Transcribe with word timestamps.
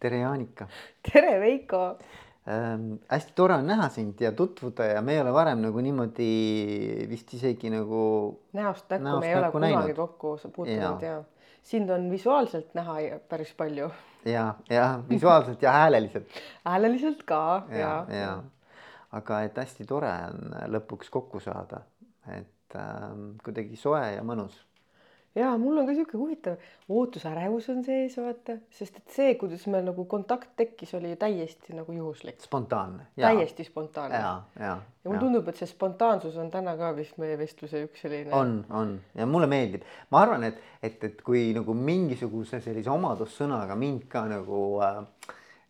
tere, 0.00 0.22
Jaanika 0.22 0.68
tere, 1.02 1.38
Veiko 1.40 1.82
ähm,. 2.48 2.98
hästi 3.10 3.32
tore 3.34 3.58
on 3.58 3.66
näha 3.66 3.88
sind 3.88 4.20
ja 4.20 4.32
tutvuda 4.32 4.84
ja 4.84 5.02
me 5.02 5.16
ei 5.16 5.20
ole 5.20 5.32
varem 5.34 5.62
nagu 5.66 5.80
niimoodi 5.84 7.06
vist 7.10 7.34
isegi 7.34 7.70
nagu. 7.70 8.02
näost 8.52 8.90
näkku 8.90 9.18
me 9.20 9.30
ei 9.30 9.38
ole 9.38 9.50
kunagi 9.52 9.74
näinud. 9.74 9.96
kokku 9.96 10.36
puutunud 10.54 11.02
ja. 11.02 11.10
ja 11.10 11.24
sind 11.62 11.90
on 11.90 12.10
visuaalselt 12.10 12.74
näha 12.74 13.00
päris 13.28 13.54
palju. 13.56 13.90
ja, 14.24 14.54
ja 14.70 15.02
visuaalselt 15.08 15.62
ja 15.62 15.72
hääleliselt 15.72 16.40
hääleliselt 16.70 17.22
ka 17.22 17.66
ja, 17.70 17.78
ja, 18.08 18.16
ja.. 18.20 18.38
aga 19.12 19.42
et 19.42 19.56
hästi 19.56 19.86
tore 19.88 20.14
on 20.30 20.54
lõpuks 20.78 21.10
kokku 21.10 21.40
saada, 21.40 21.82
et 22.36 22.76
ähm, 22.76 23.34
kuidagi 23.44 23.76
soe 23.76 24.04
ja 24.14 24.22
mõnus 24.22 24.67
ja 25.34 25.50
mul 25.58 25.78
on 25.78 25.86
ka 25.86 25.94
sihuke 25.94 26.16
huvitav 26.18 26.56
ootusärevus 26.88 27.68
on 27.72 27.82
sees, 27.84 28.16
vaata, 28.16 28.58
sest 28.74 29.00
et 29.00 29.14
see, 29.14 29.34
kuidas 29.40 29.66
meil 29.70 29.84
nagu 29.86 30.04
kontakt 30.10 30.54
tekkis, 30.56 30.94
oli 30.98 31.14
täiesti 31.20 31.76
nagu 31.76 31.92
juhuslik. 31.92 32.40
spontaanne. 32.40 33.06
täiesti 33.16 33.64
spontaanne. 33.64 34.16
ja, 34.16 34.42
ja, 34.58 34.76
ja 35.04 35.10
mulle 35.10 35.20
tundub, 35.20 35.48
et 35.48 35.60
see 35.60 35.68
spontaansus 35.70 36.36
on 36.40 36.50
täna 36.50 36.76
ka 36.80 36.92
vist 36.96 37.18
meie 37.22 37.38
vestluse 37.38 37.84
üks 37.88 38.06
selline. 38.06 38.32
on, 38.34 38.62
on 38.70 38.94
ja 39.14 39.26
mulle 39.26 39.50
meeldib, 39.50 39.84
ma 40.10 40.22
arvan, 40.24 40.48
et, 40.48 40.62
et, 40.82 41.04
et 41.04 41.22
kui 41.22 41.48
nagu 41.56 41.74
mingisuguse 41.74 42.62
sellise 42.64 42.90
omadussõnaga 42.94 43.76
mind 43.78 44.08
ka 44.12 44.24
nagu 44.30 44.62
äh, 44.84 45.04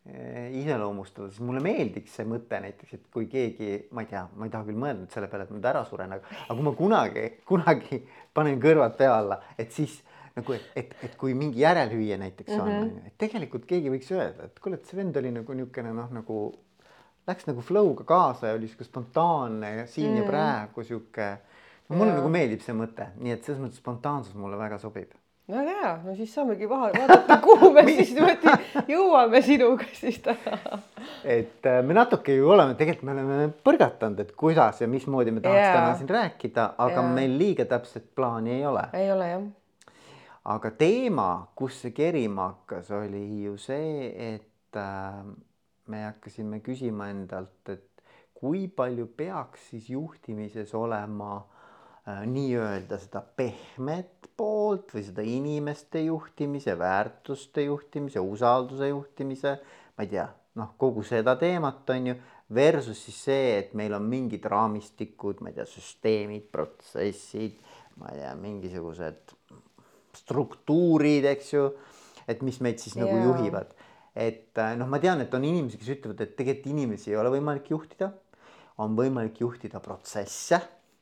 iseloomustada, 0.08 1.28
siis 1.28 1.44
mulle 1.44 1.60
meeldiks 1.64 2.14
see 2.16 2.26
mõte 2.28 2.60
näiteks, 2.64 2.94
et 2.96 3.08
kui 3.12 3.26
keegi, 3.28 3.88
ma 3.92 4.04
ei 4.04 4.10
tea, 4.12 4.22
ma 4.36 4.46
ei 4.48 4.52
taha 4.52 4.64
küll 4.68 4.80
mõelda 4.80 5.02
nüüd 5.02 5.14
selle 5.14 5.28
peale, 5.28 5.44
et 5.44 5.50
ma 5.52 5.58
nüüd 5.58 5.68
ära 5.68 5.82
suren, 5.88 6.14
aga, 6.16 6.36
aga 6.44 6.56
kui 6.56 6.64
ma 6.64 6.72
kunagi, 6.78 7.24
kunagi 7.48 7.98
panen 8.34 8.62
kõrvad 8.62 8.96
pea 8.96 9.18
alla, 9.18 9.40
et 9.60 9.74
siis 9.74 9.98
nagu, 10.38 10.56
et, 10.56 10.94
et, 11.02 11.16
kui 11.20 11.34
mingi 11.36 11.62
järelhüüe 11.64 12.16
näiteks 12.20 12.54
on 12.56 12.70
mm, 12.70 12.80
-hmm. 12.80 13.10
et 13.10 13.18
tegelikult 13.20 13.68
keegi 13.68 13.92
võiks 13.92 14.10
öelda, 14.14 14.48
et 14.48 14.58
kuule, 14.64 14.80
et 14.80 14.88
see 14.88 14.98
vend 14.98 15.16
oli 15.20 15.34
nagu 15.34 15.58
niisugune 15.60 15.92
noh, 15.92 16.10
nagu 16.14 16.40
läks 17.28 17.48
nagu 17.50 17.64
flow'ga 17.64 18.06
kaasa 18.08 18.52
ja 18.52 18.58
oli 18.58 18.68
sihuke 18.68 18.88
spontaanne 18.88 19.74
ja 19.76 19.86
siin 19.86 20.10
mm 20.10 20.16
-hmm. 20.16 20.22
ja 20.22 20.28
praegu 20.30 20.84
sihuke. 20.84 21.38
mulle 21.88 22.12
ja. 22.12 22.18
nagu 22.20 22.28
meeldib 22.28 22.60
see 22.60 22.74
mõte, 22.74 23.12
nii 23.16 23.32
et 23.32 23.44
selles 23.44 23.60
mõttes 23.60 23.80
spontaansus 23.82 24.34
mulle 24.34 24.58
väga 24.58 24.78
sobib 24.78 25.12
väga 25.48 25.74
hea, 25.80 25.92
no 26.04 26.14
siis 26.16 26.32
saamegi 26.34 26.68
vaha, 26.68 26.90
vaadata, 26.92 27.38
kuhu 27.44 27.70
me 27.72 27.84
siis 27.88 28.12
niimoodi 28.16 28.52
jõuame 28.92 29.40
sinuga 29.44 29.86
siis 29.96 30.20
täna. 30.24 30.80
et 31.24 31.66
äh, 31.66 31.80
me 31.84 31.96
natuke 31.96 32.36
ju 32.36 32.50
oleme, 32.52 32.76
tegelikult 32.78 33.08
me 33.08 33.14
oleme 33.16 33.48
põrgatanud, 33.64 34.20
et 34.24 34.34
kuidas 34.36 34.82
ja 34.82 34.88
mismoodi 34.90 35.32
me 35.32 35.44
tahaks 35.44 35.62
yeah. 35.62 35.78
täna 35.78 35.96
siin 36.00 36.12
rääkida, 36.12 36.68
aga 36.76 37.00
yeah. 37.00 37.14
meil 37.16 37.36
liiga 37.40 37.68
täpset 37.70 38.10
plaani 38.14 38.58
ei 38.58 38.66
ole. 38.68 38.84
ei 38.92 39.12
ole 39.12 39.30
jah. 39.32 39.44
aga 40.56 40.72
teema, 40.84 41.28
kus 41.56 41.82
see 41.84 41.96
kerima 41.96 42.50
hakkas, 42.52 42.92
oli 43.00 43.24
ju 43.46 43.56
see, 43.60 44.08
et 44.34 44.76
äh, 44.76 45.22
me 45.88 46.04
hakkasime 46.10 46.60
küsima 46.64 47.08
endalt, 47.14 47.62
et 47.72 47.86
kui 48.38 48.66
palju 48.68 49.08
peaks 49.16 49.70
siis 49.72 49.88
juhtimises 49.90 50.76
olema 50.76 51.38
äh, 51.38 51.57
nii-öelda 52.08 52.98
seda 53.02 53.20
pehmet 53.36 54.28
poolt 54.38 54.94
või 54.94 55.04
seda 55.04 55.24
inimeste 55.26 56.04
juhtimise, 56.06 56.76
väärtuste 56.78 57.66
juhtimise, 57.66 58.22
usalduse 58.22 58.88
juhtimise, 58.92 59.54
ma 59.96 60.06
ei 60.06 60.12
tea, 60.12 60.28
noh, 60.60 60.74
kogu 60.80 61.02
seda 61.06 61.34
teemat 61.40 61.90
on 61.94 62.12
ju, 62.12 62.14
versus 62.54 63.02
siis 63.04 63.18
see, 63.28 63.50
et 63.58 63.74
meil 63.76 63.96
on 63.96 64.06
mingid 64.08 64.46
raamistikud, 64.48 65.42
ma 65.42 65.50
ei 65.50 65.58
tea, 65.58 65.66
süsteemid, 65.68 66.46
protsessid, 66.54 67.58
ma 68.00 68.14
ei 68.14 68.22
tea, 68.22 68.32
mingisugused 68.40 69.34
struktuurid, 70.22 71.28
eks 71.34 71.52
ju, 71.52 71.66
et 72.30 72.40
mis 72.46 72.62
meid 72.64 72.80
siis 72.80 72.96
yeah. 72.96 73.04
nagu 73.04 73.34
juhivad. 73.34 73.74
et 74.18 74.58
noh, 74.78 74.88
ma 74.90 74.98
tean, 74.98 75.20
et 75.22 75.34
on 75.36 75.44
inimesi, 75.46 75.78
kes 75.78 75.92
ütlevad, 75.98 76.24
et 76.24 76.32
tegelikult 76.38 76.72
inimesi 76.72 77.12
ei 77.12 77.20
ole 77.20 77.30
võimalik 77.36 77.68
juhtida, 77.70 78.08
on 78.82 78.96
võimalik 78.98 79.38
juhtida 79.44 79.78
protsesse 79.82 80.58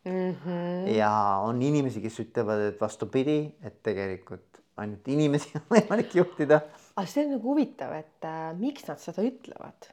mm. 0.07 0.37
-hmm. 0.45 0.89
ja 0.97 1.11
on 1.43 1.63
inimesi, 1.63 2.01
kes 2.05 2.21
ütlevad, 2.25 2.69
et 2.71 2.81
vastupidi, 2.81 3.39
et 3.63 3.83
tegelikult 3.83 4.63
ainult 4.77 5.09
inimesi 5.09 5.53
on 5.59 5.69
võimalik 5.77 6.17
juhtida. 6.21 6.63
aga 6.97 7.07
see 7.11 7.27
on 7.27 7.37
nagu 7.37 7.53
huvitav, 7.53 7.93
et 7.97 8.29
äh, 8.29 8.49
miks 8.59 8.89
nad 8.89 9.03
seda 9.03 9.25
ütlevad, 9.27 9.91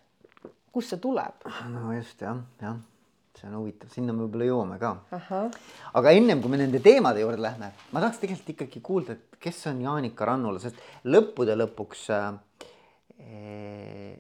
kust 0.71 0.93
see 0.93 1.03
tuleb? 1.03 1.47
no 1.73 1.93
just 1.95 2.21
jah, 2.21 2.41
jah, 2.61 2.77
see 3.39 3.49
on 3.49 3.57
huvitav, 3.61 3.91
sinna 3.93 4.15
me 4.15 4.25
võib-olla 4.25 4.49
jõuame 4.51 4.79
ka. 4.81 4.93
aga 6.01 6.15
ennem 6.19 6.41
kui 6.43 6.53
me 6.53 6.61
nende 6.61 6.83
teemade 6.83 7.23
juurde 7.23 7.41
lähme, 7.43 7.73
ma 7.91 8.03
tahaks 8.03 8.21
tegelikult 8.23 8.55
ikkagi 8.55 8.83
kuulda, 8.85 9.17
et 9.17 9.41
kes 9.43 9.65
on 9.71 9.81
Jaanika 9.83 10.29
Rannula, 10.29 10.61
sest 10.63 10.79
lõppude 11.07 11.57
lõpuks 11.59 12.09
äh, 12.13 12.33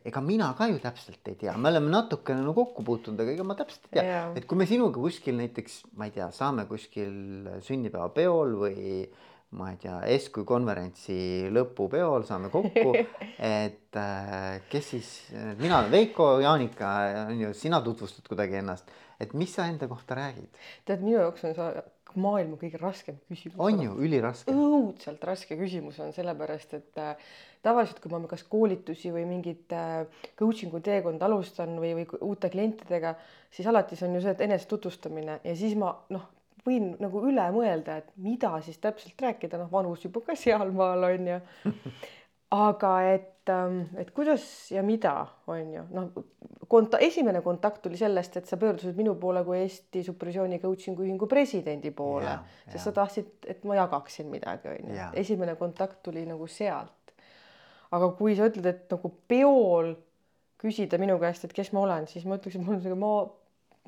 ega 0.03 0.21
mina 0.23 0.49
ka 0.57 0.67
ju 0.71 0.79
täpselt 0.83 1.27
ei 1.31 1.35
tea, 1.39 1.53
me 1.57 1.71
oleme 1.71 1.91
natukene 1.91 2.43
no 2.45 2.53
kokku 2.55 2.85
puutunud, 2.85 3.19
aga 3.23 3.35
ega 3.35 3.45
ma 3.47 3.55
täpselt 3.59 3.87
ei 3.91 3.99
tea, 3.99 4.23
et 4.39 4.47
kui 4.49 4.59
me 4.59 4.67
sinuga 4.69 5.01
kuskil 5.01 5.37
näiteks, 5.39 5.83
ma 5.99 6.09
ei 6.09 6.15
tea, 6.15 6.29
saame 6.35 6.65
kuskil 6.69 7.13
sünnipäevapeol 7.65 8.57
või 8.63 9.05
ma 9.53 9.69
ei 9.71 9.79
tea, 9.81 9.99
Esku 10.15 10.43
konverentsi 10.49 11.15
lõpupeol 11.53 12.25
saame 12.27 12.49
kokku, 12.53 12.93
et 13.61 13.99
äh, 14.01 14.61
kes 14.71 14.91
siis, 14.95 15.09
mina 15.61 15.79
olen 15.79 15.93
Veiko, 15.93 16.35
Jaanika 16.43 16.93
on 17.27 17.43
ju, 17.47 17.55
sina 17.57 17.81
tutvustad 17.85 18.27
kuidagi 18.29 18.59
ennast, 18.63 18.89
et 19.21 19.35
mis 19.37 19.53
sa 19.53 19.67
enda 19.69 19.89
kohta 19.91 20.17
räägid? 20.19 20.49
tead, 20.87 21.05
minu 21.05 21.19
jaoks 21.19 21.45
on 21.49 21.57
sa 21.57 21.69
maailma 22.19 22.57
kõige 22.61 22.81
raskem 22.81 23.17
küsimus. 23.29 23.57
on 23.61 23.81
ju, 23.85 23.95
üliraske. 24.05 24.53
õudselt 24.53 25.23
raske 25.25 25.57
küsimus 25.59 25.99
on 26.03 26.13
sellepärast, 26.15 26.77
et 26.79 27.01
äh, 27.01 27.33
tavaliselt, 27.63 27.99
kui 28.03 28.11
ma 28.11 28.21
kas 28.29 28.43
koolitusi 28.49 29.11
või 29.15 29.25
mingit 29.29 29.73
äh, 29.75 30.03
coaching'u 30.39 30.83
teekonda 30.83 31.29
alustan 31.29 31.77
või, 31.81 31.93
või 32.01 32.23
uute 32.27 32.51
klientidega, 32.53 33.15
siis 33.53 33.67
alati 33.71 33.97
see 33.99 34.09
on 34.09 34.17
ju 34.17 34.23
see, 34.25 34.35
et 34.35 34.45
enese 34.47 34.69
tutvustamine 34.69 35.39
ja 35.43 35.55
siis 35.57 35.77
ma 35.79 35.93
noh, 36.13 36.27
võin 36.67 36.93
nagu 37.01 37.23
üle 37.27 37.45
mõelda, 37.55 37.99
et 38.01 38.11
mida 38.23 38.55
siis 38.63 38.79
täpselt 38.83 39.19
rääkida, 39.21 39.59
noh, 39.59 39.71
vanus 39.71 40.03
juba 40.05 40.23
ka 40.25 40.35
sealmaal 40.39 41.09
on 41.11 41.31
ju. 41.33 41.39
Aga 42.53 42.89
et, 43.09 43.49
ähm, 43.49 43.79
et 43.97 44.11
kuidas 44.13 44.43
ja 44.69 44.83
mida 44.85 45.15
on 45.49 45.71
ju. 45.73 45.83
Noh, 45.95 46.11
konta-, 46.69 46.99
esimene 47.01 47.41
kontakt 47.41 47.81
tuli 47.81 47.97
sellest, 47.97 48.37
et 48.37 48.49
sa 48.49 48.59
pöördusid 48.61 48.97
minu 48.99 49.15
poole 49.19 49.41
kui 49.47 49.57
Eesti 49.63 50.03
supervisiooni 50.05 50.59
coaching'u 50.61 51.07
ühingu 51.07 51.27
presidendi 51.29 51.91
poole, 51.95 52.35
sest 52.67 52.77
ja. 52.77 52.83
sa 52.85 52.93
tahtsid, 52.99 53.31
et 53.49 53.65
ma 53.65 53.79
jagaksin 53.81 54.29
midagi 54.29 54.69
on 54.69 54.93
ju, 54.93 55.07
esimene 55.23 55.57
kontakt 55.57 56.03
tuli 56.05 56.27
nagu 56.29 56.47
sealt. 56.47 56.93
Aga 57.93 58.09
kui 58.17 58.35
sa 58.37 58.49
ütled, 58.49 58.65
et 58.69 58.89
nagu 58.91 59.11
peol 59.29 59.93
küsida 60.63 60.97
minu 61.01 61.19
käest, 61.21 61.45
et 61.45 61.53
kes 61.53 61.73
ma 61.75 61.83
olen, 61.83 62.07
siis 62.07 62.25
ma 62.25 62.39
ütleks, 62.39 62.57
et 62.57 62.63
ma 62.63 62.73
olen 62.73 62.81
selline 62.81 62.99
maa, 63.01 63.27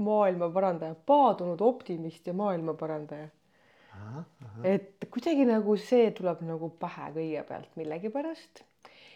maailma 0.05 0.49
parandaja, 0.53 0.97
paadunud 1.07 1.61
optimist 1.63 2.27
ja 2.27 2.35
maailma 2.35 2.75
parandaja 2.77 3.29
et 4.63 5.05
kuidagi 5.11 5.45
nagu 5.47 5.75
see 5.79 6.09
tuleb 6.17 6.41
nagu 6.45 6.69
pähe 6.81 7.09
kõigepealt 7.15 7.77
millegipärast 7.79 8.63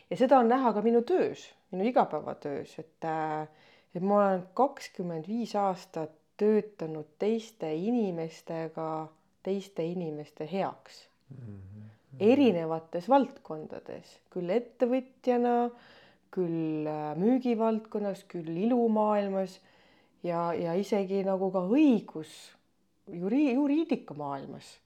ja 0.09 0.17
seda 0.19 0.39
on 0.41 0.49
näha 0.51 0.71
ka 0.75 0.83
minu 0.85 1.01
töös, 1.07 1.45
minu 1.73 1.87
igapäevatöös, 1.89 2.75
et 2.81 3.07
äh, 3.07 3.47
et 3.95 4.05
ma 4.05 4.19
olen 4.19 4.43
kakskümmend 4.57 5.27
viis 5.27 5.55
aastat 5.57 6.13
töötanud 6.39 7.07
teiste 7.19 7.71
inimestega, 7.75 9.09
teiste 9.43 9.85
inimeste 9.85 10.47
heaks 10.51 11.07
mm. 11.29 11.37
-hmm. 11.45 11.88
Erinevates 12.19 13.07
valdkondades, 13.09 14.19
küll 14.33 14.51
ettevõtjana, 14.53 15.55
küll 16.33 16.87
äh, 16.89 17.15
müügivaldkonnas, 17.17 18.25
küll 18.29 18.51
ilumaailmas 18.67 19.57
ja, 20.25 20.49
ja 20.53 20.75
isegi 20.77 21.23
nagu 21.25 21.49
ka 21.53 21.63
õigus 21.65 22.31
juri-, 23.09 23.53
juriidika 23.55 24.13
maailmas. 24.17 24.77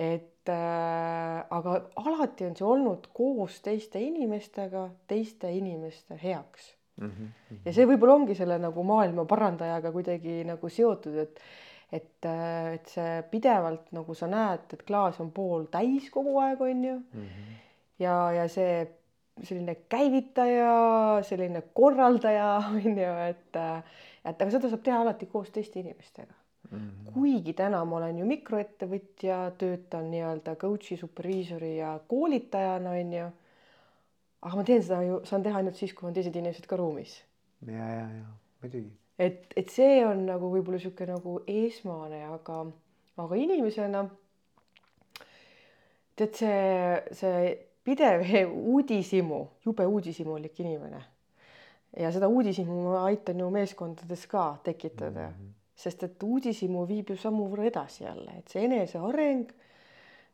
et 0.00 0.48
äh, 0.48 1.44
aga 1.52 1.74
alati 2.00 2.46
on 2.48 2.54
see 2.56 2.64
olnud 2.64 3.10
koos 3.12 3.58
teiste 3.60 4.00
inimestega, 4.00 4.86
teiste 5.10 5.50
inimeste 5.52 6.16
heaks 6.22 6.70
mm. 6.96 7.10
-hmm. 7.10 7.58
ja 7.64 7.72
see 7.72 7.84
võib-olla 7.86 8.14
ongi 8.22 8.34
selle 8.38 8.56
nagu 8.58 8.84
maailma 8.84 9.26
parandajaga 9.28 9.92
kuidagi 9.92 10.44
nagu 10.48 10.68
seotud, 10.68 11.18
et 11.26 11.42
et, 11.92 12.24
äh, 12.24 12.74
et 12.74 12.86
see 12.94 13.22
pidevalt 13.30 13.90
nagu 13.96 14.14
sa 14.14 14.28
näed, 14.30 14.66
et 14.72 14.82
klaas 14.86 15.20
on 15.20 15.32
pooltäis 15.34 16.10
kogu 16.14 16.38
aeg, 16.38 16.60
on 16.60 16.84
ju 16.84 16.96
mm. 16.96 17.22
-hmm. 17.22 17.54
ja, 17.98 18.16
ja 18.32 18.48
see 18.48 18.88
selline 19.42 19.74
käivitaja, 19.88 21.22
selline 21.22 21.62
korraldaja 21.74 22.56
on 22.74 22.98
ju, 22.98 23.14
et, 23.28 23.56
äh, 23.56 23.82
et 24.24 24.42
aga 24.42 24.50
seda 24.50 24.68
saab 24.68 24.84
teha 24.84 25.00
alati 25.00 25.26
koos 25.26 25.50
teiste 25.50 25.80
inimestega 25.80 26.40
Mm 26.70 26.78
-hmm. 26.78 27.12
kuigi 27.12 27.52
täna 27.52 27.84
ma 27.84 27.96
olen 27.96 28.18
ju 28.18 28.26
mikroettevõtja, 28.26 29.36
töötan 29.58 30.10
nii-öelda 30.10 30.54
coach'i, 30.56 30.96
superviisori 30.96 31.76
ja 31.76 32.00
koolitajana 32.08 32.90
on 32.90 33.12
ju. 33.12 33.30
aga 34.42 34.56
ma 34.56 34.64
teen 34.64 34.82
seda 34.82 35.02
ju, 35.02 35.20
saan 35.24 35.42
teha 35.42 35.56
ainult 35.56 35.76
siis, 35.76 35.94
kui 35.94 36.06
on 36.06 36.14
teised 36.14 36.36
inimesed 36.36 36.66
ka 36.66 36.76
ruumis. 36.76 37.24
ja, 37.66 37.72
ja, 37.72 38.06
ja 38.20 38.24
muidugi. 38.62 38.99
Et, 39.20 39.52
et 39.56 39.70
see 39.72 40.00
on 40.06 40.24
nagu 40.28 40.50
võib-olla 40.52 40.80
sihuke 40.80 41.06
nagu 41.08 41.40
esmane, 41.50 42.22
aga, 42.30 42.62
aga 43.20 43.38
inimesena 43.40 44.04
tead, 46.16 46.34
see, 46.36 46.58
see 47.16 47.54
pidev 47.86 48.24
uudishimu, 48.74 49.40
jube 49.66 49.86
uudishimulik 49.86 50.60
inimene. 50.64 51.04
ja 51.98 52.12
seda 52.14 52.28
uudishimu 52.30 52.84
ma 52.84 53.00
aitan 53.08 53.40
ju 53.42 53.48
meeskondades 53.50 54.26
ka 54.30 54.44
tekitada 54.64 55.28
mm, 55.28 55.34
-hmm. 55.34 55.54
sest 55.74 56.02
et 56.06 56.22
uudishimu 56.22 56.86
viib 56.86 57.10
ju 57.10 57.16
sammu 57.16 57.48
võrra 57.50 57.66
edasi 57.66 58.04
jälle, 58.04 58.38
et 58.38 58.48
see 58.48 58.64
eneseareng 58.64 59.50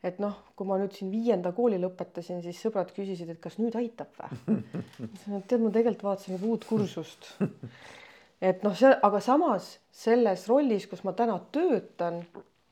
et 0.05 0.19
noh, 0.23 0.37
kui 0.55 0.67
ma 0.69 0.77
nüüd 0.79 0.93
siin 0.93 1.11
viienda 1.11 1.53
kooli 1.53 1.79
lõpetasin, 1.81 2.43
siis 2.43 2.61
sõbrad 2.63 2.93
küsisid, 2.95 3.31
et 3.33 3.41
kas 3.41 3.57
nüüd 3.59 3.75
aitab 3.75 4.13
või? 4.21 4.61
tead, 5.49 5.61
ma 5.61 5.71
tegelikult 5.71 6.05
vaatasin 6.05 6.37
juba 6.37 6.47
uut 6.53 6.65
kursust. 6.69 7.33
et 8.43 8.63
noh, 8.67 8.75
see, 8.77 8.93
aga 9.09 9.21
samas 9.25 9.77
selles 9.93 10.47
rollis, 10.51 10.87
kus 10.91 11.03
ma 11.07 11.15
täna 11.17 11.39
töötan, 11.53 12.23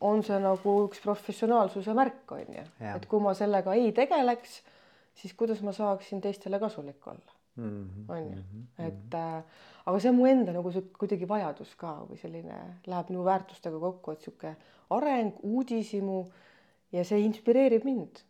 on 0.04 0.22
see 0.26 0.38
nagu 0.42 0.74
üks 0.84 1.00
professionaalsuse 1.04 1.94
märk 1.96 2.34
on 2.36 2.58
ju, 2.58 2.64
et 2.90 3.06
kui 3.08 3.22
ma 3.24 3.32
sellega 3.36 3.76
ei 3.78 3.92
tegeleks, 3.96 4.58
siis 5.16 5.32
kuidas 5.38 5.62
ma 5.64 5.72
saaksin 5.72 6.20
teistele 6.24 6.60
kasulik 6.60 7.06
olla? 7.06 7.38
Mhm, 7.56 8.10
on 8.10 8.24
ju, 8.24 8.40
mhm, 8.42 8.62
et 8.82 9.14
äh, 9.14 9.42
aga 9.86 9.98
see 10.02 10.10
on 10.10 10.16
mu 10.18 10.26
enda 10.26 10.52
nagu 10.52 10.72
sihuke 10.74 10.98
kuidagi 10.98 11.28
vajadus 11.30 11.74
ka 11.78 11.92
või 12.08 12.18
selline 12.18 12.56
läheb 12.90 13.12
minu 13.12 13.22
väärtustega 13.24 13.78
kokku, 13.78 14.14
et 14.14 14.26
sihuke 14.26 14.56
areng, 14.96 15.38
uudishimu 15.46 16.24
ja 16.92 17.04
see 17.06 17.22
inspireerib 17.24 17.86
mind. 17.86 18.24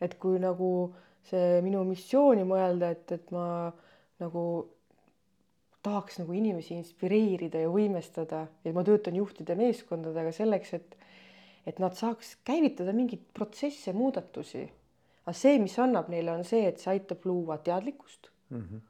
et 0.00 0.14
kui 0.14 0.38
nagu 0.38 0.94
see 1.26 1.60
minu 1.60 1.82
missiooni 1.84 2.44
mõelda, 2.46 2.92
et, 2.94 3.12
et 3.12 3.30
ma 3.34 3.72
nagu 4.22 4.42
tahaks 5.82 6.18
nagu 6.18 6.34
inimesi 6.34 6.74
inspireerida 6.74 7.60
ja 7.62 7.70
võimestada 7.70 8.46
ja 8.64 8.72
ma 8.74 8.84
töötan 8.84 9.16
juhtide 9.16 9.54
meeskondadega 9.58 10.32
selleks, 10.32 10.74
et 10.74 10.98
et 11.68 11.78
nad 11.82 11.92
saaks 11.92 12.38
käivitada 12.48 12.94
mingeid 12.96 13.26
protsesse, 13.36 13.92
muudatusi. 13.92 14.62
aga 15.26 15.34
see, 15.36 15.58
mis 15.60 15.74
annab 15.78 16.08
neile, 16.08 16.32
on 16.32 16.44
see, 16.44 16.64
et 16.64 16.78
see 16.80 16.94
aitab 16.94 17.26
luua 17.28 17.58
teadlikkust 17.58 18.30
mm. 18.50 18.60
-hmm. 18.60 18.80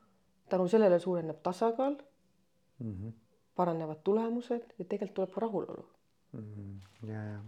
tänu 0.48 0.68
sellele 0.68 0.98
suureneb 0.98 1.42
tasakaal 1.42 1.96
Mm 2.78 2.92
-hmm. 2.94 3.12
paranevad 3.56 3.96
tulemused 4.04 4.62
ja 4.78 4.84
tegelikult 4.84 5.14
tuleb 5.14 5.36
rahulolu 5.36 5.84
Mm 6.32 6.44
-hmm. 6.44 7.08
ja, 7.08 7.22
ja, 7.22 7.38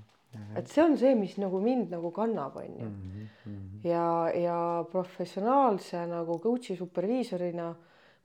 et 0.56 0.66
see 0.66 0.84
on 0.84 0.98
see, 0.98 1.14
mis 1.14 1.36
nagu 1.38 1.60
mind 1.60 1.90
nagu 1.90 2.10
kannab, 2.10 2.56
on 2.56 2.80
ju. 2.80 2.88
Mm 2.88 3.28
-hmm. 3.46 3.88
ja, 3.88 4.30
ja 4.34 4.84
professionaalse 4.90 6.06
nagu 6.06 6.38
coach'i 6.38 6.76
superviisorina 6.76 7.74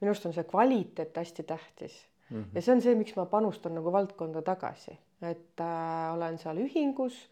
minu 0.01 0.11
arust 0.11 0.25
on 0.25 0.33
see 0.33 0.43
kvaliteet 0.43 1.17
hästi 1.17 1.43
tähtis 1.43 2.03
Mm 2.29 2.43
-hmm. 2.43 2.55
ja 2.55 2.61
see 2.61 2.75
on 2.75 2.81
see, 2.81 2.95
miks 2.95 3.15
ma 3.15 3.25
panustan 3.25 3.75
nagu 3.75 3.91
valdkonda 3.91 4.41
tagasi, 4.41 4.97
et 5.21 5.61
äh, 5.61 6.13
olen 6.13 6.37
seal 6.37 6.57
ühingus 6.57 7.29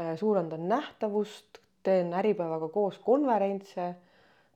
äh,, 0.00 0.16
suurendan 0.18 0.68
nähtavust, 0.68 1.58
teen 1.82 2.14
Äripäevaga 2.14 2.68
koos 2.68 2.98
konverentse. 2.98 3.94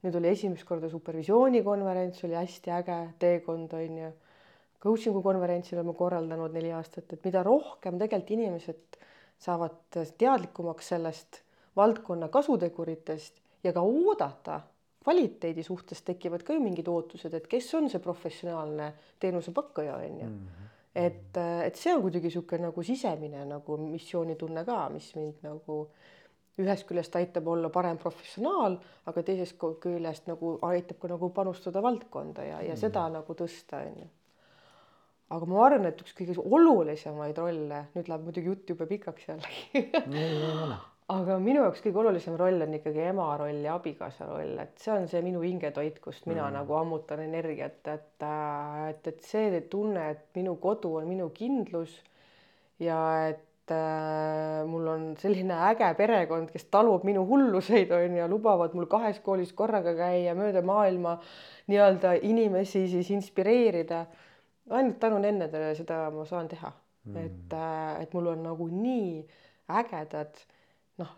nüüd 0.05 0.17
oli 0.19 0.29
esimest 0.29 0.65
korda 0.69 0.89
supervisioonikonverents, 0.89 2.25
oli 2.25 2.35
hästi 2.35 2.71
äge 2.71 2.97
teekond, 3.19 3.73
on 3.73 3.99
ju. 3.99 4.11
Coaching'u 4.81 5.23
konverentsi 5.23 5.77
oleme 5.77 5.95
korraldanud 5.95 6.53
neli 6.53 6.73
aastat, 6.73 7.13
et 7.13 7.25
mida 7.25 7.43
rohkem 7.43 7.99
tegelikult 7.99 8.31
inimesed 8.31 8.99
saavad 9.39 9.79
teadlikumaks 10.19 10.89
sellest 10.89 11.41
valdkonna 11.77 12.29
kasuteguritest 12.29 13.41
ja 13.65 13.73
ka 13.73 13.81
oodata 13.81 14.61
kvaliteedi 15.05 15.63
suhtes 15.63 16.03
tekivad 16.03 16.43
ka 16.43 16.57
ju 16.57 16.63
mingid 16.65 16.89
ootused, 16.89 17.35
et 17.37 17.47
kes 17.51 17.69
on 17.77 17.91
see 17.93 18.01
professionaalne 18.03 18.93
teenusepakkuja, 19.21 19.99
on 20.01 20.19
ju. 20.23 20.31
et, 20.95 21.37
et 21.67 21.77
see 21.77 21.93
on 21.95 22.03
kuidagi 22.07 22.31
niisugune 22.31 22.69
nagu 22.69 22.85
sisemine 22.87 23.45
nagu 23.51 23.79
missioonitunne 23.85 24.65
ka, 24.65 24.81
mis 24.95 25.11
mind 25.19 25.45
nagu 25.45 25.81
ühest 26.63 26.87
küljest 26.87 27.17
aitab 27.19 27.49
olla 27.51 27.69
parem 27.75 27.99
professionaal, 27.99 28.79
aga 29.11 29.25
teisest 29.27 29.59
küljest 29.83 30.29
nagu 30.31 30.57
aitab 30.71 31.01
ka 31.03 31.11
nagu 31.11 31.31
panustada 31.35 31.83
valdkonda 31.83 32.47
ja, 32.47 32.61
ja 32.63 32.77
seda 32.79 33.09
nagu 33.13 33.37
tõsta, 33.39 33.83
on 33.83 34.05
ju. 34.05 34.11
Aga 35.35 35.47
ma 35.51 35.63
arvan, 35.67 35.89
et 35.89 36.01
üks 36.05 36.15
kõige 36.15 36.37
olulisemaid 36.39 37.39
rolle, 37.41 37.87
nüüd 37.97 38.11
läheb 38.11 38.27
muidugi 38.29 38.53
jutt 38.53 38.71
jube 38.71 38.87
pikaks 38.87 39.31
jällegi 39.33 39.87
aga 41.13 41.37
minu 41.43 41.61
jaoks 41.61 41.83
kõige 41.85 42.01
olulisem 42.01 42.37
roll 42.41 42.65
on 42.65 42.77
ikkagi 42.79 43.03
ema 43.11 43.27
roll 43.37 43.61
ja 43.67 43.77
abikaasa 43.77 44.29
roll, 44.29 44.57
et 44.63 44.79
see 44.81 44.93
on 44.95 45.09
see 45.11 45.21
minu 45.25 45.43
hingetoit, 45.45 45.99
kust 46.01 46.25
mina 46.31 46.47
mm. 46.47 46.55
nagu 46.57 46.77
ammutan 46.79 47.21
energiat, 47.27 47.83
et, 47.93 48.25
et, 48.25 49.09
et 49.13 49.27
see 49.27 49.61
tunne, 49.71 50.07
et 50.15 50.39
minu 50.39 50.57
kodu 50.63 50.95
on 51.03 51.09
minu 51.09 51.29
kindlus 51.37 51.99
ja 52.81 52.97
et 53.29 53.75
äh, 53.75 54.63
mul 54.69 54.89
on 54.95 55.05
selline 55.21 55.59
äge 55.69 55.91
perekond, 55.99 56.49
kes 56.55 56.71
talub 56.73 57.05
minu 57.05 57.27
hulluseid, 57.29 57.93
on 57.93 58.17
ju, 58.17 58.31
lubavad 58.33 58.73
mul 58.77 58.89
kahes 58.89 59.21
koolis 59.25 59.53
korraga 59.53 59.93
käia, 59.99 60.33
mööda 60.39 60.65
maailma 60.65 61.19
nii-öelda 61.69 62.17
inimesi 62.25 62.87
siis 62.89 63.13
inspireerida. 63.13 64.07
ainult 64.73 64.97
tänu 65.01 65.21
nendele 65.21 65.75
seda 65.77 66.09
ma 66.09 66.25
saan 66.25 66.49
teha 66.49 66.73
mm., 67.05 67.17
et, 67.21 67.57
et 68.01 68.15
mul 68.17 68.33
on 68.33 68.43
nagu 68.49 68.73
nii 68.73 69.21
ägedad 69.69 70.41
noh, 71.01 71.13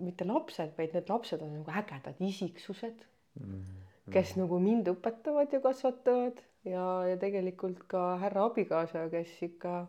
mitte 0.00 0.24
lapsed, 0.24 0.72
vaid 0.78 0.94
need 0.96 1.10
lapsed 1.12 1.42
on 1.44 1.54
nagu 1.58 1.74
ägedad 1.80 2.20
isiksused 2.24 3.04
mm, 3.40 3.46
-hmm. 3.46 4.12
kes 4.12 4.36
nagu 4.40 4.58
mind 4.60 4.88
õpetavad 4.88 5.52
ja 5.52 5.60
kasvatavad 5.60 6.40
ja, 6.64 6.84
ja 7.08 7.16
tegelikult 7.20 7.84
ka 7.88 8.16
härra 8.22 8.44
abikaasa, 8.50 9.08
kes 9.12 9.42
ikka 9.42 9.86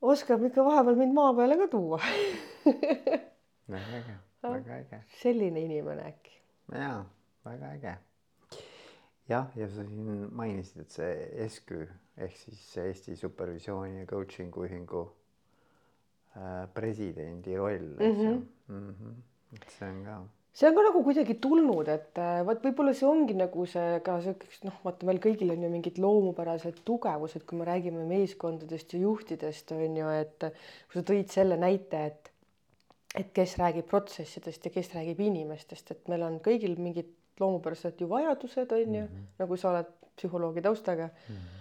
oskab 0.00 0.44
ikka 0.48 0.64
vahepeal 0.64 0.96
mind 0.96 1.14
maa 1.14 1.32
peale 1.34 1.56
ka 1.60 1.68
tuua 1.72 2.00
väga 3.74 3.96
äge, 3.98 4.18
väga 4.42 4.76
äge. 4.76 5.02
selline 5.22 5.60
inimene 5.60 6.06
äkki. 6.12 6.38
jaa, 6.74 7.04
väga 7.44 7.72
äge. 7.74 7.96
jah, 9.28 9.50
ja 9.56 9.68
sa 9.68 9.84
siin 9.84 10.28
mainisid, 10.32 10.80
et 10.80 10.90
see 10.90 11.48
SKÜ 11.48 11.86
ehk 12.16 12.36
siis 12.36 12.76
Eesti 12.78 13.16
Supervisiooni 13.16 14.00
ja 14.00 14.06
Coaching'u 14.06 14.66
Ühingu 14.66 15.04
presidendi 16.74 17.56
roll, 17.56 17.96
eks 17.98 18.20
ju 18.22 18.34
mm 18.68 18.90
-hmm.. 18.90 19.14
et 19.56 19.70
see 19.78 19.88
on 19.88 20.04
ka. 20.04 20.16
see 20.52 20.68
on 20.68 20.76
ka 20.76 20.82
nagu 20.86 21.02
kuidagi 21.02 21.34
tulnud, 21.34 21.88
et 21.88 22.18
äh, 22.18 22.46
vot 22.46 22.62
võib-olla 22.64 22.94
see 22.94 23.08
ongi 23.08 23.34
nagu 23.34 23.66
see 23.66 24.00
ka 24.06 24.20
siukest 24.22 24.64
noh, 24.64 24.78
vaata 24.84 25.06
meil 25.06 25.18
kõigil 25.18 25.50
on 25.50 25.62
ju 25.62 25.70
mingid 25.70 25.98
loomupärased 25.98 26.82
tugevused, 26.84 27.44
kui 27.46 27.58
me 27.58 27.66
räägime 27.66 28.06
meeskondadest 28.06 28.94
ja 28.94 29.00
juhtidest 29.00 29.72
on 29.72 29.96
ju, 29.96 30.08
et 30.08 30.38
kui 30.86 31.00
sa 31.00 31.06
tõid 31.12 31.30
selle 31.34 31.56
näite, 31.56 32.06
et 32.06 32.30
et 33.18 33.32
kes 33.34 33.56
räägib 33.58 33.88
protsessidest 33.90 34.64
ja 34.64 34.70
kes 34.70 34.92
räägib 34.94 35.20
inimestest, 35.20 35.90
et 35.90 36.08
meil 36.08 36.22
on 36.22 36.38
kõigil 36.38 36.78
mingid 36.78 37.08
loomupärased 37.40 37.98
ju 37.98 38.06
vajadused 38.06 38.72
on 38.72 38.94
ju 38.94 39.02
mm, 39.02 39.08
-hmm. 39.08 39.32
nagu 39.38 39.56
sa 39.56 39.70
oled 39.70 39.90
psühholoogi 40.16 40.62
taustaga 40.62 41.06
mm. 41.06 41.34
-hmm 41.34 41.59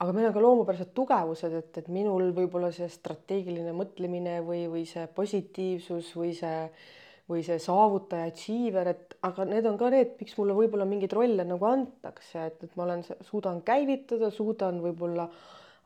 aga 0.00 0.14
meil 0.16 0.30
on 0.30 0.32
ka 0.36 0.42
loomupärased 0.44 0.94
tugevused, 0.96 1.52
et, 1.58 1.82
et 1.82 1.90
minul 1.92 2.30
võib-olla 2.36 2.70
see 2.72 2.88
strateegiline 2.88 3.74
mõtlemine 3.76 4.38
või, 4.46 4.64
või 4.72 4.86
see 4.88 5.04
positiivsus 5.16 6.14
või 6.16 6.32
see 6.38 6.64
või 7.30 7.44
see 7.46 7.60
saavutaja, 7.62 8.26
achiever, 8.32 8.88
et 8.90 9.12
aga 9.22 9.44
need 9.46 9.66
on 9.70 9.76
ka 9.78 9.86
need, 9.94 10.16
miks 10.18 10.34
mulle 10.34 10.56
võib-olla 10.56 10.82
mingeid 10.88 11.12
rolle 11.14 11.44
nagu 11.46 11.68
antakse, 11.68 12.48
et, 12.48 12.64
et 12.66 12.72
ma 12.74 12.88
olen, 12.88 13.04
suudan 13.22 13.60
käivitada, 13.62 14.32
suudan 14.34 14.80
võib-olla 14.82 15.28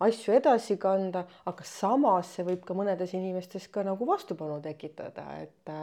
asju 0.06 0.38
edasi 0.38 0.78
kanda, 0.80 1.26
aga 1.44 1.66
samas 1.68 2.32
see 2.32 2.46
võib 2.48 2.64
ka 2.64 2.76
mõnedes 2.78 3.12
inimestes 3.18 3.68
ka 3.74 3.84
nagu 3.84 4.08
vastupanu 4.08 4.56
tekitada, 4.64 5.26
et 5.42 5.76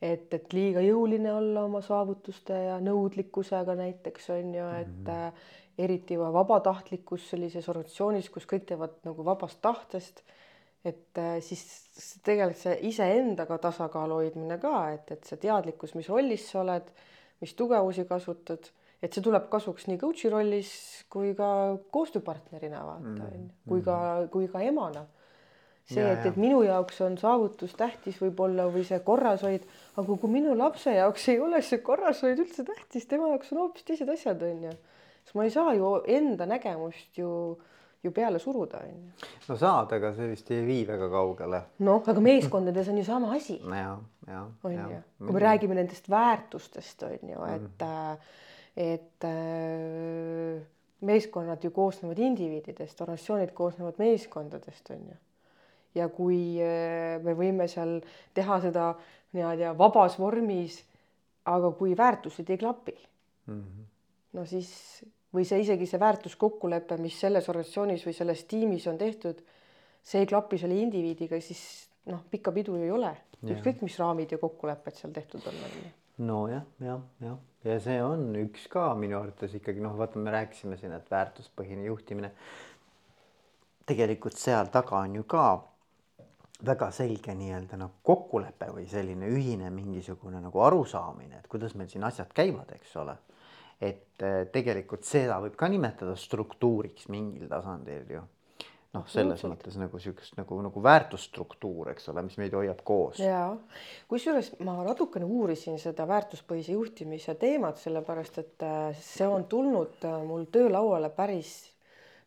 et, 0.00 0.32
et 0.32 0.54
liiga 0.56 0.80
jõuline 0.80 1.28
olla 1.28 1.66
oma 1.68 1.82
saavutuste 1.84 2.56
ja 2.56 2.78
nõudlikkusega 2.80 3.74
näiteks 3.76 4.30
on 4.32 4.54
ju, 4.56 4.68
et 4.80 5.02
mm 5.04 5.06
-hmm 5.06 5.58
eriti 5.78 6.18
vabatahtlikkus 6.18 7.30
sellises 7.32 7.68
organisatsioonis, 7.68 8.30
kus 8.32 8.46
kõik 8.48 8.66
teevad 8.68 8.98
nagu 9.06 9.24
vabast 9.24 9.60
tahtest. 9.62 10.22
et 10.84 11.18
äh, 11.20 11.36
siis 11.44 11.60
tegelikult 12.24 12.56
see 12.56 12.76
iseendaga 12.88 13.58
tasakaalu 13.60 14.22
hoidmine 14.22 14.56
ka, 14.58 14.90
et, 14.94 15.10
et 15.12 15.24
see 15.28 15.36
teadlikkus, 15.42 15.92
mis 15.94 16.08
rollis 16.08 16.46
sa 16.48 16.62
oled, 16.62 16.86
mis 17.42 17.52
tugevusi 17.54 18.06
kasutad, 18.08 18.70
et 19.02 19.12
see 19.12 19.24
tuleb 19.24 19.50
kasuks 19.52 19.90
nii 19.90 20.00
coach'i 20.00 20.30
rollis 20.32 20.70
kui 21.12 21.34
ka 21.36 21.76
koostööpartnerina 21.92 22.80
vaata 22.86 23.12
mm, 23.12 23.26
on 23.26 23.42
ju, 23.42 23.50
kui 23.68 23.84
ka, 23.84 23.96
kui 24.32 24.48
ka 24.48 24.64
emana. 24.64 25.04
See, 25.90 26.04
et, 26.06 26.22
et 26.28 26.36
minu 26.38 26.62
jaoks 26.62 27.00
on 27.02 27.16
saavutus 27.18 27.72
tähtis 27.74 28.20
võib-olla 28.22 28.68
või 28.70 28.84
see 28.86 29.00
korrashoid, 29.04 29.64
aga 29.98 30.16
kui 30.22 30.30
minu 30.32 30.54
lapse 30.56 30.92
jaoks 30.94 31.28
ei 31.32 31.40
ole 31.42 31.60
see 31.66 31.80
korrashoid 31.84 32.40
üldse 32.40 32.64
tähtis, 32.64 33.08
tema 33.10 33.32
jaoks 33.32 33.50
on 33.52 33.64
hoopis 33.64 33.84
teised 33.88 34.12
asjad, 34.12 34.44
on 34.46 34.68
ju 34.68 34.74
sest 35.30 35.38
ma 35.38 35.44
ei 35.46 35.50
saa 35.54 35.74
ju 35.74 36.02
enda 36.10 36.46
nägemust 36.46 37.18
ju, 37.18 37.56
ju 38.02 38.10
peale 38.10 38.38
suruda, 38.42 38.82
on 38.82 38.88
ju. 38.88 39.28
no 39.48 39.56
saad, 39.56 39.92
aga 39.92 40.12
see 40.16 40.26
vist 40.32 40.50
ei 40.50 40.64
vii 40.66 40.82
väga 40.88 41.08
kaugele. 41.12 41.62
noh, 41.78 42.02
aga 42.02 42.20
meeskondades 42.20 42.88
on 42.88 42.98
ju 42.98 43.04
sama 43.04 43.32
asi. 43.36 43.60
ja, 43.62 43.98
ja. 44.26 44.44
on 44.62 44.72
ju, 44.72 45.00
kui 45.18 45.32
me 45.32 45.40
räägime 45.40 45.78
nendest 45.78 46.10
väärtustest, 46.10 47.02
on 47.02 47.34
ju, 47.34 47.44
et 47.54 47.86
mm., 47.86 48.28
et 48.76 49.24
äh, 49.26 50.62
meeskonnad 51.00 51.64
ju 51.64 51.70
koosnevad 51.70 52.18
indiviididest, 52.18 53.00
organisatsioonid 53.00 53.50
koosnevad 53.54 53.98
meeskondadest, 53.98 54.90
on 54.90 55.08
ju 55.10 55.16
ja 55.94 56.08
kui 56.08 56.58
äh, 56.62 57.18
me 57.22 57.34
võime 57.38 57.66
seal 57.70 57.98
teha 58.34 58.60
seda 58.62 58.92
niimoodi 59.34 59.72
vabas 59.78 60.18
vormis. 60.18 60.84
aga 61.50 61.70
kui 61.72 61.94
väärtused 61.96 62.50
ei 62.50 62.58
klapi 62.58 62.92
mm, 63.46 63.62
-hmm. 63.62 63.84
no 64.32 64.44
siis 64.46 64.68
või 65.34 65.46
see 65.46 65.62
isegi 65.62 65.86
see 65.86 66.00
väärtuskokkulepe, 66.02 66.98
mis 67.02 67.20
selles 67.20 67.48
organisatsioonis 67.52 68.06
või 68.06 68.16
selles 68.16 68.44
tiimis 68.50 68.86
on 68.90 68.98
tehtud, 68.98 69.42
see 70.02 70.24
ei 70.24 70.28
klapi 70.30 70.58
selle 70.58 70.78
indiviidiga, 70.80 71.38
siis 71.44 71.62
noh, 72.10 72.24
pikka 72.30 72.52
pidu 72.56 72.76
ju 72.78 72.88
ei 72.88 72.94
ole, 72.94 73.12
ükskõik 73.44 73.84
mis 73.86 73.98
raamid 74.00 74.32
ja 74.34 74.40
kokkulepped 74.42 74.98
seal 74.98 75.14
tehtud 75.14 75.46
on, 75.46 75.62
nojah, 76.26 76.66
jah, 76.84 77.00
jah, 77.22 77.38
ja 77.64 77.78
see 77.80 78.00
on 78.04 78.28
üks 78.42 78.66
ka 78.72 78.90
minu 78.98 79.20
arvates 79.20 79.54
ikkagi 79.56 79.82
noh, 79.84 79.96
vaata, 79.98 80.20
me 80.20 80.34
rääkisime 80.34 80.78
siin, 80.80 80.92
et 80.96 81.10
väärtuspõhine 81.10 81.86
juhtimine. 81.88 82.32
tegelikult 83.90 84.36
seal 84.38 84.68
taga 84.70 85.00
on 85.02 85.14
ju 85.18 85.24
ka 85.26 85.46
väga 86.66 86.90
selge 86.92 87.34
nii-öelda 87.34 87.78
nagu 87.80 88.02
kokkulepe 88.04 88.68
või 88.74 88.86
selline 88.88 89.30
ühine 89.32 89.70
mingisugune 89.72 90.40
nagu 90.44 90.62
arusaamine, 90.62 91.40
et 91.40 91.48
kuidas 91.48 91.74
meil 91.74 91.88
siin 91.88 92.04
asjad 92.04 92.32
käivad, 92.34 92.70
eks 92.76 92.96
ole. 93.00 93.16
Et 93.80 94.22
eh, 94.22 94.42
tegelikult 94.52 95.06
seda 95.08 95.40
võib 95.42 95.56
ka 95.58 95.68
nimetada 95.72 96.16
struktuuriks 96.18 97.08
mingil 97.12 97.48
tasandil 97.48 98.14
ju. 98.16 98.22
noh, 98.90 99.04
selles 99.06 99.42
mõttes 99.46 99.76
nagu 99.78 100.00
siukest 100.02 100.34
nagu, 100.36 100.56
nagu 100.66 100.82
väärtusstruktuur, 100.82 101.92
eks 101.92 102.10
ole, 102.10 102.24
mis 102.26 102.36
meid 102.42 102.54
hoiab 102.58 102.82
koos. 102.84 103.20
ja 103.22 103.56
kusjuures 104.10 104.52
ma 104.66 104.76
natukene 104.84 105.24
uurisin 105.24 105.78
seda 105.78 106.06
väärtuspõhise 106.10 106.76
juhtimise 106.76 107.36
teemat, 107.40 107.80
sellepärast 107.80 108.40
et 108.44 108.66
äh, 108.66 108.90
see 109.00 109.28
on 109.28 109.46
tulnud 109.48 110.04
äh, 110.04 110.22
mul 110.26 110.48
töölauale 110.52 111.12
päris 111.14 111.54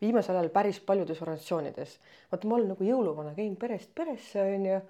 viimasel 0.04 0.38
ajal 0.38 0.52
päris 0.54 0.80
paljudes 0.84 1.22
organisatsioonides. 1.24 1.98
vaata, 2.32 2.48
ma 2.50 2.58
olen 2.58 2.72
nagu 2.74 2.88
jõuluvana, 2.88 3.34
käin 3.38 3.56
perest 3.60 3.92
peresse 3.96 4.42
onju, 4.44 4.82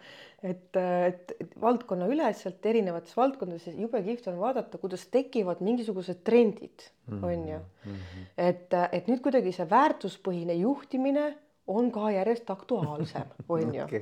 et, 0.43 0.79
äh, 0.79 1.05
et, 1.12 1.36
et 1.39 1.55
valdkonnaüleselt 1.62 2.65
erinevates 2.74 3.15
valdkondades 3.17 3.70
jube 3.77 4.01
kihvt 4.03 4.27
on 4.34 4.39
vaadata, 4.41 4.82
kuidas 4.82 5.05
tekivad 5.13 5.63
mingisugused 5.65 6.24
trendid 6.24 6.89
onju 7.13 7.60
mm 7.60 7.96
-hmm.. 7.96 8.27
et, 8.38 8.74
et 8.91 9.08
nüüd 9.08 9.22
kuidagi 9.24 9.51
see 9.55 9.70
väärtuspõhine 9.70 10.55
juhtimine 10.62 11.34
on 11.67 11.91
ka 11.91 12.12
järjest 12.12 12.50
aktuaalsem, 12.50 13.36
on 13.50 13.75
ju 13.75 13.84
okay. 13.84 14.01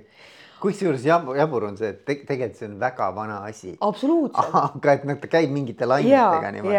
kusjuures 0.62 1.06
jabur, 1.06 1.38
jabur 1.38 1.66
on 1.70 1.78
see, 1.78 1.90
et 1.90 2.06
te, 2.06 2.16
tegelikult 2.16 2.60
see 2.60 2.70
on 2.70 2.80
väga 2.80 3.10
vana 3.16 3.42
asi. 3.50 3.76
absoluutselt. 3.82 4.56
aga 4.62 4.94
et 4.94 5.04
noh, 5.10 5.20
ta 5.22 5.28
käib 5.28 5.54
mingite 5.54 5.86
lainetega 5.86 6.52
niimoodi. 6.58 6.78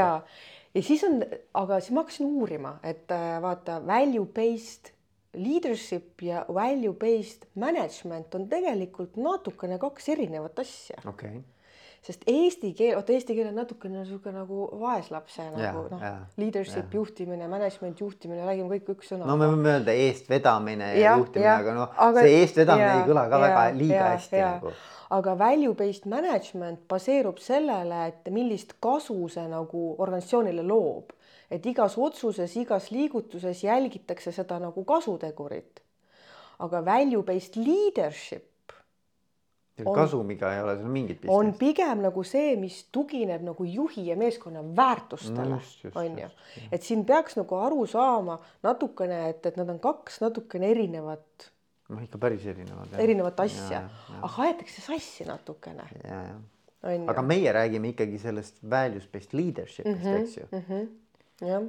Ja, 0.74 0.82
siis 0.82 1.04
on, 1.04 1.22
aga 1.54 1.80
siis 1.80 1.94
ma 1.94 2.04
hakkasin 2.04 2.26
uurima, 2.26 2.76
et 2.82 3.10
äh, 3.12 3.36
vaata 3.42 3.80
value 3.86 4.26
based 4.26 4.92
leadership 5.34 6.22
ja 6.22 6.44
value 6.48 6.92
based 6.92 7.48
management 7.54 8.34
on 8.34 8.48
tegelikult 8.48 9.16
natukene 9.16 9.78
kaks 9.80 10.08
erinevat 10.12 10.58
asja. 10.64 11.00
okay 11.08 11.40
sest 12.02 12.24
eesti 12.26 12.72
keel, 12.74 12.96
vot 12.98 13.10
eesti 13.14 13.34
keel 13.36 13.48
on 13.52 13.60
natukene 13.60 14.00
niisugune 14.00 14.40
nagu 14.40 14.64
vaeslapse 14.80 15.44
nagu 15.54 15.84
noh, 15.92 16.00
leadership, 16.40 16.90
juhtimine, 16.96 17.46
management, 17.50 18.02
juhtimine, 18.02 18.42
räägime 18.48 18.70
kõik 18.74 18.90
üks 18.96 19.12
sõna. 19.12 19.28
no 19.28 19.36
me 19.38 19.46
võime 19.52 19.76
öelda 19.76 19.94
eestvedamine 19.94 20.88
ja, 20.96 21.04
ja 21.04 21.12
juhtimine, 21.20 21.52
aga 21.52 21.76
noh, 21.76 21.94
see 22.18 22.40
eestvedamine 22.40 22.88
ja, 22.88 22.96
ei 22.98 23.06
kõla 23.06 23.24
ka 23.30 23.38
ja, 23.38 23.44
väga 23.46 23.62
liiga 23.78 24.00
ja, 24.00 24.10
hästi 24.16 24.40
ja. 24.40 24.50
nagu. 24.56 24.74
aga 25.18 25.36
value 25.44 25.78
based 25.78 26.10
management 26.10 26.82
baseerub 26.90 27.38
sellele, 27.42 28.02
et 28.10 28.32
millist 28.34 28.74
kasu 28.82 29.20
see 29.30 29.46
nagu 29.52 29.86
organisatsioonile 29.94 30.66
loob, 30.66 31.14
et 31.54 31.70
igas 31.70 31.94
otsuses, 32.02 32.56
igas 32.58 32.90
liigutuses 32.90 33.62
jälgitakse 33.62 34.34
seda 34.34 34.58
nagu 34.58 34.82
kasutegurit. 34.88 35.84
aga 36.58 36.82
value 36.82 37.22
based 37.22 37.62
leadership 39.78 39.88
on, 39.88 39.96
kasumiga 39.96 40.52
ei 40.54 40.62
ole 40.62 40.74
seal 40.76 40.90
mingit 40.92 41.20
pistmist. 41.20 41.34
on 41.36 41.52
pigem 41.58 42.02
nagu 42.04 42.24
see, 42.26 42.54
mis 42.60 42.78
tugineb 42.92 43.44
nagu 43.46 43.64
juhi 43.64 44.06
ja 44.10 44.16
meeskonna 44.20 44.62
väärtustele 44.76 45.56
no, 45.56 45.60
on 46.00 46.18
ju, 46.20 46.28
et 46.72 46.84
siin 46.84 47.04
peaks 47.08 47.38
nagu 47.40 47.56
aru 47.56 47.86
saama 47.90 48.38
natukene, 48.66 49.22
et, 49.32 49.46
et 49.48 49.56
nad 49.60 49.70
on 49.72 49.80
kaks 49.82 50.20
natukene 50.24 50.70
erinevat. 50.74 51.48
noh, 51.88 52.02
ikka 52.04 52.20
päris 52.20 52.44
erinevad. 52.52 52.98
erinevat 53.00 53.40
asja, 53.46 53.84
aga 54.20 54.48
aetakse 54.48 54.84
sassi 54.84 55.28
natukene. 55.28 55.88
aga 56.82 57.24
meie 57.24 57.52
räägime 57.54 57.94
ikkagi 57.94 58.20
sellest 58.20 58.60
values 58.70 59.08
based 59.08 59.32
leadership'ist 59.38 60.04
mm, 60.04 60.04
-hmm, 60.04 60.22
eks 60.22 60.36
ju 60.36 60.46
mm. 60.50 60.64
-hmm. 60.68 61.48
jah, 61.48 61.68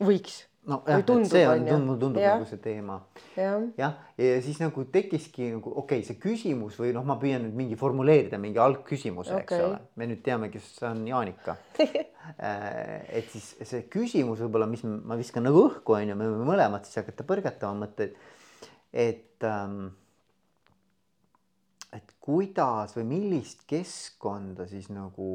võiks 0.00 0.42
nojah, 0.68 1.00
et 1.00 1.10
see 1.30 1.44
on, 1.48 1.62
mulle 1.64 1.98
tundub 2.00 2.20
ja. 2.20 2.34
nagu 2.36 2.48
see 2.48 2.60
teema. 2.62 2.98
jah, 3.36 3.62
ja, 3.80 3.90
ja 4.20 4.40
siis 4.44 4.60
nagu 4.60 4.84
tekkiski 4.92 5.50
nagu 5.54 5.72
okei 5.72 6.02
okay,, 6.02 6.06
see 6.06 6.18
küsimus 6.20 6.76
või 6.80 6.92
noh, 6.96 7.06
ma 7.08 7.16
püüan 7.20 7.46
nüüd 7.46 7.56
mingi 7.62 7.78
formuleerida 7.80 8.40
mingi 8.42 8.60
algküsimuse 8.60 9.34
okay., 9.38 9.46
eks 9.46 9.64
ole, 9.64 9.80
me 9.96 10.10
nüüd 10.10 10.20
teame, 10.26 10.50
kes 10.52 10.68
on 10.88 11.00
Jaanika 11.08 11.56
äh, 11.86 13.00
et 13.20 13.32
siis 13.32 13.54
see 13.62 13.86
küsimus 13.92 14.42
võib-olla, 14.44 14.68
mis 14.70 14.84
ma 14.84 15.16
viskan 15.20 15.48
nagu 15.48 15.64
õhku 15.70 15.96
on 15.96 16.12
ju, 16.12 16.18
me 16.20 16.28
võime 16.28 16.52
mõlemad 16.52 16.84
siis 16.88 17.00
hakata 17.00 17.26
põrgatama 17.28 17.86
mõtteid, 17.86 18.20
et 18.92 19.48
ähm, 19.48 19.90
et 21.96 22.14
kuidas 22.22 22.94
või 22.98 23.08
millist 23.16 23.64
keskkonda 23.70 24.68
siis 24.70 24.92
nagu 24.92 25.30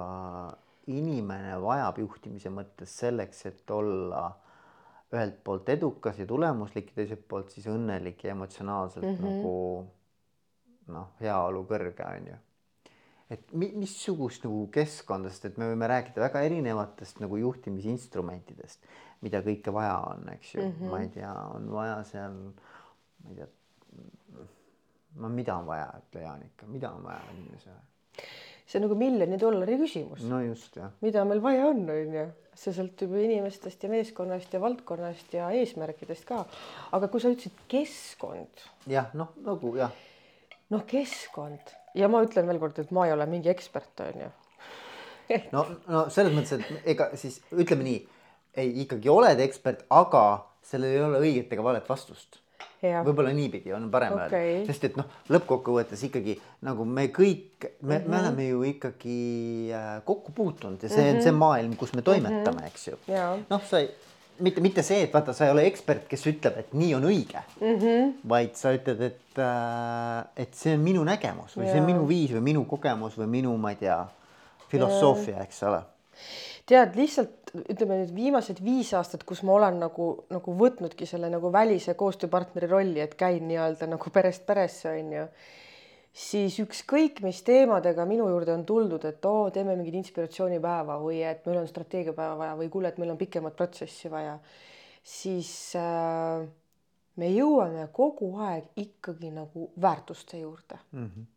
äh, 0.00 0.50
inimene 0.90 1.58
vajab 1.62 2.00
juhtimise 2.00 2.50
mõttes 2.54 2.96
selleks, 3.02 3.44
et 3.46 3.70
olla 3.74 4.30
ühelt 5.10 5.40
poolt 5.44 5.68
edukas 5.68 6.18
ja 6.18 6.26
tulemuslik 6.26 6.92
ja 6.92 7.00
teiselt 7.00 7.26
poolt 7.28 7.50
siis 7.50 7.66
õnnelik 7.70 8.22
ja 8.24 8.34
emotsionaalselt 8.36 9.06
mm 9.06 9.16
-hmm. 9.16 9.40
nagu 9.40 10.94
noh, 10.94 11.10
heaolu 11.20 11.64
kõrge 11.70 12.06
on 12.06 12.30
ju. 12.30 12.38
et 13.30 13.52
mi, 13.52 13.70
missugust 13.78 14.44
nagu 14.44 14.66
keskkonda, 14.74 15.30
sest 15.30 15.44
et 15.50 15.58
me 15.58 15.70
võime 15.70 15.86
rääkida 15.90 16.20
väga 16.20 16.42
erinevatest 16.46 17.20
nagu 17.22 17.36
juhtimisinstrumentidest, 17.36 18.86
mida 19.20 19.42
kõike 19.46 19.72
vaja 19.72 19.98
on, 19.98 20.28
eks 20.34 20.54
ju 20.54 20.62
mm, 20.62 20.72
-hmm. 20.72 20.90
ma 20.90 21.00
ei 21.00 21.08
tea, 21.08 21.34
on 21.54 21.70
vaja 21.72 22.02
seal, 22.04 22.32
ma 23.22 23.30
ei 23.30 23.36
tea, 23.36 23.46
no 25.14 25.28
mida 25.28 25.56
on 25.56 25.66
vaja, 25.66 25.92
ütle 26.02 26.22
Jaanika, 26.22 26.66
mida 26.66 26.90
on 26.90 27.04
vaja 27.04 27.20
inimesele? 27.36 27.80
See 28.70 28.78
on 28.78 28.86
nagu 28.86 28.98
miljoni 28.98 29.38
dollari 29.40 29.78
küsimus. 29.80 30.22
no 30.30 30.40
just 30.44 30.76
jah. 30.78 30.92
mida 31.02 31.24
meil 31.26 31.42
vaja 31.42 31.66
on, 31.72 31.82
on 31.90 32.14
ju 32.14 32.26
see 32.60 32.74
sõltub 32.76 33.14
ju 33.16 33.24
inimestest 33.24 33.82
ja 33.82 33.90
meeskonnast 33.90 34.52
ja 34.54 34.60
valdkonnast 34.62 35.34
ja 35.34 35.48
eesmärkidest 35.58 36.26
ka. 36.28 36.44
aga 36.92 37.08
kui 37.10 37.22
sa 37.22 37.32
ütlesid 37.32 37.64
keskkond. 37.70 38.66
jah, 38.90 39.10
noh 39.18 39.32
nagu 39.46 39.74
jah. 39.78 39.94
noh, 40.70 40.84
keskkond 40.86 41.74
ja 41.98 42.10
ma 42.12 42.22
ütlen 42.26 42.46
veel 42.50 42.62
kord, 42.62 42.78
et 42.78 42.92
ma 42.94 43.08
ei 43.08 43.16
ole 43.16 43.26
mingi 43.30 43.50
ekspert, 43.50 44.04
on 44.06 44.22
ju 44.26 44.30
no, 45.56 45.66
no 45.90 46.06
selles 46.10 46.34
mõttes, 46.34 46.60
et 46.60 46.94
ega 46.94 47.10
siis 47.18 47.40
ütleme 47.50 47.86
nii, 47.86 47.98
ei 48.60 48.70
ikkagi 48.84 49.10
oled 49.10 49.42
ekspert, 49.42 49.82
aga 49.94 50.24
sellel 50.66 50.94
ei 50.94 51.02
ole 51.06 51.24
õiget 51.24 51.52
ega 51.54 51.66
valet 51.66 51.90
vastust 51.90 52.38
võib-olla 52.80 53.32
niipidi 53.36 53.72
on 53.76 53.88
parem 53.92 54.14
okay. 54.16 54.26
öelda, 54.30 54.66
sest 54.70 54.86
et 54.88 54.98
noh, 54.98 55.08
lõppkokkuvõttes 55.32 56.04
ikkagi 56.08 56.36
nagu 56.66 56.86
me 56.88 57.08
kõik, 57.14 57.66
me 57.82 57.98
mm, 57.98 58.04
-hmm. 58.04 58.08
me 58.08 58.20
oleme 58.20 58.46
ju 58.48 58.62
ikkagi 58.70 59.18
äh, 59.76 59.90
kokku 60.04 60.32
puutunud 60.36 60.82
ja 60.82 60.88
see 60.88 61.02
mm 61.02 61.08
-hmm. 61.08 61.16
on 61.16 61.22
see 61.22 61.32
mhm. 61.32 61.40
maailm, 61.40 61.76
kus 61.76 61.92
me 61.94 62.02
toimetame 62.02 62.50
mm, 62.50 62.58
-hmm. 62.58 62.66
eks 62.66 62.88
ju. 62.88 62.96
noh, 63.50 63.66
sa 63.70 63.78
ei, 63.78 63.90
mitte, 64.38 64.60
mitte 64.60 64.82
see, 64.82 65.02
et 65.02 65.14
vaata, 65.14 65.32
sa 65.32 65.44
ei 65.44 65.50
ole 65.50 65.66
ekspert, 65.66 66.08
kes 66.08 66.26
ütleb, 66.26 66.58
et 66.58 66.72
nii 66.72 66.94
on 66.94 67.04
õige 67.04 67.42
mm, 67.60 67.76
-hmm. 67.76 68.12
vaid 68.28 68.54
sa 68.54 68.72
ütled, 68.72 69.00
et 69.00 69.38
äh,, 69.38 70.24
et 70.36 70.54
see 70.54 70.74
on 70.74 70.80
minu 70.80 71.04
nägemus 71.04 71.56
või 71.56 71.66
ja. 71.66 71.72
see 71.72 71.80
on 71.80 71.86
minu 71.86 72.08
viis 72.08 72.32
või 72.32 72.40
minu 72.52 72.64
kogemus 72.64 73.18
või 73.18 73.26
minu, 73.26 73.56
ma 73.56 73.70
ei 73.70 73.76
tea, 73.76 74.06
filosoofia, 74.68 75.42
eks 75.42 75.62
ole 75.62 75.82
tead, 76.70 76.94
lihtsalt 76.98 77.50
ütleme 77.58 77.98
nüüd 78.00 78.12
viimased 78.14 78.60
viis 78.62 78.92
aastat, 78.96 79.24
kus 79.26 79.42
ma 79.46 79.56
olen 79.56 79.80
nagu, 79.82 80.10
nagu 80.30 80.54
võtnudki 80.58 81.08
selle 81.08 81.30
nagu 81.32 81.50
välise 81.52 81.96
koostööpartneri 81.98 82.68
rolli, 82.70 83.00
et 83.02 83.16
käin 83.18 83.48
nii-öelda 83.48 83.88
nagu 83.90 84.12
perest 84.14 84.46
peresse, 84.46 84.92
on 84.94 85.10
ju, 85.16 85.24
siis 86.26 86.58
ükskõik, 86.62 87.20
mis 87.26 87.42
teemadega 87.46 88.06
minu 88.08 88.28
juurde 88.30 88.54
on 88.54 88.64
tuldud, 88.68 89.04
et 89.10 89.26
oo, 89.30 89.48
teeme 89.54 89.74
mingit 89.78 89.98
inspiratsioonipäeva 90.02 91.00
või 91.02 91.24
et 91.26 91.44
meil 91.48 91.62
on 91.64 91.68
strateegiapäeva 91.70 92.38
vaja 92.38 92.56
või 92.60 92.70
kuule, 92.72 92.92
et 92.92 93.02
meil 93.02 93.12
on 93.14 93.20
pikemat 93.20 93.58
protsessi 93.58 94.10
vaja, 94.12 94.38
siis 95.02 95.52
äh, 95.78 96.46
me 97.18 97.34
jõuame 97.34 97.88
kogu 97.94 98.32
aeg 98.46 98.70
ikkagi 98.86 99.34
nagu 99.34 99.70
väärtuste 99.80 100.42
juurde 100.44 100.80
mm. 100.92 101.04
-hmm 101.04 101.28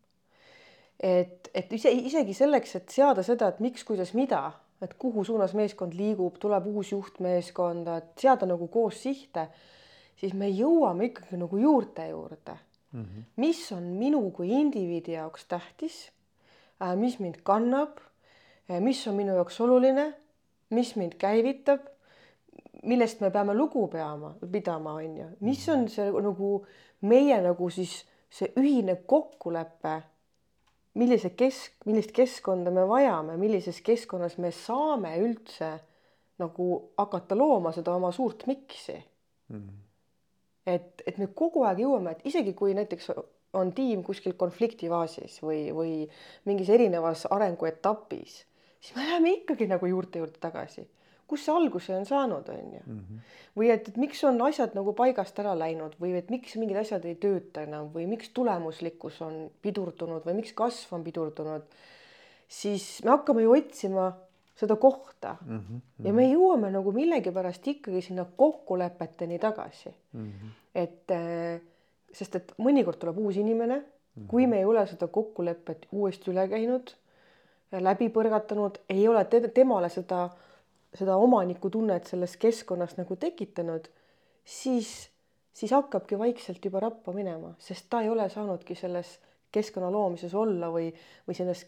et, 1.04 1.50
et 1.54 1.72
ise, 1.72 1.90
isegi 1.90 2.34
selleks, 2.34 2.76
et 2.78 2.92
seada 2.94 3.22
seda, 3.26 3.48
et 3.50 3.58
miks, 3.60 3.82
kuidas, 3.84 4.12
mida 4.14 4.52
et 4.82 4.94
kuhu 4.98 5.24
suunas 5.24 5.54
meeskond 5.54 5.94
liigub, 5.96 6.38
tuleb 6.40 6.66
uus 6.66 6.92
juhtmeeskonda, 6.92 7.96
et 7.96 8.24
seada 8.24 8.46
nagu 8.46 8.68
koos 8.68 9.02
sihte, 9.02 9.48
siis 10.20 10.34
me 10.34 10.48
jõuame 10.50 11.10
ikkagi 11.10 11.38
nagu 11.40 11.58
juurte 11.58 12.08
juurde 12.08 12.56
mm. 12.92 13.02
-hmm. 13.02 13.22
mis 13.36 13.72
on 13.72 13.82
minu 13.82 14.30
kui 14.30 14.50
indiviidi 14.50 15.12
jaoks 15.12 15.44
tähtis 15.44 16.10
äh,, 16.82 16.96
mis 16.96 17.18
mind 17.18 17.42
kannab 17.42 17.98
äh,, 18.70 18.80
mis 18.80 19.06
on 19.08 19.14
minu 19.14 19.34
jaoks 19.34 19.60
oluline, 19.60 20.14
mis 20.70 20.96
mind 20.96 21.14
käivitab, 21.18 21.80
millest 22.82 23.20
me 23.20 23.30
peame 23.30 23.54
lugu 23.54 23.88
peama, 23.88 24.34
pidama, 24.52 24.92
on 24.92 25.16
ju, 25.16 25.28
mis 25.40 25.68
on 25.68 25.88
see 25.88 26.10
nagu 26.10 26.66
meie 27.00 27.40
nagu 27.42 27.70
siis 27.70 28.04
see 28.30 28.52
ühine 28.56 28.96
kokkulepe 29.06 30.02
millise 30.94 31.30
kesk, 31.34 31.72
millist 31.86 32.12
keskkonda 32.14 32.70
me 32.70 32.84
vajame, 32.88 33.36
millises 33.40 33.80
keskkonnas 33.82 34.38
me 34.38 34.50
saame 34.54 35.16
üldse 35.22 35.72
nagu 36.38 36.68
hakata 36.98 37.36
looma 37.38 37.72
seda 37.74 37.94
oma 37.94 38.12
suurt 38.12 38.46
miksi 38.46 39.02
Mhm. 39.48 39.68
et, 40.66 41.02
et 41.06 41.18
me 41.18 41.26
kogu 41.36 41.64
aeg 41.68 41.82
jõuame, 41.84 42.14
et 42.14 42.26
isegi 42.26 42.54
kui 42.56 42.74
näiteks 42.74 43.10
on 43.60 43.72
tiim 43.76 44.02
kuskil 44.02 44.32
konfliktifaasis 44.40 45.42
või, 45.44 45.68
või 45.76 45.92
mingis 46.48 46.70
erinevas 46.72 47.26
arenguetapis, 47.30 48.38
siis 48.80 48.96
me 48.96 49.04
läheme 49.04 49.34
ikkagi 49.40 49.68
nagu 49.70 49.86
juurte 49.86 50.18
juurde 50.22 50.40
tagasi. 50.40 50.86
Kust 51.26 51.44
see 51.46 51.54
alguse 51.54 51.94
on 51.96 52.04
saanud, 52.06 52.48
on 52.48 52.72
ju. 52.76 52.82
Mhm. 52.86 53.18
või 53.56 53.70
et, 53.70 53.88
et 53.88 53.96
miks 53.96 54.22
on 54.24 54.40
asjad 54.42 54.74
nagu 54.74 54.92
paigast 54.98 55.38
ära 55.38 55.54
läinud 55.54 55.92
või 56.00 56.16
et 56.18 56.30
miks 56.30 56.56
mingid 56.58 56.76
asjad 56.76 57.04
ei 57.06 57.14
tööta 57.14 57.62
enam 57.62 57.88
või 57.94 58.06
miks 58.10 58.28
tulemuslikkus 58.34 59.20
on 59.22 59.50
pidurdunud 59.62 60.24
või 60.26 60.34
miks 60.40 60.52
kasv 60.52 60.92
on 60.96 61.04
pidurdunud, 61.04 61.62
siis 62.48 63.02
me 63.04 63.10
hakkame 63.14 63.42
ju 63.42 63.52
otsima 63.56 64.12
seda 64.58 64.76
kohta 64.76 65.36
Mhm. 65.46 65.78
ja 66.04 66.12
me 66.12 66.26
jõuame 66.32 66.70
nagu 66.70 66.92
millegipärast 66.92 67.66
ikkagi 67.66 68.02
sinna 68.02 68.24
kokkulepeteni 68.36 69.38
tagasi 69.38 69.90
Mhm. 70.14 70.48
et 70.74 71.10
äh, 71.10 71.60
sest 72.12 72.36
et 72.36 72.52
mõnikord 72.58 72.98
tuleb 72.98 73.18
uus 73.18 73.36
inimene, 73.36 73.82
kui 74.28 74.46
me 74.46 74.58
ei 74.58 74.64
ole 74.64 74.86
seda 74.86 75.06
kokkulepet 75.08 75.86
uuesti 75.92 76.30
üle 76.30 76.44
käinud, 76.48 76.92
läbi 77.72 78.08
põrgatanud, 78.08 78.76
ei 78.88 79.08
ole 79.08 79.24
te 79.24 79.40
temale 79.48 79.88
seda, 79.90 80.28
seda 80.94 81.16
omanikutunnet 81.18 82.06
selles 82.06 82.36
keskkonnas 82.40 82.96
nagu 82.98 83.16
tekitanud, 83.20 83.88
siis, 84.44 84.90
siis 85.52 85.74
hakkabki 85.74 86.18
vaikselt 86.18 86.64
juba 86.64 86.82
rappa 86.84 87.12
minema, 87.12 87.54
sest 87.58 87.88
ta 87.90 88.02
ei 88.04 88.10
ole 88.12 88.28
saanudki 88.30 88.76
selles 88.78 89.18
keskkonna 89.54 89.90
loomises 89.92 90.32
olla 90.34 90.68
või, 90.72 90.88
või 91.28 91.36
selles 91.36 91.64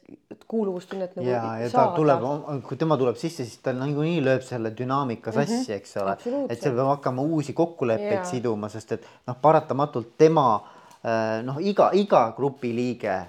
kuuluvustunnet 0.51 1.15
nagu 1.19 1.29
ja, 1.29 1.43
ja 1.61 1.69
ta 1.71 1.85
tuleb, 1.95 2.25
kui 2.67 2.79
tema 2.81 2.99
tuleb 2.99 3.19
sisse, 3.21 3.47
siis 3.47 3.61
ta 3.63 3.75
niikuinii 3.77 4.25
lööb 4.27 4.43
selle 4.47 4.73
dünaamika 4.79 5.35
sassi, 5.35 5.71
eks 5.77 5.97
ole, 6.03 6.17
et 6.49 6.59
see 6.59 6.73
peab 6.73 6.91
hakkama 6.97 7.23
uusi 7.27 7.55
kokkuleppeid 7.57 8.27
siduma, 8.27 8.71
sest 8.73 8.97
et 8.99 9.07
noh, 9.29 9.39
paratamatult 9.43 10.17
tema 10.19 10.49
äh, 10.57 11.39
noh, 11.47 11.63
iga, 11.63 11.93
iga 11.95 12.27
grupi 12.37 12.75
liige 12.75 13.21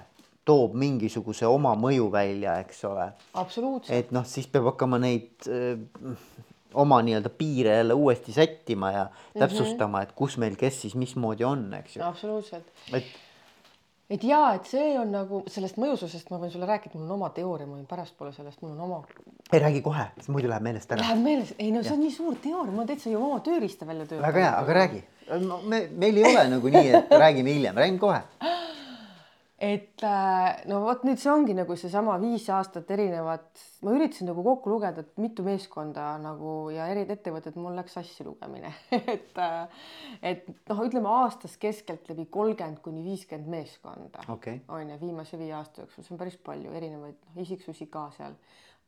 toob 0.48 0.74
mingisuguse 0.78 1.46
oma 1.48 1.74
mõju 1.78 2.08
välja, 2.12 2.58
eks 2.64 2.82
ole. 2.88 3.10
et 3.92 4.12
noh, 4.16 4.26
siis 4.28 4.48
peab 4.50 4.72
hakkama 4.72 5.00
neid 5.02 5.48
äh, 5.48 6.16
oma 6.74 7.00
nii-öelda 7.04 7.32
piire 7.38 7.78
jälle 7.80 7.94
uuesti 7.94 8.32
sättima 8.32 8.92
ja 8.92 9.06
täpsustama, 9.38 10.02
et 10.04 10.12
kus 10.18 10.36
meil 10.40 10.56
kes 10.60 10.82
siis 10.84 10.98
mismoodi 10.98 11.46
on, 11.48 11.68
eks 11.80 11.96
ju. 11.96 12.04
absoluutselt 12.04 12.68
et 12.92 13.16
et 14.08 14.24
jaa, 14.24 14.54
et 14.56 14.68
see 14.68 14.94
on 14.98 15.10
nagu 15.12 15.42
sellest 15.52 15.76
mõjususest 15.80 16.30
ma 16.32 16.40
võin 16.40 16.52
sulle 16.52 16.68
rääkida, 16.68 16.96
mul 16.96 17.08
on 17.10 17.18
oma 17.18 17.28
teooria, 17.36 17.68
ma 17.68 17.76
võin 17.76 17.88
pärastpoole 17.88 18.32
sellest, 18.32 18.62
mul 18.64 18.72
on 18.72 18.86
oma 18.86 19.02
ei 19.52 19.60
räägi 19.60 19.82
kohe, 19.84 20.04
siis 20.16 20.28
muidu 20.32 20.48
läheb 20.50 20.64
meelest 20.64 20.92
ära. 20.92 21.04
Läheb 21.04 21.22
meeles, 21.24 21.52
ei 21.58 21.70
no 21.72 21.82
see 21.84 21.94
on 21.94 22.02
nii 22.04 22.12
suur 22.12 22.36
teooria, 22.42 22.74
ma 22.74 22.84
täitsa 22.88 23.12
ju 23.12 23.20
oma 23.20 23.38
tööriista 23.44 23.88
välja 23.88 24.04
töötanud. 24.04 24.26
väga 24.26 24.44
hea, 24.44 24.54
aga 24.62 24.76
räägi. 24.80 25.02
me, 25.64 25.82
meil 25.96 26.20
ei 26.20 26.24
ole 26.28 26.44
nagu 26.54 26.72
nii, 26.74 26.90
et 26.98 27.14
räägime 27.24 27.54
hiljem, 27.56 27.80
räägime 27.84 28.02
kohe. 28.02 28.22
et 29.58 30.02
äh, 30.06 30.60
no 30.70 30.78
vot 30.84 31.02
nüüd 31.02 31.18
see 31.18 31.30
ongi 31.32 31.54
nagu 31.58 31.74
seesama 31.78 32.14
viis 32.22 32.44
aastat 32.54 32.90
erinevat, 32.94 33.48
ma 33.82 33.94
üritasin 33.96 34.30
nagu 34.30 34.44
kokku 34.46 34.70
lugeda, 34.70 35.02
et 35.02 35.18
mitu 35.18 35.42
meeskonda 35.46 36.12
nagu 36.22 36.52
ja 36.70 36.86
eri 36.92 37.02
ettevõtted, 37.10 37.58
mul 37.58 37.74
läks 37.78 37.98
sassi 37.98 38.26
lugemine. 38.26 38.70
Et 39.18 39.42
äh, 39.42 39.82
et 40.22 40.46
noh, 40.70 40.84
ütleme 40.86 41.10
aastas 41.10 41.56
keskeltläbi 41.60 42.28
kolmkümmend 42.30 42.78
kuni 42.84 43.02
viiskümmend 43.06 43.50
meeskonda 43.50 44.22
Okei. 44.30 44.60
on 44.68 44.94
ju 44.94 45.00
viimase 45.00 45.38
viie 45.40 45.52
aasta 45.58 45.82
jooksul, 45.82 46.06
see 46.06 46.14
on 46.14 46.22
päris 46.22 46.38
palju 46.44 46.72
erinevaid 46.78 47.18
noh, 47.18 47.42
isiksusi 47.42 47.88
ka 47.90 48.08
seal, 48.16 48.38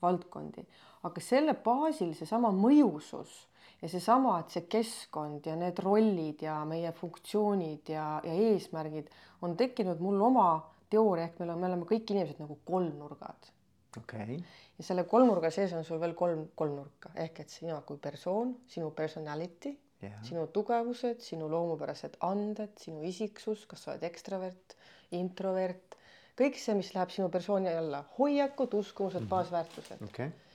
valdkondi, 0.02 0.64
aga 1.06 1.22
selle 1.24 1.54
baasil 1.64 2.14
seesama 2.18 2.54
mõjusus 2.54 3.49
ja 3.80 3.88
seesama, 3.88 4.34
et 4.42 4.52
see 4.54 4.66
keskkond 4.70 5.46
ja 5.48 5.54
need 5.58 5.78
rollid 5.84 6.42
ja 6.44 6.58
meie 6.68 6.92
funktsioonid 6.96 7.92
ja, 7.94 8.06
ja 8.24 8.34
eesmärgid 8.50 9.08
on 9.46 9.56
tekkinud 9.56 10.02
mul 10.04 10.20
oma 10.28 10.50
teooria 10.92 11.28
ehk 11.28 11.40
meil 11.40 11.54
on, 11.54 11.60
me 11.62 11.70
oleme 11.70 11.88
kõik 11.88 12.12
inimesed 12.12 12.42
nagu 12.42 12.58
kolmnurgad 12.68 13.50
okei 13.98 14.24
okay. 14.24 14.40
ja 14.78 14.86
selle 14.86 15.06
kolmnurga 15.10 15.52
sees 15.54 15.72
on 15.76 15.86
sul 15.86 16.00
veel 16.02 16.16
kolm 16.18 16.48
kolmnurka 16.58 17.14
ehk 17.24 17.40
et 17.44 17.54
sina 17.54 17.80
kui 17.86 18.00
persoon, 18.02 18.54
sinu 18.70 18.90
personality, 18.96 19.74
Jah. 20.00 20.20
sinu 20.24 20.46
tugevused, 20.54 21.20
sinu 21.24 21.48
loomupärased 21.52 22.20
anded, 22.24 22.76
sinu 22.80 23.02
isiksus, 23.08 23.66
kas 23.68 23.84
sa 23.84 23.94
oled 23.94 24.06
ekstravert, 24.08 24.76
introvert, 25.16 25.96
kõik 26.38 26.56
see, 26.56 26.76
mis 26.78 26.92
läheb 26.96 27.12
sinu 27.12 27.28
persooni 27.32 27.72
alla, 27.72 28.04
hoiakud, 28.16 28.76
uskumused, 28.80 29.26
baasväärtused 29.28 30.00
okei 30.06 30.30
okay. 30.30 30.49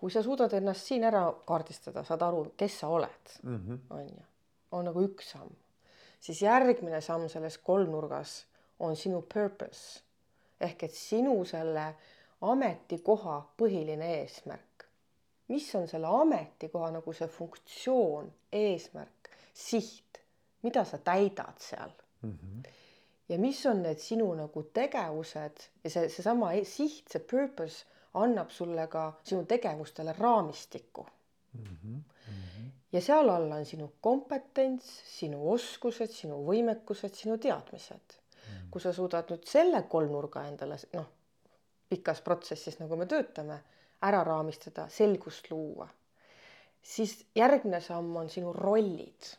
Kui 0.00 0.10
sa 0.10 0.22
suudad 0.22 0.52
ennast 0.56 0.86
siin 0.88 1.04
ära 1.04 1.26
kaardistada, 1.46 2.04
saad 2.04 2.22
aru, 2.24 2.44
kes 2.56 2.78
sa 2.80 2.88
oled, 2.88 3.34
mm 3.42 3.56
-hmm. 3.56 3.78
on 3.90 4.08
ju, 4.08 4.22
on 4.72 4.84
nagu 4.84 5.02
üks 5.04 5.30
samm, 5.32 5.50
siis 6.20 6.42
järgmine 6.42 7.00
samm 7.00 7.28
selles 7.28 7.58
kolmnurgas 7.58 8.46
on 8.78 8.96
sinu 8.96 9.22
purpose 9.22 10.00
ehk 10.60 10.82
et 10.82 10.94
sinu 10.94 11.44
selle 11.44 11.94
ametikoha 12.40 13.42
põhiline 13.62 14.10
eesmärk. 14.20 14.84
mis 15.48 15.74
on 15.74 15.88
selle 15.88 16.06
ametikoha 16.06 16.90
nagu 16.90 17.12
see 17.12 17.28
funktsioon, 17.28 18.32
eesmärk, 18.52 19.30
siht, 19.54 20.20
mida 20.62 20.84
sa 20.84 20.98
täidad 20.98 21.58
seal 21.58 21.90
Mm 22.22 22.38
-hmm. 22.38 22.70
ja 23.28 23.38
mis 23.38 23.66
on 23.66 23.82
need 23.82 23.98
sinu 23.98 24.34
nagu 24.34 24.62
tegevused 24.62 25.56
ja 25.84 25.90
see, 25.90 26.08
seesama 26.08 26.52
e- 26.52 26.64
siht, 26.64 27.08
see 27.08 27.24
purpose 27.30 27.86
annab 28.14 28.50
sulle 28.50 28.86
ka 28.86 29.12
sinu 29.22 29.44
tegevustele 29.44 30.14
raamistiku. 30.18 31.06
Mm 31.52 31.64
-hmm. 31.64 32.00
ja 32.92 33.00
seal 33.00 33.28
all 33.28 33.52
on 33.52 33.64
sinu 33.64 33.92
kompetents, 34.00 35.02
sinu 35.18 35.52
oskused, 35.52 36.10
sinu 36.10 36.44
võimekused, 36.46 37.14
sinu 37.14 37.38
teadmised. 37.38 38.18
kui 38.70 38.80
sa 38.80 38.92
suudad 38.92 39.30
nüüd 39.30 39.46
selle 39.46 39.82
kolmnurga 39.82 40.44
endale 40.46 40.76
noh, 40.92 41.06
pikas 41.88 42.20
protsessis, 42.20 42.78
nagu 42.78 42.96
me 42.96 43.06
töötame, 43.06 43.60
ära 44.02 44.24
raamistada, 44.24 44.88
selgust 44.88 45.50
luua, 45.50 45.88
siis 46.82 47.26
järgmine 47.34 47.80
samm 47.80 48.16
on 48.16 48.30
sinu 48.30 48.52
rollid 48.52 49.34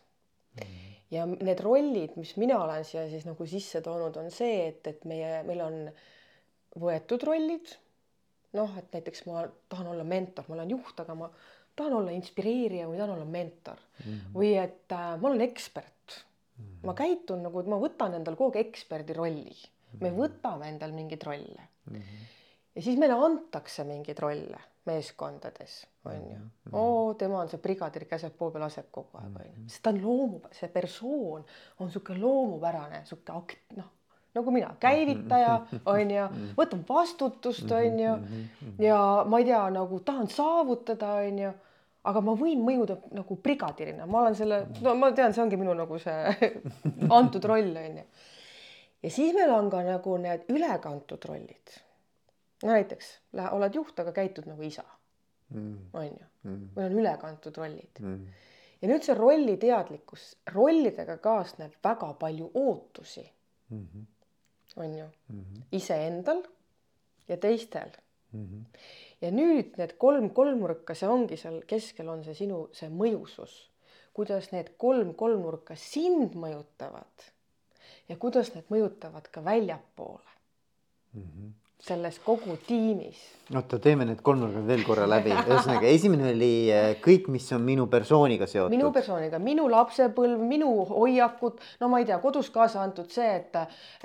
ja 1.12 1.26
need 1.28 1.60
rollid, 1.64 2.16
mis 2.20 2.36
mina 2.40 2.60
olen 2.64 2.86
siia 2.88 3.06
siis 3.12 3.26
nagu 3.28 3.46
sisse 3.48 3.82
toonud, 3.84 4.18
on 4.18 4.32
see, 4.32 4.68
et, 4.70 4.88
et 4.88 5.06
meie, 5.10 5.42
meil 5.48 5.64
on 5.66 5.80
võetud 6.80 7.24
rollid. 7.28 7.74
Noh, 8.58 8.78
et 8.80 8.94
näiteks 8.94 9.26
ma 9.30 9.46
tahan 9.70 9.92
olla 9.94 10.04
mentor, 10.08 10.48
ma 10.48 10.58
olen 10.58 10.74
juht, 10.76 11.00
aga 11.04 11.16
ma 11.18 11.30
tahan 11.76 11.94
olla 12.02 12.16
inspireerija 12.16 12.88
või 12.90 13.00
tahan 13.00 13.16
olla 13.16 13.28
mentor 13.28 13.80
mm 13.80 14.12
-hmm. 14.12 14.34
või 14.36 14.56
et 14.60 14.98
äh, 14.98 15.14
ma 15.22 15.30
olen 15.30 15.46
ekspert 15.48 16.18
mm. 16.18 16.66
-hmm. 16.66 16.82
ma 16.88 16.94
käitun 16.94 17.44
nagu, 17.44 17.64
ma 17.64 17.80
võtan 17.80 18.18
endal 18.20 18.36
kogu 18.36 18.58
aeg 18.58 18.68
eksperdi 18.68 19.14
rolli, 19.14 19.56
me 20.00 20.12
võtame 20.16 20.68
endal 20.68 20.92
mingeid 20.92 21.24
rolle 21.24 21.68
mm. 21.86 21.96
-hmm. 21.96 22.28
ja 22.76 22.82
siis 22.82 23.00
meile 23.00 23.14
antakse 23.14 23.84
mingeid 23.84 24.20
rolle 24.20 24.60
meeskondades, 24.86 25.88
on 26.06 26.32
ju. 26.32 26.38
oo, 26.72 27.14
tema 27.14 27.40
on 27.40 27.50
see 27.50 27.62
brigadir, 27.62 28.06
käseb 28.10 28.34
poo 28.38 28.50
peal, 28.52 28.64
laseb 28.66 28.88
kogu 28.92 29.18
aeg, 29.20 29.36
on 29.36 29.46
ju. 29.46 29.66
sest 29.68 29.84
ta 29.84 29.90
on 29.94 30.02
loomu, 30.02 30.40
see 30.58 30.70
persoon 30.74 31.46
on 31.80 31.90
niisugune 31.90 32.20
loomupärane, 32.20 33.04
niisugune 33.04 33.38
akt-, 33.38 33.76
noh, 33.78 33.92
nagu 34.36 34.54
mina, 34.54 34.70
käivitaja, 34.80 35.58
on 35.92 36.14
ju, 36.14 36.28
võtan 36.58 36.86
vastutust, 36.88 37.72
on 37.76 38.00
ju, 38.00 38.14
ja 38.84 39.00
ma 39.28 39.42
ei 39.42 39.50
tea, 39.50 39.64
nagu 39.76 40.00
tahan 40.08 40.30
saavutada, 40.32 41.14
on 41.26 41.42
ju, 41.44 41.52
aga 42.12 42.24
ma 42.26 42.36
võin 42.38 42.64
mõjuda 42.66 42.98
nagu 43.18 43.38
brigadirina, 43.44 44.08
ma 44.10 44.24
olen 44.24 44.38
selle, 44.40 44.64
no 44.82 44.96
ma 44.98 45.12
tean, 45.18 45.36
see 45.36 45.44
ongi 45.44 45.60
minu 45.60 45.76
nagu 45.78 46.00
see 46.02 46.52
antud 47.20 47.46
roll, 47.52 47.76
on 47.84 48.02
ju. 48.02 48.08
ja 49.04 49.14
siis 49.14 49.36
meil 49.38 49.54
on 49.54 49.70
ka 49.74 49.84
nagu 49.86 50.18
need 50.22 50.50
ülekantud 50.54 51.30
rollid. 51.30 51.78
No 52.62 52.76
näiteks 52.76 53.16
lähe, 53.34 53.50
oled 53.58 53.76
juht, 53.76 53.98
aga 54.00 54.14
käitud 54.14 54.46
nagu 54.46 54.62
isa 54.62 54.86
on 55.52 56.08
ju 56.08 56.28
või 56.76 56.86
on 56.88 56.96
ülekantud 56.98 57.58
rollid. 57.58 58.02
Ja 58.82 58.90
nüüd 58.90 59.06
see 59.06 59.16
rolliteadlikkus, 59.18 60.24
rollidega 60.54 61.18
kaasneb 61.22 61.76
väga 61.84 62.14
palju 62.22 62.50
ootusi. 62.54 63.26
Mm. 63.70 63.88
-hmm. 63.88 64.06
On 64.76 64.98
ju 64.98 65.06
mm 65.06 65.40
-hmm. 65.40 65.64
iseendal 65.72 66.44
ja 67.28 67.38
teistel 67.38 67.90
mm. 68.32 68.46
-hmm. 68.46 68.80
ja 69.22 69.32
nüüd 69.32 69.78
need 69.78 69.98
kolm 69.98 70.30
kolmnurka, 70.30 70.96
see 70.96 71.10
ongi 71.10 71.38
seal 71.38 71.62
keskel 71.68 72.10
on 72.10 72.24
see 72.24 72.34
sinu, 72.34 72.70
see 72.74 72.90
mõjusus, 72.90 73.70
kuidas 74.14 74.52
need 74.52 74.74
kolm 74.78 75.14
kolmnurka 75.14 75.76
sind 75.76 76.36
mõjutavad 76.36 77.32
ja 78.10 78.18
kuidas 78.18 78.56
need 78.56 78.66
mõjutavad 78.70 79.32
ka 79.32 79.44
väljapoole 79.44 80.32
mm. 81.14 81.22
-hmm 81.24 81.61
selles 81.82 82.20
kogu 82.22 82.58
tiimis. 82.68 83.20
oota, 83.52 83.80
teeme 83.84 84.06
need 84.08 84.22
kolmnurgad 84.24 84.64
veel 84.64 84.84
korra 84.86 85.08
läbi, 85.10 85.32
ühesõnaga 85.34 85.90
esimene 85.90 86.30
oli 86.30 86.52
eh, 86.72 86.92
kõik, 87.04 87.26
mis 87.34 87.48
on 87.52 87.64
minu 87.66 87.88
persooniga 87.92 88.46
seotud. 88.48 88.72
minu 88.72 88.92
persooniga, 88.96 89.40
minu 89.42 89.66
lapsepõlv, 89.72 90.44
minu 90.46 90.70
hoiakud, 90.88 91.58
no 91.82 91.90
ma 91.92 92.00
ei 92.00 92.06
tea, 92.08 92.20
kodus 92.24 92.52
kaasa 92.54 92.84
antud 92.86 93.10
see, 93.12 93.28
et, 93.40 93.58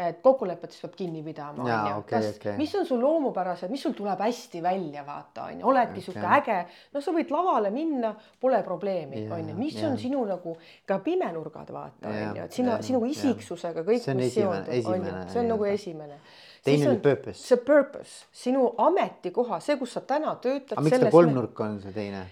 et 0.02 0.22
kokkulepetest 0.24 0.86
peab 0.86 0.96
kinni 0.98 1.22
pidama. 1.26 1.68
Okay, 1.98 2.32
okay. 2.32 2.56
mis 2.58 2.72
on 2.80 2.88
sul 2.88 3.04
loomupärased, 3.04 3.70
mis 3.70 3.84
sul 3.86 3.94
tuleb 3.98 4.24
hästi 4.24 4.64
välja, 4.64 5.04
vaata, 5.06 5.50
onju, 5.52 5.68
oledki 5.68 6.00
okay. 6.00 6.06
sihuke 6.08 6.32
äge, 6.40 6.58
no 6.96 7.04
sa 7.04 7.14
võid 7.14 7.30
lavale 7.36 7.70
minna, 7.76 8.14
pole 8.40 8.62
probleemi, 8.66 9.28
onju, 9.28 9.54
mis 9.60 9.76
yeah. 9.76 9.92
on 9.92 10.00
sinu 10.00 10.24
nagu 10.26 10.56
ka 10.88 10.98
pimenurgad, 11.04 11.70
vaata, 11.76 12.08
onju, 12.10 12.48
et 12.48 12.58
sinu, 12.58 12.80
sinu 12.88 13.04
isiksusega 13.12 13.86
kõik, 13.86 14.10
mis 14.16 14.34
seondub, 14.40 14.92
onju, 14.96 15.16
see 15.30 15.44
on 15.44 15.54
nagu 15.54 15.70
esimene 15.76 16.20
teine 16.66 16.90
oli 16.92 17.02
purpose. 17.04 17.42
see 17.42 17.60
purpose, 17.68 18.26
sinu 18.44 18.72
ametikoha, 18.88 19.60
see, 19.64 19.78
kus 19.80 19.96
sa 19.98 20.04
täna 20.06 20.34
töötad. 20.42 20.76
aga 20.76 20.88
miks 20.88 21.06
ta 21.06 21.14
kolmnurk 21.14 21.64
on 21.66 21.78
see 21.84 21.94
teine? 21.96 22.26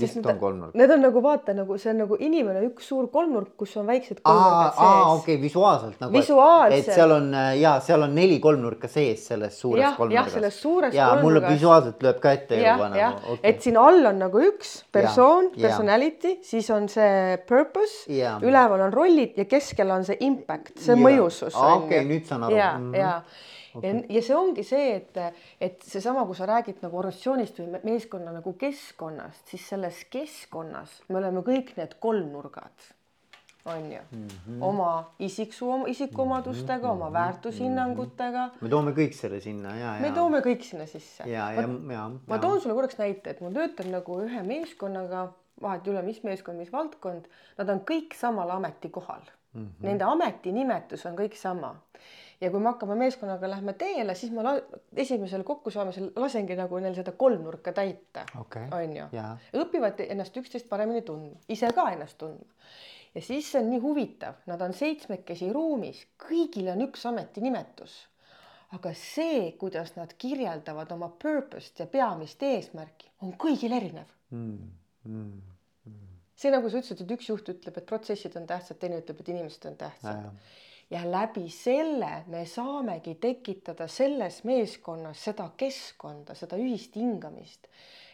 vist 0.00 0.26
on 0.26 0.38
kolmnurk. 0.38 0.74
Need 0.78 0.90
on 0.94 1.02
nagu 1.04 1.22
vaata 1.24 1.54
nagu 1.56 1.76
see 1.80 1.90
on 1.92 2.00
nagu 2.02 2.16
inimene, 2.20 2.62
üks 2.68 2.88
suur 2.90 3.08
kolmnurk, 3.12 3.52
kus 3.60 3.74
on 3.80 3.88
väiksed 3.88 4.22
kolmnurgad 4.24 4.72
sees. 4.72 4.86
aa, 4.86 5.12
okei 5.12 5.34
okay,, 5.34 5.42
visuaalselt 5.42 6.00
nagu. 6.00 6.14
visuaalselt. 6.16 6.88
et 6.88 6.96
seal 6.96 7.14
on 7.16 7.28
äh, 7.36 7.50
ja 7.60 7.74
seal 7.84 8.06
on 8.06 8.16
neli 8.16 8.38
kolmnurka 8.42 8.90
sees 8.92 9.26
selles 9.28 9.58
suures 9.60 9.82
ja, 9.82 9.92
kolmnurgas. 9.98 10.30
jah, 10.30 10.34
selles 10.38 10.60
suures 10.64 10.96
ja, 10.96 11.10
kolmnurgas. 11.10 11.26
mulle 11.28 11.58
visuaalselt 11.58 12.06
lööb 12.08 12.20
ka 12.24 12.34
ette 12.38 12.60
juba 12.62 12.90
nagu. 12.94 13.22
Okay. 13.36 13.52
et 13.52 13.68
siin 13.68 13.80
all 13.82 14.12
on 14.12 14.20
nagu 14.24 14.44
üks 14.48 14.74
persoon, 14.92 15.52
personality, 15.58 16.36
siis 16.46 16.70
on 16.74 16.88
see 16.92 17.38
purpose, 17.48 18.06
üleval 18.42 18.88
on 18.88 18.96
rollid 18.96 19.40
ja 19.40 19.48
keskel 19.50 19.92
on 19.92 20.06
see 20.08 20.20
impact, 20.24 20.76
see 20.80 20.96
ja. 20.96 21.00
mõjusus. 21.00 21.56
okei, 21.56 22.04
nüüd 22.08 22.28
saan 22.28 22.48
aru. 22.48 22.56
ja 22.56 22.76
mm, 22.78 22.92
-hmm. 22.92 23.00
ja 23.02 23.50
okay.. 23.74 24.02
ja, 24.08 24.22
see 24.22 24.36
ongi 24.36 24.64
see, 24.66 24.96
et, 24.96 25.20
et 25.60 25.84
seesama, 25.86 26.24
kui 26.28 26.38
sa 26.38 26.48
räägid 26.48 26.82
nagu 26.84 26.98
organisatsioonist 27.02 27.60
või 27.62 27.84
meeskonna 27.84 28.34
nagu 28.38 28.56
keskkonnast, 28.58 29.46
siis 29.52 29.68
selles 29.74 30.04
keskkonnas 30.12 31.02
me 31.08 31.22
oleme 31.22 31.44
kõik 31.46 31.76
need 31.78 31.96
kolmnurgad 32.00 32.92
on 33.64 33.92
ju 33.92 33.98
mm, 34.10 34.28
-hmm. 34.28 34.62
oma 34.62 35.12
isiksu, 35.18 35.86
isikuomadustega 35.86 36.78
mm, 36.78 36.84
-hmm. 36.84 37.02
oma 37.02 37.12
väärtushinnangutega. 37.12 38.50
me 38.60 38.68
toome 38.68 38.90
kõik 38.90 39.12
selle 39.12 39.40
sinna 39.40 39.76
ja, 39.76 39.94
ja. 39.94 40.00
me 40.00 40.10
toome 40.10 40.38
kõik 40.38 40.62
sinna 40.62 40.86
sisse. 40.86 41.22
ja, 41.26 41.52
ja, 41.52 41.68
ja. 41.92 42.10
ma 42.26 42.38
toon 42.38 42.60
sulle 42.60 42.74
korraks 42.74 42.98
näite, 42.98 43.30
et 43.30 43.40
ma 43.40 43.50
töötan 43.50 43.90
nagu 43.90 44.18
ühe 44.20 44.42
meeskonnaga, 44.42 45.32
vahet 45.62 45.86
ei 45.86 45.92
ole, 45.92 46.02
mis 46.02 46.22
meeskond, 46.22 46.58
mis 46.58 46.72
valdkond, 46.72 47.28
nad 47.58 47.68
on 47.68 47.80
kõik 47.90 48.16
samal 48.18 48.50
ametikohal 48.50 49.22
mm. 49.52 49.62
-hmm. 49.62 49.86
Nende 49.86 50.04
ametinimetus 50.04 51.06
on 51.06 51.16
kõik 51.16 51.36
sama 51.36 51.76
ja 52.42 52.50
kui 52.50 52.60
me 52.60 52.70
hakkame 52.72 52.96
meeskonnaga 52.98 53.50
lähme 53.50 53.74
teele, 53.78 54.14
siis 54.18 54.32
ma 54.34 54.54
esimesel 54.96 55.44
kokkusaamisel 55.46 56.10
lasengi 56.18 56.56
nagu 56.58 56.80
neil 56.82 56.96
seda 56.98 57.14
kolmnurka 57.18 57.74
täita 57.76 58.24
okay., 58.40 58.66
onju. 58.74 59.08
õpivad 59.62 60.02
ennast 60.08 60.36
üksteist 60.40 60.68
paremini 60.70 61.04
tundma, 61.06 61.38
ise 61.52 61.70
ka 61.74 61.88
ennast 61.94 62.18
tundma. 62.20 62.48
ja 63.14 63.22
siis 63.22 63.50
see 63.52 63.62
on 63.62 63.70
nii 63.70 63.82
huvitav, 63.84 64.40
nad 64.50 64.62
on 64.64 64.74
seitsmekesi 64.76 65.52
ruumis, 65.54 66.02
kõigil 66.26 66.72
on 66.72 66.82
üks 66.88 67.06
ametinimetus. 67.10 68.00
aga 68.72 68.94
see, 68.96 69.52
kuidas 69.60 69.94
nad 69.98 70.14
kirjeldavad 70.18 70.92
oma 70.96 71.12
purpose't 71.22 71.84
ja 71.84 71.86
peamist 71.86 72.42
eesmärki, 72.42 73.10
on 73.22 73.36
kõigil 73.38 73.76
erinev 73.78 74.10
mm. 74.34 74.58
Mm. 75.04 75.38
Mm. 75.86 76.18
see 76.34 76.50
nagu 76.50 76.70
sa 76.70 76.82
ütlesid, 76.82 77.06
et 77.06 77.16
üks 77.18 77.30
juht 77.30 77.54
ütleb, 77.54 77.78
et 77.78 77.86
protsessid 77.86 78.34
on 78.40 78.50
tähtsad, 78.50 78.82
teine 78.82 78.98
ütleb, 79.04 79.22
et 79.22 79.34
inimesed 79.36 79.70
on 79.70 79.80
tähtsad 79.86 80.30
ja 80.92 81.02
läbi 81.10 81.48
selle 81.48 82.24
me 82.28 82.44
saamegi 82.46 83.16
tekitada 83.20 83.88
selles 83.88 84.42
meeskonnas 84.44 85.24
seda 85.28 85.48
keskkonda, 85.56 86.36
seda 86.36 86.58
ühist 86.60 86.96
hingamist, 87.00 87.68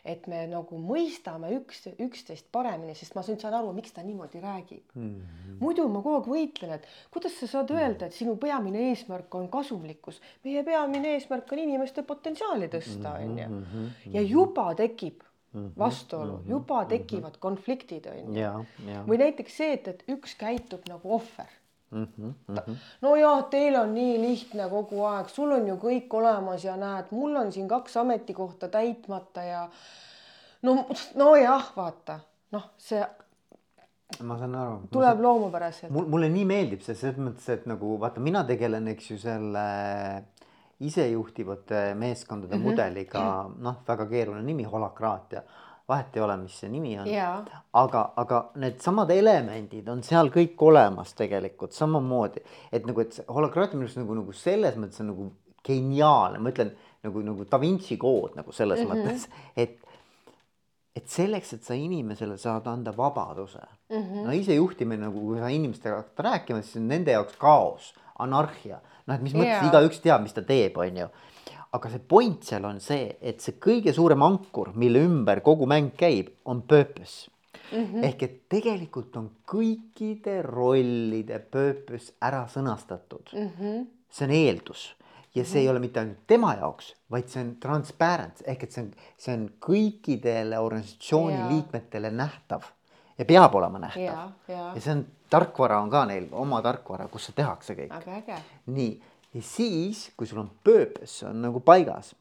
et 0.09 0.29
me 0.31 0.45
nagu 0.49 0.79
mõistame 0.81 1.51
üks, 1.57 1.83
üksteist 1.99 2.47
paremini, 2.55 2.95
sest 2.97 3.17
ma 3.19 3.25
nüüd 3.27 3.43
saan 3.43 3.57
aru, 3.59 3.73
miks 3.77 3.97
ta 3.97 4.05
niimoodi 4.07 4.41
räägib 4.45 4.95
mm. 4.95 5.09
-hmm. 5.09 5.59
muidu 5.61 5.89
ma 5.91 6.03
kogu 6.05 6.15
aeg 6.19 6.31
võitlen, 6.35 6.77
et 6.79 6.87
kuidas 7.15 7.35
sa 7.41 7.51
saad 7.51 7.75
öelda, 7.75 8.07
et 8.07 8.17
sinu 8.17 8.37
peamine 8.37 8.89
eesmärk 8.93 9.35
on 9.35 9.49
kasumlikkus. 9.49 10.21
meie 10.45 10.63
peamine 10.65 11.17
eesmärk 11.17 11.53
on 11.53 11.65
inimeste 11.67 12.03
potentsiaali 12.03 12.69
tõsta, 12.69 13.17
onju. 13.19 13.49
Mhm, 13.49 13.87
ja 14.15 14.23
juba 14.23 14.75
tekib 14.75 15.23
mhm, 15.53 15.73
vastuolu, 15.79 16.39
mhm, 16.39 16.51
juba 16.51 16.85
tekivad 16.85 17.37
konfliktid, 17.39 18.07
onju. 18.07 18.67
või 19.07 19.19
näiteks 19.19 19.57
see, 19.57 19.73
et, 19.73 19.89
et 19.89 20.05
üks 20.15 20.39
käitub 20.39 20.87
nagu 20.89 21.15
ohver 21.19 21.58
Mm 21.91 22.05
-hmm, 22.05 22.33
mm 22.49 22.57
-hmm. 22.57 22.75
no 23.01 23.17
ja 23.17 23.43
teil 23.51 23.77
on 23.77 23.95
nii 23.95 24.21
lihtne 24.21 24.69
kogu 24.69 25.05
aeg, 25.05 25.29
sul 25.29 25.53
on 25.53 25.69
ju 25.69 25.75
kõik 25.75 26.15
olemas 26.15 26.65
ja 26.65 26.77
näed, 26.77 27.05
mul 27.11 27.37
on 27.37 27.53
siin 27.53 27.69
kaks 27.69 27.97
ametikohta 27.97 28.69
täitmata 28.69 29.43
ja 29.43 29.69
no, 30.63 30.87
nojah, 31.15 31.73
vaata 31.77 32.21
noh, 32.51 32.71
see. 32.77 33.07
ma 34.23 34.39
saan 34.39 34.55
aru. 34.55 34.81
tuleb 34.93 35.21
loomupäraselt. 35.21 35.93
mul, 35.93 36.07
mulle 36.07 36.29
nii 36.29 36.45
meeldib 36.45 36.81
see 36.85 36.95
selles 36.95 37.19
mõttes, 37.19 37.49
et 37.53 37.67
nagu 37.67 38.01
vaata, 38.01 38.21
mina 38.21 38.45
tegelen, 38.45 38.89
eks 38.89 39.11
ju, 39.11 39.19
selle 39.19 39.65
isejuhtivate 40.81 41.95
meeskondade 41.95 42.57
mm 42.57 42.63
-hmm. 42.63 42.71
mudeliga, 42.71 43.51
noh, 43.59 43.81
väga 43.89 44.07
keeruline 44.07 44.45
nimi, 44.47 44.65
holakraatia 44.65 45.43
vahet 45.89 46.17
ei 46.17 46.23
ole, 46.23 46.37
mis 46.37 46.59
see 46.61 46.69
nimi 46.69 46.95
on. 47.01 47.09
aga, 47.81 48.03
aga 48.21 48.43
needsamad 48.61 49.11
elemendid 49.15 49.89
on 49.89 50.03
seal 50.05 50.31
kõik 50.35 50.61
olemas 50.69 51.15
tegelikult 51.17 51.77
samamoodi, 51.77 52.45
et 52.73 52.87
nagu, 52.89 53.01
et 53.05 53.21
holokraatia 53.29 53.79
minu 53.79 53.89
arust 53.89 54.01
nagu, 54.03 54.19
nagu 54.21 54.37
selles 54.37 54.77
mõttes 54.81 55.01
on 55.05 55.13
nagu 55.15 55.29
geniaalne, 55.69 56.41
ma 56.43 56.53
ütlen 56.53 56.75
nagu, 57.05 57.23
nagu 57.25 57.47
da 57.49 57.61
Vinci 57.61 57.97
kood 58.01 58.37
nagu 58.39 58.53
selles 58.53 58.85
mm 58.85 58.91
-hmm. 58.91 59.07
mõttes, 59.07 59.29
et 59.57 59.79
et 60.99 61.07
selleks, 61.07 61.53
et 61.55 61.63
sa 61.63 61.77
inimesele 61.79 62.37
saad 62.39 62.67
anda 62.67 62.93
vabaduse 62.97 63.61
mm, 63.91 63.97
-hmm. 63.97 64.25
no 64.27 64.33
isejuhtimine 64.33 65.05
nagu, 65.07 65.21
kui 65.21 65.39
sa 65.39 65.49
inimestega 65.49 65.97
hakkad 65.97 66.25
rääkima, 66.25 66.63
siis 66.63 66.77
on 66.77 66.89
nende 66.89 67.13
jaoks 67.13 67.37
kaos, 67.37 67.95
anarhia, 68.19 68.81
noh, 69.07 69.15
et 69.15 69.23
mis 69.23 69.35
mõttes 69.35 69.63
yeah. 69.63 69.69
igaüks 69.69 70.01
teab, 70.03 70.23
mis 70.23 70.35
ta 70.35 70.43
teeb, 70.43 70.77
on 70.77 70.97
ju 70.97 71.09
aga 71.73 71.91
see 71.93 72.05
point 72.09 72.45
seal 72.45 72.65
on 72.65 72.79
see, 72.81 73.17
et 73.21 73.43
see 73.45 73.59
kõige 73.61 73.93
suurem 73.97 74.23
ankur, 74.25 74.73
mille 74.75 75.03
ümber 75.05 75.43
kogu 75.45 75.69
mäng 75.69 75.93
käib, 75.99 76.31
on 76.45 76.63
purpose 76.63 77.29
mm. 77.73 77.85
-hmm. 77.85 78.05
ehk 78.05 78.23
et 78.23 78.39
tegelikult 78.49 79.17
on 79.17 79.31
kõikide 79.47 80.41
rollide 80.43 81.39
purpose 81.39 82.15
ära 82.23 82.47
sõnastatud 82.49 83.35
mm. 83.35 83.51
-hmm. 83.59 83.85
see 84.11 84.25
on 84.25 84.35
eeldus 84.35 84.95
ja 85.35 85.45
see 85.45 85.61
ei 85.61 85.67
mhm. 85.67 85.71
ole 85.71 85.81
mitte 85.81 86.01
ainult 86.01 86.25
tema 86.27 86.55
jaoks, 86.55 86.95
vaid 87.11 87.29
see 87.29 87.43
on 87.43 87.53
transparent 87.61 88.43
ehk 88.47 88.63
et 88.63 88.73
see 88.73 88.83
on, 88.83 88.91
see 89.19 89.35
on 89.35 89.45
kõikidele 89.61 90.59
organisatsiooni 90.59 91.37
yeah. 91.37 91.53
liikmetele 91.53 92.11
nähtav 92.11 92.65
ja 93.19 93.25
peab 93.25 93.55
olema 93.55 93.79
nähtav 93.79 94.03
yeah,. 94.03 94.33
Yeah. 94.49 94.75
ja 94.75 94.81
see 94.81 94.93
on 94.97 95.07
tarkvara 95.31 95.81
on 95.83 95.91
ka 95.91 96.05
neil 96.09 96.29
oma 96.33 96.63
tarkvara, 96.65 97.09
kus 97.13 97.29
see 97.29 97.37
tehakse 97.37 97.77
kõik. 97.77 98.33
nii 98.67 99.03
ja 99.39 99.45
siis, 99.45 100.09
kui 100.19 100.27
sul 100.27 100.43
on 100.43 100.51
purpose 100.65 101.27
on 101.29 101.43
nagu 101.47 101.63
paigas, 101.65 102.13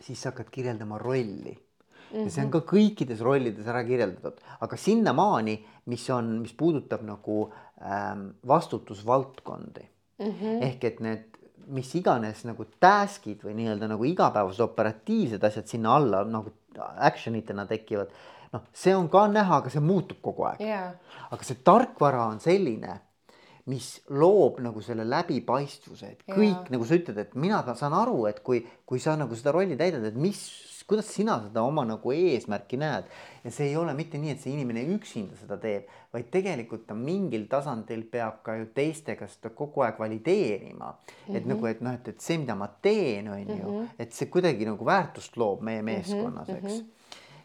siis 0.00 0.20
sa 0.20 0.32
hakkad 0.32 0.50
kirjeldama 0.52 0.98
rolli 0.98 1.52
mm. 1.52 2.12
-hmm. 2.12 2.24
ja 2.24 2.30
see 2.30 2.44
on 2.44 2.52
ka 2.54 2.62
kõikides 2.72 3.22
rollides 3.24 3.66
ära 3.68 3.84
kirjeldatud, 3.84 4.40
aga 4.60 4.76
sinnamaani, 4.76 5.58
mis 5.92 6.08
on, 6.10 6.38
mis 6.44 6.54
puudutab 6.56 7.04
nagu 7.06 7.40
ähm, 7.82 8.30
vastutusvaldkondi 8.46 9.84
mm. 10.18 10.30
-hmm. 10.30 10.62
ehk 10.70 10.84
et 10.84 11.00
need, 11.00 11.26
mis 11.66 11.94
iganes 11.94 12.44
nagu 12.48 12.64
task'id 12.80 13.44
või 13.44 13.58
nii-öelda 13.58 13.90
nagu 13.90 14.04
igapäevased 14.04 14.64
operatiivsed 14.64 15.44
asjad 15.44 15.66
sinna 15.66 15.96
alla 15.96 16.24
nagu 16.24 16.52
action 16.96 17.34
itena 17.34 17.66
tekivad. 17.66 18.08
noh, 18.52 18.62
see 18.72 18.96
on 18.96 19.08
ka 19.08 19.26
näha, 19.28 19.56
aga 19.56 19.70
see 19.70 19.80
muutub 19.80 20.22
kogu 20.22 20.46
aeg 20.48 20.60
yeah.. 20.60 20.94
aga 21.30 21.44
see 21.44 21.58
tarkvara 21.64 22.24
on 22.24 22.40
selline 22.40 23.00
mis 23.68 23.88
loob 24.08 24.62
nagu 24.64 24.80
selle 24.84 25.04
läbipaistvuse, 25.08 26.14
et 26.14 26.24
kõik 26.24 26.54
ja. 26.54 26.72
nagu 26.72 26.86
sa 26.88 26.96
ütled, 26.96 27.20
et 27.20 27.36
mina 27.38 27.60
saan 27.76 27.96
aru, 27.96 28.24
et 28.30 28.40
kui, 28.44 28.62
kui 28.88 29.02
sa 29.02 29.16
nagu 29.20 29.36
seda 29.36 29.52
rolli 29.54 29.76
täidad, 29.78 30.06
et 30.08 30.16
mis, 30.16 30.40
kuidas 30.88 31.10
sina 31.12 31.36
seda 31.44 31.62
oma 31.68 31.84
nagu 31.84 32.12
eesmärki 32.14 32.80
näed. 32.80 33.10
ja 33.44 33.52
see 33.52 33.68
ei 33.68 33.76
ole 33.76 33.92
mitte 33.94 34.18
nii, 34.20 34.32
et 34.34 34.40
see 34.40 34.54
inimene 34.54 34.86
üksinda 34.94 35.36
seda 35.36 35.58
teeb, 35.60 35.88
vaid 36.12 36.30
tegelikult 36.32 36.86
ta 36.88 36.96
mingil 36.96 37.44
tasandil 37.50 38.06
peab 38.10 38.40
ka 38.46 38.56
ju 38.56 38.70
teistega 38.74 39.28
seda 39.28 39.52
kogu 39.56 39.84
aeg 39.84 40.00
valideerima 40.00 40.88
mm. 40.88 41.08
-hmm. 41.26 41.36
et 41.36 41.46
nagu, 41.46 41.66
et 41.66 41.80
noh, 41.84 41.94
et, 41.94 42.08
et 42.08 42.20
see, 42.20 42.38
mida 42.40 42.56
ma 42.56 42.70
teen, 42.82 43.28
on 43.28 43.40
ju, 43.40 43.56
mhm. 43.56 43.88
et 43.98 44.12
see 44.12 44.32
kuidagi 44.32 44.64
nagu 44.68 44.84
väärtust 44.84 45.36
loob 45.36 45.60
meie 45.60 45.82
mhm, 45.82 45.90
meeskonnas, 45.92 46.48
eks 46.48 46.62
mm. 46.62 46.78
-hmm 46.78 46.94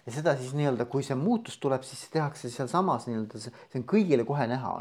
ja 0.06 0.12
seda 0.12 0.36
siis 0.36 0.52
nii-öelda, 0.58 0.86
kui 0.92 1.04
see 1.06 1.16
muutus 1.16 1.56
tuleb, 1.64 1.84
siis 1.88 2.10
tehakse 2.12 2.50
sealsamas 2.52 3.08
nii-öelda, 3.08 3.40
see 3.40 3.80
on 3.80 3.86
kõigile 3.88 4.26
kohe 4.28 4.48
näha, 4.52 4.74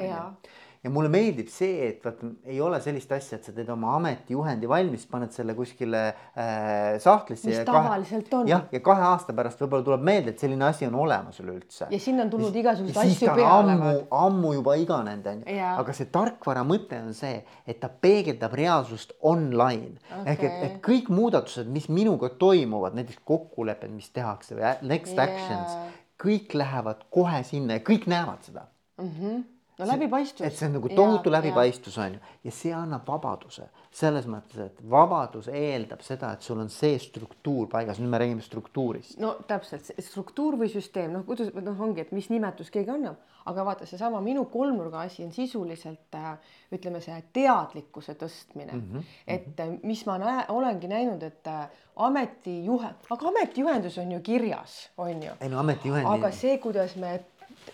ja 0.82 0.90
mulle 0.90 1.10
meeldib 1.12 1.50
see, 1.50 1.86
et 1.92 2.02
vaata 2.02 2.28
ei 2.50 2.58
ole 2.62 2.80
sellist 2.82 3.12
asja, 3.14 3.38
et 3.38 3.46
sa 3.46 3.52
teed 3.54 3.68
oma 3.70 3.92
ametijuhendi 4.00 4.66
valmis, 4.70 5.04
paned 5.10 5.30
selle 5.34 5.54
kuskile 5.54 6.00
äh, 6.10 6.96
sahtlisse. 7.02 7.52
mis 7.52 7.60
tavaliselt 7.66 8.32
on. 8.34 8.48
jah, 8.50 8.64
ja 8.72 8.80
kahe 8.82 9.04
aasta 9.12 9.34
pärast 9.36 9.62
võib-olla 9.62 9.86
tuleb 9.86 10.02
meelde, 10.08 10.34
et 10.34 10.42
selline 10.42 10.66
asi 10.66 10.88
on 10.88 10.96
olemas 11.04 11.38
üleüldse. 11.42 11.86
ja 11.92 12.00
sinna 12.02 12.26
on 12.26 12.32
tulnud 12.34 12.58
igasuguseid 12.64 13.12
asju 13.12 13.30
peale. 13.30 13.46
ammu, 13.76 13.92
ammu 14.24 14.52
juba 14.58 14.76
iganenud 14.82 15.30
onju, 15.34 15.60
aga 15.70 15.96
see 16.00 16.10
tarkvara 16.18 16.66
mõte 16.66 16.98
on 16.98 17.14
see, 17.14 17.38
et 17.66 17.78
ta 17.82 17.92
peegeldab 18.02 18.58
reaalsust 18.58 19.14
online 19.22 19.94
okay. 20.08 20.34
ehk 20.34 20.44
et, 20.50 20.60
et 20.66 20.76
kõik 20.82 21.14
muudatused, 21.14 21.70
mis 21.70 21.86
minuga 21.94 22.32
toimuvad, 22.42 22.98
näiteks 22.98 23.22
kokkulepped, 23.28 23.94
mis 23.94 24.10
tehakse 24.10 24.58
või 24.58 24.74
next 24.90 25.14
yeah. 25.14 25.30
actions, 25.30 25.96
kõik 26.22 26.58
lähevad 26.58 27.06
kohe 27.14 27.44
sinna 27.46 27.78
ja 27.78 27.86
kõik 27.86 28.10
näevad 28.10 28.42
seda 28.50 28.66
mm. 28.98 29.10
-hmm 29.14 29.42
no 29.78 29.86
läbipaistvus. 29.88 30.46
et 30.46 30.56
see 30.56 30.68
on 30.68 30.76
nagu 30.78 30.88
tohutu 30.92 31.30
ja, 31.30 31.38
läbipaistvus 31.38 31.98
on 31.98 32.18
ju 32.18 32.20
ja 32.44 32.54
see 32.54 32.74
annab 32.76 33.06
vabaduse 33.08 33.68
selles 33.92 34.26
mõttes, 34.30 34.56
et 34.70 34.78
vabadus 34.90 35.50
eeldab 35.52 36.00
seda, 36.04 36.32
et 36.32 36.44
sul 36.44 36.60
on 36.62 36.70
see 36.72 36.96
struktuur 37.00 37.68
paigas, 37.72 38.00
nüüd 38.00 38.12
me 38.12 38.20
räägime 38.22 38.44
struktuurist. 38.44 39.18
no 39.20 39.34
täpselt, 39.48 39.90
struktuur 40.00 40.56
või 40.60 40.70
süsteem, 40.72 41.12
noh, 41.12 41.26
kuidas 41.28 41.52
noh, 41.52 41.76
ongi, 41.84 42.06
et 42.06 42.14
mis 42.16 42.30
nimetus 42.32 42.72
keegi 42.72 42.92
annab, 42.94 43.20
aga 43.48 43.66
vaata, 43.68 43.88
seesama 43.88 44.22
minu 44.24 44.46
kolmnurga 44.52 45.04
asi 45.04 45.26
on 45.26 45.32
sisuliselt 45.36 46.16
äh, 46.16 46.56
ütleme, 46.72 47.02
see 47.04 47.18
teadlikkuse 47.36 48.16
tõstmine 48.20 48.72
mm, 48.72 48.86
-hmm. 48.92 49.12
et 49.26 49.60
äh, 49.60 49.74
mis 49.82 50.06
ma 50.08 50.16
näe, 50.22 50.46
olengi 50.48 50.88
näinud, 50.88 51.22
et 51.28 51.52
äh, 51.52 51.68
ametijuhe, 51.96 52.94
aga 53.10 53.28
ametijuhendus 53.28 53.98
on 53.98 54.12
ju 54.12 54.20
kirjas, 54.20 54.90
on 54.96 55.22
ju. 55.22 55.36
ei 55.40 55.52
no 55.52 55.60
ametijuhendi. 55.60 56.08
aga 56.08 56.32
see, 56.32 56.56
kuidas 56.58 56.96
me 56.96 57.20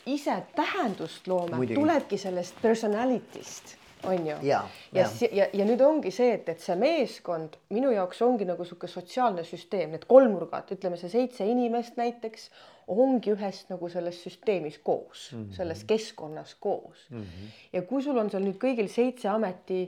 ise 0.07 0.43
tähendust 0.57 1.27
loome, 1.29 1.67
tulebki 1.75 2.19
sellest 2.19 2.63
personality'st 2.63 3.77
on 4.05 4.27
ju. 4.27 4.37
ja, 4.43 4.69
ja, 4.93 5.09
ja, 5.21 5.29
ja, 5.33 5.47
ja 5.53 5.67
nüüd 5.67 5.83
ongi 5.85 6.11
see, 6.15 6.33
et, 6.39 6.49
et 6.49 6.63
see 6.63 6.77
meeskond 6.79 7.59
minu 7.75 7.91
jaoks 7.95 8.23
ongi 8.23 8.47
nagu 8.49 8.65
sihuke 8.67 8.91
sotsiaalne 8.91 9.45
süsteem, 9.47 9.93
need 9.95 10.07
kolmnurgad, 10.11 10.71
ütleme 10.77 10.99
see 11.01 11.11
seitse 11.13 11.47
inimest 11.49 11.99
näiteks 11.99 12.49
ongi 12.89 13.35
ühes 13.35 13.65
nagu 13.69 13.91
selles 13.93 14.21
süsteemis 14.25 14.79
koos 14.85 15.31
mm, 15.33 15.43
-hmm. 15.43 15.57
selles 15.57 15.85
keskkonnas 15.85 16.55
koos 16.55 17.09
mm. 17.11 17.23
-hmm. 17.23 17.57
ja 17.73 17.83
kui 17.83 18.03
sul 18.03 18.19
on 18.19 18.31
seal 18.31 18.47
nüüd 18.47 18.61
kõigil 18.63 18.89
seitse 18.89 19.29
ameti 19.29 19.83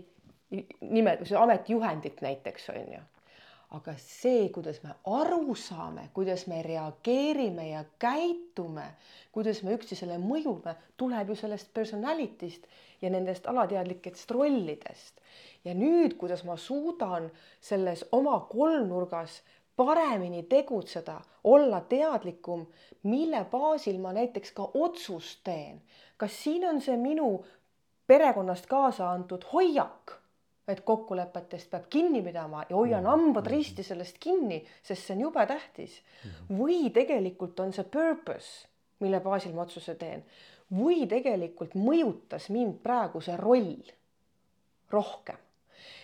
nimed, 0.80 1.24
ametijuhendit 1.38 2.20
näiteks 2.20 2.68
on 2.74 2.92
ju 2.92 3.00
aga 3.70 3.94
see, 4.02 4.48
kuidas 4.50 4.80
me 4.82 4.94
aru 5.06 5.54
saame, 5.54 6.08
kuidas 6.14 6.46
me 6.50 6.62
reageerime 6.62 7.68
ja 7.68 7.84
käitume, 8.02 8.86
kuidas 9.32 9.62
me 9.62 9.76
üksteisele 9.76 10.18
mõjume, 10.18 10.74
tuleb 10.98 11.30
ju 11.30 11.36
sellest 11.38 11.70
personality'st 11.74 12.66
ja 13.02 13.10
nendest 13.10 13.46
alateadlikest 13.46 14.30
rollidest. 14.30 15.20
ja 15.64 15.74
nüüd, 15.74 16.16
kuidas 16.16 16.42
ma 16.44 16.56
suudan 16.56 17.30
selles 17.60 18.04
oma 18.12 18.40
kolmnurgas 18.50 19.42
paremini 19.76 20.42
tegutseda, 20.42 21.20
olla 21.44 21.80
teadlikum, 21.80 22.66
mille 23.02 23.44
baasil 23.50 24.00
ma 24.00 24.12
näiteks 24.12 24.52
ka 24.52 24.70
otsust 24.74 25.44
teen. 25.44 25.82
kas 26.16 26.42
siin 26.42 26.68
on 26.68 26.80
see 26.80 26.96
minu 26.96 27.44
perekonnast 28.06 28.66
kaasa 28.66 29.10
antud 29.10 29.44
hoiak 29.52 30.19
et 30.70 30.80
kokkulepetest 30.86 31.70
peab 31.70 31.88
kinni 31.90 32.22
pidama 32.22 32.64
ja 32.68 32.76
hoian 32.76 33.04
mm. 33.04 33.10
hambad 33.10 33.46
risti 33.50 33.82
sellest 33.86 34.18
kinni, 34.20 34.60
sest 34.82 35.06
see 35.06 35.16
on 35.16 35.26
jube 35.26 35.46
tähtis. 35.46 36.00
Mm. 36.24 36.58
või 36.58 36.80
tegelikult 36.94 37.60
on 37.60 37.72
see 37.76 37.84
purpose, 37.84 38.68
mille 39.00 39.20
baasil 39.24 39.54
ma 39.56 39.66
otsuse 39.66 39.94
teen 39.98 40.24
või 40.70 41.06
tegelikult 41.10 41.74
mõjutas 41.74 42.48
mind 42.54 42.78
praegu 42.82 43.20
see 43.20 43.36
roll 43.36 43.74
rohkem. 44.90 45.36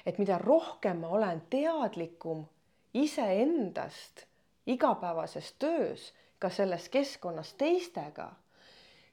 et 0.07 0.19
mida 0.19 0.39
rohkem 0.39 1.01
ma 1.03 1.09
olen 1.09 1.43
teadlikum 1.51 2.47
iseendast 2.95 4.25
igapäevases 4.67 5.53
töös, 5.59 6.13
ka 6.39 6.51
selles 6.51 6.89
keskkonnas 6.89 7.53
teistega, 7.55 8.31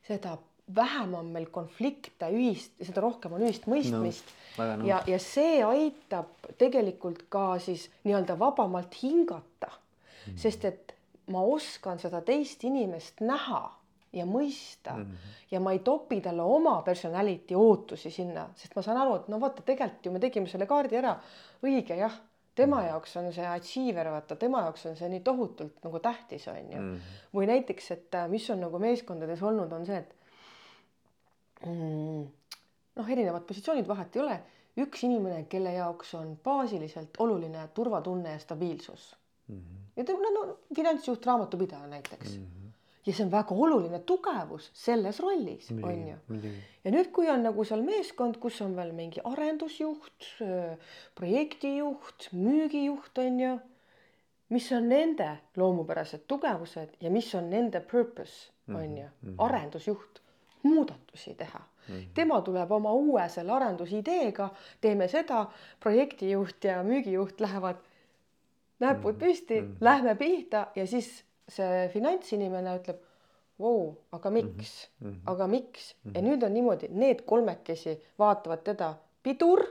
seda 0.08 0.38
vähem 0.76 1.14
on 1.14 1.30
meil 1.34 1.50
konflikte, 1.52 2.30
ühist, 2.34 2.74
seda 2.82 3.02
rohkem 3.02 3.36
on 3.38 3.46
ühist 3.46 3.68
mõistmist 3.70 4.34
no, 4.58 4.86
ja, 4.88 5.02
ja 5.08 5.20
see 5.22 5.62
aitab 5.66 6.50
tegelikult 6.58 7.26
ka 7.34 7.60
siis 7.64 7.90
nii-öelda 8.04 8.38
vabamalt 8.40 8.98
hingata 9.04 9.72
mm., 9.72 10.38
sest 10.40 10.66
et 10.70 10.94
ma 11.34 11.44
oskan 11.48 12.02
seda 12.02 12.22
teist 12.26 12.64
inimest 12.68 13.24
näha 13.24 13.64
ja 14.14 14.26
mõista 14.30 14.98
mm 14.98 15.04
-hmm. 15.04 15.32
ja 15.52 15.60
ma 15.60 15.72
ei 15.72 15.80
topi 15.80 16.22
talle 16.22 16.42
oma 16.42 16.82
personality 16.82 17.56
ootusi 17.56 18.12
sinna, 18.12 18.50
sest 18.56 18.76
ma 18.76 18.82
saan 18.82 18.98
aru, 18.98 19.16
et 19.16 19.28
no 19.28 19.40
vaata, 19.40 19.62
tegelikult 19.62 20.06
ju 20.06 20.12
me 20.12 20.20
tegime 20.20 20.48
selle 20.48 20.66
kaardi 20.66 20.98
ära, 20.98 21.16
õige 21.64 21.98
jah, 21.98 22.14
tema 22.56 22.76
mm 22.76 22.82
-hmm. 22.82 22.88
jaoks 22.88 23.18
on 23.18 23.34
see 23.34 23.48
achiever, 23.48 24.12
vaata 24.12 24.36
tema 24.36 24.62
jaoks 24.62 24.86
on 24.86 24.96
see 24.96 25.10
nii 25.10 25.20
tohutult 25.20 25.84
nagu 25.84 26.00
tähtis 26.00 26.48
on 26.48 26.72
ju 26.72 26.82
mm. 26.82 26.96
-hmm. 26.96 27.00
või 27.34 27.48
näiteks, 27.48 27.92
et 27.92 28.16
äh, 28.16 28.30
mis 28.30 28.50
on 28.50 28.60
nagu 28.62 28.80
meeskondades 28.80 29.44
olnud, 29.44 29.72
on 29.72 29.86
see, 29.86 29.98
et 29.98 30.16
noh, 31.66 33.10
erinevad 33.10 33.46
positsioonid, 33.48 33.88
vahet 33.88 34.16
ei 34.16 34.22
ole, 34.24 34.38
üks 34.84 35.06
inimene, 35.06 35.46
kelle 35.50 35.74
jaoks 35.76 36.14
on 36.18 36.36
baasiliselt 36.44 37.18
oluline 37.22 37.68
turvatunne 37.78 38.36
ja 38.36 38.40
stabiilsus 38.42 39.16
mm. 39.48 39.56
-hmm. 39.56 39.82
ja 39.96 40.06
ta 40.06 40.14
no, 40.14 40.30
no 40.34 40.58
finantsjuht, 40.76 41.26
raamatupidaja 41.26 41.88
näiteks 41.88 42.38
mm. 42.38 42.44
-hmm. 42.44 42.72
ja 43.06 43.14
see 43.14 43.26
on 43.26 43.32
väga 43.32 43.56
oluline 43.56 44.00
tugevus 44.00 44.72
selles 44.74 45.20
rollis, 45.20 45.72
on 45.72 46.08
ju. 46.08 46.18
ja 46.84 46.92
nüüd, 46.92 47.12
kui 47.12 47.30
on 47.30 47.44
nagu 47.44 47.64
seal 47.64 47.82
meeskond, 47.82 48.38
kus 48.38 48.62
on 48.62 48.76
veel 48.76 48.94
mingi 48.94 49.22
arendusjuht, 49.24 50.26
projektijuht, 51.16 52.30
müügijuht 52.32 53.18
on 53.18 53.40
ju, 53.40 53.60
mis 54.50 54.72
on 54.72 54.90
nende 54.90 55.38
loomupärased 55.56 56.26
tugevused 56.28 56.98
ja 57.02 57.10
mis 57.10 57.36
on 57.36 57.50
nende 57.50 57.80
purpose, 57.80 58.52
on 58.68 58.98
ju, 58.98 59.08
mhm. 59.22 59.36
arendusjuht 59.38 60.23
muudatusi 60.64 61.36
teha 61.36 61.60
mm. 61.60 61.96
-hmm. 61.96 62.06
tema 62.14 62.42
tuleb 62.42 62.72
oma 62.72 62.92
uue 62.94 63.30
selle 63.30 63.52
arendusideega, 63.52 64.50
teeme 64.82 65.08
seda, 65.08 65.46
projektijuht 65.80 66.64
ja 66.64 66.84
müügijuht 66.84 67.42
lähevad 67.42 67.82
näpud 68.80 69.16
mhm. 69.16 69.20
püsti 69.20 69.62
mm, 69.62 69.68
-hmm. 69.68 69.78
lähme 69.82 70.16
pihta 70.16 70.68
ja 70.76 70.88
siis 70.88 71.24
see 71.50 71.90
finantsinimene 71.94 72.76
ütleb, 72.80 73.00
vau, 73.60 73.94
aga 74.12 74.30
miks 74.32 74.90
mm, 75.00 75.10
-hmm. 75.10 75.20
aga 75.26 75.48
miks 75.48 75.96
mm 75.96 76.12
-hmm. 76.12 76.16
ja 76.16 76.22
mhm. 76.22 76.30
nüüd 76.30 76.44
on 76.46 76.54
niimoodi, 76.54 76.88
need 76.90 77.22
kolmekesi 77.26 78.02
vaatavad 78.20 78.64
teda, 78.64 78.94
pidur, 79.24 79.64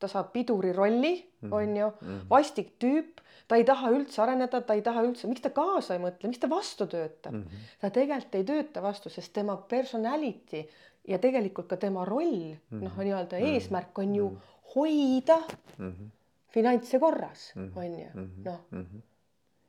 ta 0.00 0.08
saab 0.08 0.32
piduri 0.32 0.72
rolli 0.72 1.14
mm, 1.14 1.48
-hmm. 1.48 1.54
on 1.54 1.76
ju 1.76 1.88
mm, 1.88 2.08
-hmm. 2.08 2.28
vastik 2.30 2.74
tüüp 2.82 3.20
ta 3.48 3.56
ei 3.58 3.64
taha 3.66 3.90
üldse 3.90 4.22
areneda, 4.22 4.60
ta 4.62 4.76
ei 4.78 4.82
taha 4.86 5.02
üldse, 5.02 5.26
miks 5.26 5.42
ta 5.42 5.50
kaasa 5.50 5.96
ei 5.96 6.02
mõtle, 6.02 6.30
miks 6.30 6.38
ta 6.38 6.50
vastu 6.50 6.86
töötab 6.86 7.34
mm? 7.34 7.42
-hmm. 7.42 7.66
ta 7.80 7.90
tegelikult 7.90 8.38
ei 8.38 8.44
tööta 8.44 8.82
vastu, 8.82 9.10
sest 9.10 9.32
tema 9.32 9.56
personality 9.56 10.62
ja 11.08 11.18
tegelikult 11.18 11.68
ka 11.68 11.76
tema 11.76 12.04
roll 12.04 12.54
mm 12.54 12.56
-hmm. 12.70 12.82
noh, 12.84 12.96
nii-öelda 12.98 13.38
mm 13.38 13.44
-hmm. 13.44 13.54
eesmärk 13.54 13.98
on 13.98 14.14
ju 14.14 14.28
mm 14.28 14.36
-hmm. 14.36 14.74
hoida 14.74 15.38
mm 15.78 15.90
-hmm. 15.90 16.10
finantse 16.48 16.98
korras 16.98 17.52
mm, 17.54 17.68
-hmm. 17.68 17.78
on 17.78 17.98
ju, 17.98 18.08
mhm. 18.14 18.42
noh 18.44 18.60
mm 18.70 18.82
-hmm. 18.84 19.00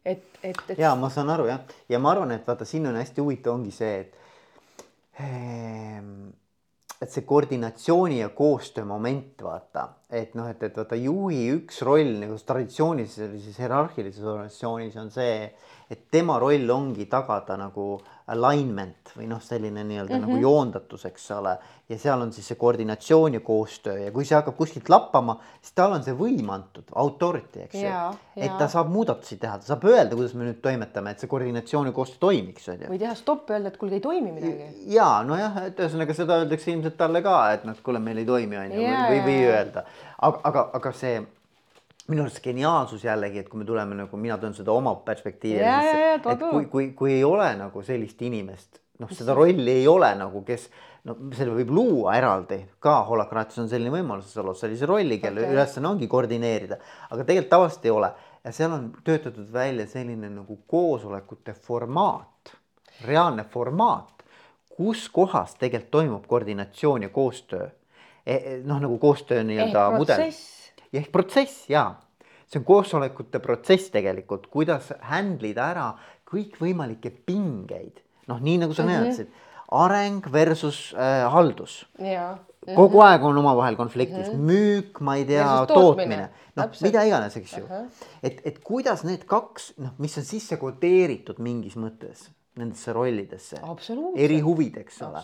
et, 0.06 0.24
et, 0.44 0.58
et. 0.70 0.78
ja 0.78 0.96
ma 0.96 1.10
saan 1.10 1.30
aru 1.30 1.46
jah, 1.46 1.60
ja 1.90 2.00
ma 2.00 2.12
arvan, 2.12 2.32
et 2.32 2.48
vaata, 2.48 2.66
siin 2.66 2.88
on 2.88 2.96
hästi 2.96 3.22
huvitav, 3.22 3.54
ongi 3.54 3.72
see, 3.72 4.00
et 4.00 4.16
ehm, 5.20 6.30
et 7.02 7.10
see 7.10 7.26
koordinatsiooni 7.26 8.20
ja 8.20 8.30
koostöö 8.30 8.86
moment, 8.86 9.42
vaata, 9.42 9.88
et 10.14 10.36
noh, 10.38 10.50
et, 10.52 10.62
et 10.64 10.76
vaata 10.78 11.00
juhi 11.00 11.48
üks 11.56 11.82
roll 11.88 12.20
nagu 12.22 12.38
traditsioonilises 12.46 13.24
sellises 13.24 13.58
hierarhilises 13.58 14.22
organisatsioonis 14.22 15.00
on 15.02 15.10
see, 15.14 15.48
et 15.92 16.08
tema 16.12 16.38
roll 16.40 16.70
ongi 16.72 17.06
tagada 17.12 17.58
nagu 17.60 17.98
alignment 18.32 19.12
või 19.18 19.28
noh, 19.28 19.42
selline 19.44 19.84
nii-öelda 19.84 20.14
mm 20.14 20.18
-hmm. 20.18 20.22
nagu 20.24 20.32
mhm. 20.38 20.42
joondatus, 20.42 21.06
eks 21.10 21.32
ole. 21.36 21.58
ja 21.90 21.98
seal 22.00 22.22
on 22.22 22.32
siis 22.32 22.48
see 22.48 22.56
koordinatsioon 22.56 23.34
ja 23.34 23.40
koostöö 23.40 23.98
ja 24.00 24.12
kui 24.12 24.26
see 24.26 24.36
hakkab 24.36 24.56
kuskilt 24.56 24.90
lappama, 24.90 25.36
siis 25.62 25.74
tal 25.76 25.92
on 25.92 26.04
see 26.04 26.14
võim 26.16 26.48
antud, 26.54 26.88
authority, 26.96 27.66
eks 27.66 27.82
ju. 27.82 27.98
et 28.36 28.58
ta 28.58 28.68
saab 28.72 28.88
muudatusi 28.94 29.38
teha, 29.42 29.58
ta 29.58 29.66
saab 29.74 29.84
öelda, 29.84 30.16
kuidas 30.16 30.34
me 30.34 30.48
nüüd 30.48 30.62
toimetame, 30.64 31.12
et 31.12 31.20
see 31.20 31.28
koordinatsioon 31.28 31.92
ja 31.92 31.92
koostöö 31.92 32.24
toimiks, 32.30 32.70
on 32.70 32.86
ju. 32.86 32.94
või 32.94 33.00
teha 33.04 33.16
stopp, 33.16 33.52
öelda, 33.52 33.74
et 33.74 33.78
kuulge, 33.78 34.00
ei 34.00 34.06
toimi 34.08 34.32
midagi. 34.32 34.72
ja 34.96 35.10
nojah, 35.28 35.60
et 35.66 35.84
ühesõnaga 35.84 36.16
seda 36.16 36.40
öeldakse 36.40 36.72
ilmselt 36.72 36.98
talle 36.98 37.22
ka, 37.22 37.38
et 37.58 37.68
noh, 37.68 37.84
kuule, 37.84 38.00
meil 38.00 38.24
ei 38.24 38.26
toimi, 38.26 38.58
on 38.58 38.72
ju, 38.72 38.88
või, 38.88 39.22
või 39.28 39.38
öelda, 39.52 39.86
aga, 40.22 40.40
aga, 40.44 40.70
aga 40.80 40.92
see 41.04 41.20
minu 42.10 42.24
arust 42.26 42.42
geniaalsus 42.44 43.04
jällegi, 43.06 43.44
et 43.44 43.50
kui 43.50 43.62
me 43.62 43.66
tuleme 43.66 43.96
nagu, 43.96 44.18
mina 44.18 44.38
toon 44.42 44.56
seda 44.58 44.74
oma 44.74 44.96
perspektiivi, 45.06 45.62
et 45.62 46.26
kui, 46.26 46.66
kui, 46.72 46.88
kui 46.98 47.14
ei 47.20 47.26
ole 47.28 47.52
nagu 47.60 47.84
sellist 47.86 48.22
inimest, 48.26 48.82
noh, 49.02 49.12
seda 49.16 49.36
rolli 49.38 49.82
ei 49.82 49.88
ole 49.90 50.10
nagu, 50.18 50.42
kes 50.48 50.70
no 51.08 51.16
selle 51.38 51.56
võib 51.56 51.72
luua 51.74 52.16
eraldi 52.20 52.60
ka 52.84 53.00
holakraatias 53.10 53.64
on 53.64 53.70
selline 53.72 53.94
võimalus, 53.94 54.30
sa 54.34 54.44
lood 54.46 54.60
sellise 54.60 54.90
rolli, 54.90 55.18
kelle 55.22 55.44
okay. 55.46 55.56
ülesanne 55.56 55.90
ongi 55.90 56.10
koordineerida, 56.12 56.78
aga 57.10 57.26
tegelikult 57.26 57.52
tavaliselt 57.56 57.88
ei 57.88 57.96
ole. 57.96 58.12
Ja 58.42 58.54
seal 58.58 58.74
on 58.74 58.88
töötatud 59.06 59.50
välja 59.54 59.86
selline 59.90 60.30
nagu 60.34 60.58
koosolekute 60.70 61.54
formaat, 61.54 62.56
reaalne 63.06 63.46
formaat, 63.50 64.26
kus 64.74 65.08
kohas 65.14 65.54
tegelikult 65.62 65.92
toimub 65.94 66.26
koordinatsioon 66.30 67.06
ja 67.06 67.12
koostöö. 67.14 67.70
Noh, 68.66 68.82
nagu 68.82 68.98
koostöö 69.02 69.44
nii-öelda 69.46 69.86
mudel 69.98 70.28
protsess, 70.92 71.00
ehk 71.00 71.12
protsess 71.12 71.70
jaa, 71.70 71.96
see 72.48 72.60
on 72.60 72.66
koosolekute 72.66 73.40
protsess 73.40 73.90
tegelikult, 73.92 74.48
kuidas 74.52 74.92
handle 75.02 75.48
ida 75.50 75.70
ära 75.72 75.94
kõikvõimalikke 76.32 77.12
pingeid, 77.26 78.02
noh, 78.28 78.40
nii 78.40 78.58
nagu 78.60 78.74
sa 78.74 78.84
Mhm. 78.84 78.92
näitasid, 78.92 79.28
areng 79.72 80.22
versus 80.32 80.94
äh, 80.94 81.30
haldus 81.32 81.86
jaa. 82.00 82.38
kogu 82.76 83.02
aeg 83.02 83.24
on 83.24 83.38
omavahel 83.38 83.76
konfliktis 83.76 84.28
mm, 84.28 84.34
-hmm. 84.34 84.46
müük, 84.46 85.00
ma 85.02 85.16
ei 85.16 85.26
tea 85.26 85.44
Mhm. 85.46 85.68
Tootmine. 85.68 85.76
tootmine, 85.76 86.30
noh, 86.56 86.70
mida 86.82 87.04
iganes, 87.04 87.38
eks 87.38 87.58
ju 87.58 87.64
Ahah.. 87.66 87.86
et, 88.24 88.42
et 88.46 88.60
kuidas 88.64 89.04
need 89.04 89.24
kaks, 89.26 89.74
noh, 89.78 89.92
mis 89.98 90.18
on 90.18 90.24
sisse 90.24 90.58
kodeeritud 90.58 91.40
mingis 91.40 91.76
mõttes 91.76 92.30
nendesse 92.56 92.94
rollidesse, 92.94 93.60
absoluutselt, 93.64 94.20
eri 94.20 94.40
huvid, 94.42 94.78
eks 94.78 95.02
ole. 95.02 95.24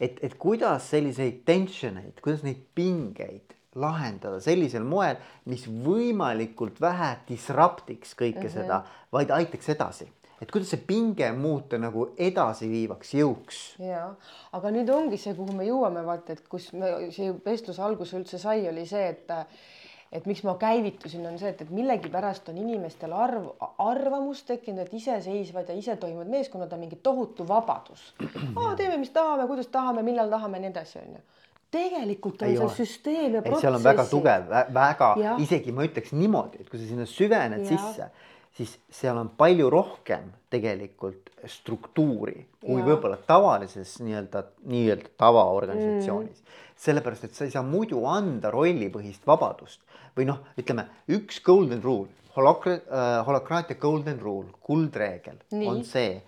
et, 0.00 0.18
et 0.22 0.34
kuidas 0.38 0.90
selliseid 0.90 1.42
tension 1.44 1.96
eid, 1.96 2.20
kuidas 2.22 2.42
neid 2.42 2.60
pingeid 2.74 3.54
lahendada 3.78 4.40
sellisel 4.42 4.84
moel, 4.86 5.18
mis 5.50 5.66
võimalikult 5.68 6.80
vähe 6.82 7.12
disrupt'iks 7.28 8.16
kõike 8.18 8.40
mm. 8.40 8.46
-hmm. 8.46 8.54
seda, 8.54 8.82
vaid 9.12 9.30
aitaks 9.30 9.68
edasi. 9.68 10.08
et 10.40 10.50
kuidas 10.50 10.70
see 10.72 10.80
pinge 10.80 11.26
muuta 11.36 11.78
nagu 11.78 12.14
edasiviivaks 12.16 13.14
jõuks. 13.14 13.58
jaa, 13.78 14.14
aga 14.52 14.70
nüüd 14.70 14.88
ongi 14.90 15.18
see, 15.20 15.34
kuhu 15.34 15.52
me 15.52 15.66
jõuame, 15.68 16.04
vaata, 16.06 16.32
et 16.32 16.48
kus 16.48 16.72
me 16.72 17.10
see 17.12 17.34
vestluse 17.44 17.82
alguse 17.82 18.16
üldse 18.16 18.38
sai, 18.38 18.68
oli 18.68 18.86
see, 18.86 19.08
et 19.08 19.30
et 20.12 20.26
miks 20.26 20.42
ma 20.42 20.56
käivitusin, 20.58 21.26
on 21.26 21.38
see, 21.38 21.52
et, 21.52 21.60
et 21.62 21.70
millegipärast 21.70 22.48
on 22.50 22.56
inimestel 22.58 23.12
arv, 23.14 23.44
arvamus 23.78 24.42
tekkinud, 24.48 24.82
et 24.82 24.94
iseseisvad 24.98 25.70
ja 25.70 25.76
isetoimivad 25.78 26.30
meeskonnad 26.32 26.72
on 26.72 26.82
mingi 26.82 26.98
tohutu 27.02 27.46
vabadus. 27.48 28.14
teeme, 28.80 28.96
mis 28.98 29.12
tahame, 29.14 29.46
kuidas 29.46 29.70
tahame, 29.70 30.02
millal 30.02 30.32
tahame 30.32 30.58
ja 30.58 30.66
nii 30.66 30.72
edasi, 30.72 30.98
onju. 31.04 31.22
Tegelikult 31.70 32.42
on 32.42 32.48
Ei 32.48 32.56
seal 32.56 32.66
ole. 32.66 32.74
süsteem 32.76 33.38
ja 33.38 33.42
ei, 33.44 33.60
seal 33.62 33.76
on 33.78 33.84
väga 33.84 34.06
tugev, 34.10 34.50
väga 34.74 35.10
isegi 35.42 35.74
ma 35.74 35.86
ütleks 35.86 36.12
niimoodi, 36.16 36.62
et 36.62 36.70
kui 36.70 36.80
sa 36.80 36.88
sinna 36.88 37.06
süvened 37.08 37.64
Jah. 37.64 37.70
sisse, 37.70 38.10
siis 38.58 38.76
seal 38.92 39.18
on 39.20 39.30
palju 39.38 39.70
rohkem 39.72 40.32
tegelikult 40.50 41.30
struktuuri 41.48 42.36
kui 42.60 42.82
võib-olla 42.82 43.20
tavalises 43.26 43.96
nii-öelda, 44.04 44.42
nii-öelda 44.68 45.12
tavaorganisatsioonis 45.20 46.42
mm.. 46.42 46.58
sellepärast, 46.86 47.28
et 47.28 47.38
sa 47.38 47.46
ei 47.46 47.54
saa 47.54 47.62
muidu 47.66 48.02
anda 48.10 48.50
rollipõhist 48.52 49.26
vabadust 49.28 49.80
või 50.18 50.26
noh, 50.28 50.42
ütleme 50.58 50.88
üks 51.14 51.38
golden 51.46 51.82
rule, 51.84 52.10
äh,, 52.36 52.82
holokraatia 53.26 53.78
golden 53.80 54.20
rule, 54.20 54.50
kuldreegel 54.66 55.38
Nii. 55.54 55.70
on 55.70 55.84
see, 55.86 56.18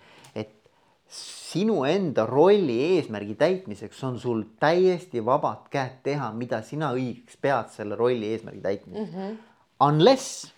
sinu 1.13 1.83
enda 1.85 2.25
rolli 2.25 2.79
eesmärgi 2.95 3.35
täitmiseks 3.39 4.03
on 4.07 4.19
sul 4.19 4.41
täiesti 4.59 5.21
vabad 5.25 5.69
käed 5.73 6.01
teha, 6.03 6.31
mida 6.33 6.61
sina 6.65 6.91
õigeks 6.95 7.37
pead 7.41 7.69
selle 7.75 7.97
rolli 7.99 8.33
eesmärgi 8.33 8.61
täitmiseks 8.61 9.11
mm. 9.11 9.19
-hmm. 9.19 9.37
Unless 9.83 10.53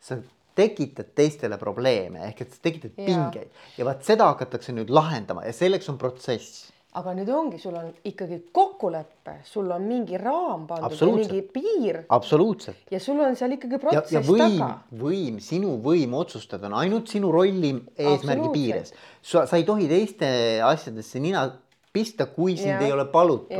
sa 0.00 0.18
tekitad 0.56 1.12
teistele 1.14 1.58
probleeme 1.58 2.24
ehk 2.28 2.40
et 2.44 2.54
sa 2.54 2.62
tekitad 2.62 2.94
Jaa. 2.96 3.06
pingeid 3.06 3.78
ja 3.78 3.84
vaat 3.88 4.04
seda 4.06 4.30
hakatakse 4.32 4.72
nüüd 4.72 4.92
lahendama 4.92 5.44
ja 5.44 5.52
selleks 5.52 5.88
on 5.92 5.98
protsess. 5.98 6.72
Aga 6.96 7.12
nüüd 7.16 7.30
ongi, 7.32 7.58
sul 7.60 7.74
on 7.76 7.90
ikkagi 8.08 8.38
kokkulepe, 8.56 9.36
sul 9.44 9.68
on 9.74 9.84
mingi 9.88 10.18
raam 10.20 10.64
pandud 10.68 10.96
ja 10.96 11.08
mingi 11.10 11.42
piir 11.52 11.98
absoluutselt. 12.12 12.86
ja 12.92 13.00
sul 13.02 13.20
on 13.20 13.36
seal 13.36 13.56
ikkagi 13.56 13.76
ja, 13.76 13.82
protsess 13.82 14.16
ja 14.16 14.22
võim 14.24 14.56
taga., 14.56 14.70
võim, 15.02 15.40
sinu 15.44 15.74
võim 15.84 16.16
otsustada 16.16 16.70
on 16.70 16.78
ainult 16.80 17.12
sinu 17.12 17.32
rolli 17.34 17.74
eesmärgi 17.96 18.52
piires. 18.54 18.94
sa, 19.20 19.44
sa 19.44 19.60
ei 19.60 19.66
tohi 19.68 19.88
teiste 19.90 20.28
asjadesse 20.64 21.20
nina 21.20 21.46
pista, 21.92 22.28
kui 22.32 22.56
sind 22.56 22.76
Jaa. 22.76 22.86
ei 22.88 22.96
ole 22.96 23.06
palutud 23.12 23.52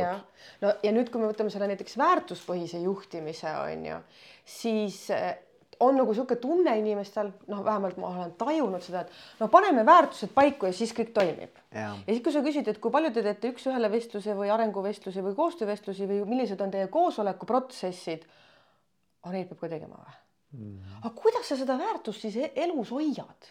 no 0.63 0.73
ja 0.83 0.93
nüüd, 0.95 1.11
kui 1.13 1.21
me 1.21 1.29
võtame 1.29 1.53
selle 1.53 1.69
näiteks 1.69 1.97
väärtuspõhise 1.99 2.81
juhtimise 2.81 3.53
on 3.61 3.85
ju, 3.91 3.99
siis 4.57 5.03
eh, 5.13 5.35
on 5.79 5.97
nagu 5.97 6.13
sihuke 6.13 6.37
tunne 6.41 6.73
inimestel, 6.79 7.31
noh, 7.51 7.63
vähemalt 7.65 7.97
ma 8.01 8.09
olen 8.09 8.33
tajunud 8.39 8.83
seda, 8.83 9.03
et 9.05 9.41
no 9.41 9.49
paneme 9.53 9.85
väärtused 9.85 10.33
paiku 10.35 10.69
ja 10.69 10.75
siis 10.75 10.93
kõik 10.97 11.13
toimib. 11.15 11.57
Ja 11.73 11.93
siis, 12.05 12.21
kui 12.25 12.33
sa 12.33 12.43
küsid, 12.45 12.69
et 12.71 12.81
kui 12.83 12.93
palju 12.93 13.11
te 13.13 13.23
teete 13.25 13.51
üks-ühele 13.53 13.91
vestluse 13.93 14.35
või 14.37 14.51
arenguvestlusi 14.53 15.25
või 15.25 15.35
koostöövestlusi 15.37 16.09
või 16.09 16.21
millised 16.29 16.61
on 16.63 16.73
teie 16.73 16.87
koosolekuprotsessid, 16.93 18.25
aga 19.23 19.35
neid 19.35 19.51
peab 19.51 19.61
ka 19.65 19.75
tegema 19.75 20.01
või? 20.01 20.17
Aga 20.97 21.09
kuidas 21.15 21.49
sa 21.49 21.55
seda 21.59 21.77
väärtust 21.77 22.23
siis 22.25 22.35
e- 22.41 22.51
elus 22.63 22.91
hoiad? 22.91 23.49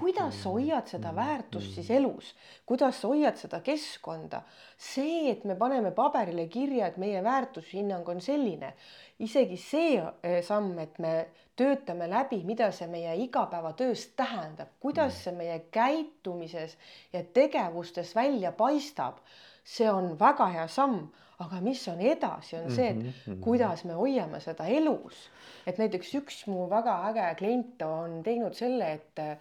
kuidas 0.00 0.42
sa 0.42 0.50
hoiad 0.52 0.88
seda 0.90 1.12
väärtust 1.16 1.76
siis 1.76 1.90
elus, 1.90 2.32
kuidas 2.66 3.00
sa 3.00 3.08
hoiad 3.08 3.38
seda 3.40 3.62
keskkonda? 3.64 4.42
see, 4.76 5.30
et 5.30 5.44
me 5.44 5.56
paneme 5.56 5.92
paberile 5.96 6.48
kirja, 6.52 6.90
et 6.90 6.98
meie 7.00 7.22
väärtushinnang 7.24 8.08
on 8.08 8.20
selline, 8.20 8.74
isegi 9.18 9.56
see 9.56 9.96
eh, 10.00 10.42
samm, 10.44 10.78
et 10.82 10.98
me 10.98 11.14
töötame 11.56 12.08
läbi, 12.10 12.42
mida 12.48 12.70
see 12.72 12.88
meie 12.90 13.14
igapäevatöös 13.24 14.06
tähendab, 14.16 14.72
kuidas 14.80 15.22
see 15.24 15.34
meie 15.36 15.58
käitumises 15.72 16.76
ja 17.12 17.24
tegevustes 17.24 18.14
välja 18.16 18.52
paistab, 18.52 19.20
see 19.64 19.90
on 19.90 20.16
väga 20.18 20.48
hea 20.52 20.66
samm, 20.68 21.06
aga 21.42 21.60
mis 21.62 21.82
on 21.90 22.00
edasi, 22.00 22.56
on 22.58 22.70
see, 22.74 22.90
et 22.90 23.40
kuidas 23.42 23.84
me 23.88 23.96
hoiame 23.98 24.40
seda 24.42 24.66
elus. 24.66 25.28
et 25.66 25.78
näiteks 25.78 26.14
üks 26.18 26.44
mu 26.50 26.68
väga 26.70 26.96
äge 27.10 27.34
klient 27.38 27.82
on 27.86 28.22
teinud 28.26 28.54
selle, 28.58 28.92
et 28.98 29.22
äh, 29.22 29.38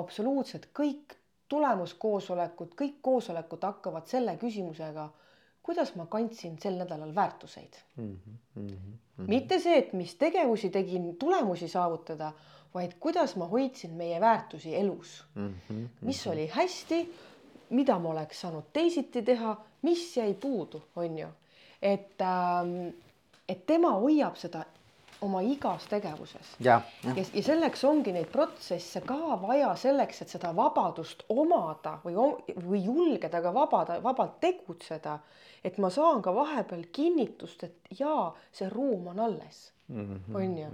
absoluutselt 0.00 0.68
kõik 0.76 1.16
tulemuskoosolekud, 1.48 2.74
kõik 2.76 3.00
koosolekud 3.02 3.64
hakkavad 3.64 4.08
selle 4.08 4.36
küsimusega, 4.40 5.08
kuidas 5.64 5.94
ma 5.96 6.06
kandsin 6.08 6.58
sel 6.60 6.78
nädalal 6.80 7.14
väärtuseid. 7.14 7.80
mitte 9.28 9.58
see, 9.60 9.78
et 9.78 9.92
mis 9.92 10.14
tegevusi 10.16 10.70
tegin 10.70 11.16
tulemusi 11.20 11.68
saavutada, 11.68 12.32
vaid 12.74 12.94
kuidas 13.00 13.36
ma 13.36 13.48
hoidsin 13.48 13.96
meie 13.96 14.20
väärtusi 14.20 14.74
elus. 14.76 15.24
mis 16.00 16.26
oli 16.26 16.46
hästi, 16.52 17.00
mida 17.70 17.98
ma 17.98 18.10
oleks 18.10 18.40
saanud 18.40 18.72
teisiti 18.72 19.22
teha, 19.22 19.56
mis 19.82 20.16
jäi 20.16 20.34
puudu, 20.34 20.82
on 20.96 21.18
ju. 21.18 21.28
et 21.82 22.20
ähm,, 22.20 22.88
et 23.48 23.66
tema 23.66 23.90
hoiab 23.90 24.36
seda 24.36 24.64
oma 25.20 25.40
igas 25.42 25.86
tegevuses 25.90 26.52
jah, 26.62 26.82
jah, 27.02 27.16
ja, 27.16 27.24
ja 27.34 27.42
selleks 27.42 27.82
ongi 27.84 28.12
neid 28.14 28.28
protsesse 28.32 29.02
ka 29.06 29.38
vaja 29.42 29.72
selleks, 29.78 30.22
et 30.22 30.34
seda 30.34 30.52
vabadust 30.56 31.24
omada 31.34 31.96
või, 32.04 32.14
või 32.62 32.82
julgeda 32.84 33.42
ka 33.42 33.54
vabada, 33.54 33.98
vabalt 34.02 34.38
tegutseda. 34.40 35.18
et 35.64 35.78
ma 35.78 35.90
saan 35.90 36.22
ka 36.22 36.34
vahepeal 36.34 36.84
kinnitust, 36.92 37.64
et 37.64 37.98
jaa, 37.98 38.34
see 38.52 38.68
ruum 38.70 39.08
on 39.14 39.20
alles, 39.20 39.72
on 40.34 40.58
ju. 40.58 40.68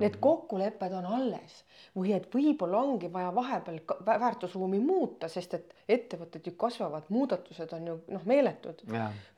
Need 0.00 0.16
kokkulepped 0.20 0.92
on 0.92 1.06
alles. 1.18 1.62
Või 1.96 2.12
et 2.16 2.26
võib-olla 2.32 2.82
ongi 2.84 3.08
vaja 3.12 3.30
vahepeal 3.34 3.78
väärtusruumi 4.06 4.80
muuta, 4.84 5.28
sest 5.32 5.54
et 5.56 5.72
ettevõtted 5.88 6.46
ju 6.46 6.52
kasvavad, 6.58 7.08
muudatused 7.08 7.72
on 7.76 7.86
ju 7.90 7.96
noh, 8.12 8.26
meeletud. 8.28 8.82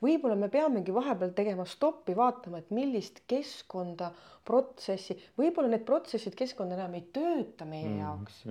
Võib-olla 0.03 0.35
me 0.39 0.49
peamegi 0.51 0.95
vahepeal 0.95 1.31
tegema 1.37 1.65
stoppi, 1.69 2.15
vaatama, 2.17 2.59
et 2.59 2.73
millist 2.75 3.23
keskkonda, 3.29 4.11
protsessi, 4.49 5.15
võib-olla 5.37 5.69
need 5.69 5.85
protsessid, 5.85 6.33
keskkond 6.37 6.73
enam 6.73 6.95
ei 6.97 7.05
tööta 7.13 7.67
meie 7.69 7.99
jaoks. 7.99 8.41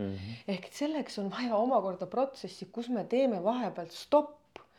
ehk 0.47 0.69
et 0.69 0.77
selleks 0.77 1.19
on 1.19 1.33
vaja 1.33 1.59
omakorda 1.59 2.07
protsessi, 2.07 2.69
kus 2.73 2.89
me 2.95 3.05
teeme 3.05 3.43
vahepeal 3.43 3.91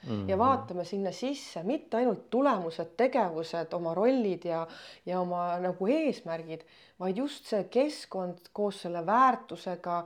stopp 0.03 0.29
ja 0.29 0.37
vaatame 0.37 0.85
sinna 0.85 1.11
sisse 1.11 1.63
mitte 1.63 1.97
ainult 1.97 2.29
tulemused, 2.29 2.95
tegevused, 2.97 3.73
oma 3.73 3.93
rollid 3.93 4.45
ja, 4.45 4.65
ja 5.05 5.19
oma 5.19 5.59
nagu 5.59 5.87
eesmärgid, 5.87 6.63
vaid 6.99 7.17
just 7.17 7.49
see 7.51 7.63
keskkond 7.71 8.51
koos 8.53 8.81
selle 8.85 9.05
väärtusega, 9.05 10.03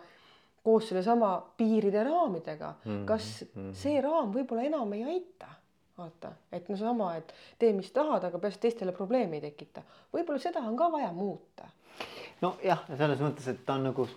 koos 0.63 0.89
sellesama 0.89 1.35
piiride 1.57 2.03
raamidega, 2.07 2.75
kas 3.05 3.43
see 3.77 3.99
raam 4.01 4.31
võib-olla 4.33 4.69
enam 4.69 4.93
ei 4.97 5.03
aita 5.17 5.51
vaata, 5.97 6.31
et 6.51 6.69
no 6.69 6.77
sama, 6.77 7.11
et 7.19 7.33
tee, 7.61 7.69
mis 7.77 7.91
tahad, 7.93 8.23
aga 8.25 8.39
peaasi, 8.41 8.57
et 8.57 8.63
teistele 8.65 8.91
probleemi 8.95 9.37
ei 9.37 9.43
tekita. 9.43 9.83
võib-olla 10.13 10.41
seda 10.41 10.63
on 10.65 10.77
ka 10.77 10.87
vaja 10.91 11.11
muuta. 11.13 11.69
nojah, 12.41 12.81
selles 12.97 13.21
mõttes, 13.21 13.47
et 13.47 13.61
ta 13.65 13.77
on 13.77 13.91
nagu 13.91 14.07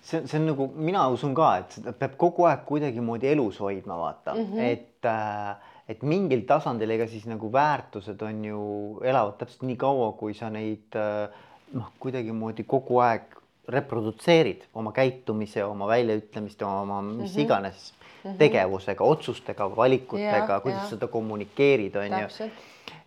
see, 0.00 0.26
see 0.26 0.38
on 0.40 0.46
nagu 0.50 0.68
mina 0.74 1.06
usun 1.12 1.34
ka, 1.34 1.48
et 1.62 1.78
seda 1.78 1.94
peab 1.96 2.16
kogu 2.20 2.46
aeg 2.50 2.64
kuidagimoodi 2.68 3.32
elus 3.32 3.60
hoidma, 3.64 3.98
vaata 3.98 4.34
mm, 4.34 4.46
-hmm. 4.52 4.70
et 4.72 5.04
äh, 5.04 5.56
et 5.88 6.02
mingil 6.02 6.44
tasandil 6.46 6.90
ega 6.90 7.06
siis 7.08 7.24
nagu 7.26 7.52
väärtused 7.52 8.22
on 8.22 8.44
ju 8.44 8.62
elavad 9.02 9.38
täpselt 9.40 9.62
nii 9.62 9.76
kaua, 9.80 10.12
kui 10.20 10.34
sa 10.34 10.50
neid 10.52 10.96
äh, 10.96 11.28
noh, 11.72 11.92
kuidagimoodi 12.00 12.64
kogu 12.68 13.00
aeg 13.04 13.36
reprodutseerid 13.68 14.64
oma 14.80 14.92
käitumise, 14.96 15.64
oma 15.64 15.88
väljaütlemiste, 15.88 16.64
oma 16.64 17.02
mis 17.02 17.16
mm 17.18 17.26
-hmm. 17.26 17.40
iganes 17.44 17.92
mm 18.28 18.34
-hmm. 18.34 18.38
tegevusega, 18.38 19.04
otsustega, 19.04 19.70
valikutega 19.76 20.60
kuidas 20.60 20.82
jah. 20.82 20.90
seda 20.90 21.06
kommunikeerid, 21.06 21.96
on 21.96 22.20
ju 22.20 22.50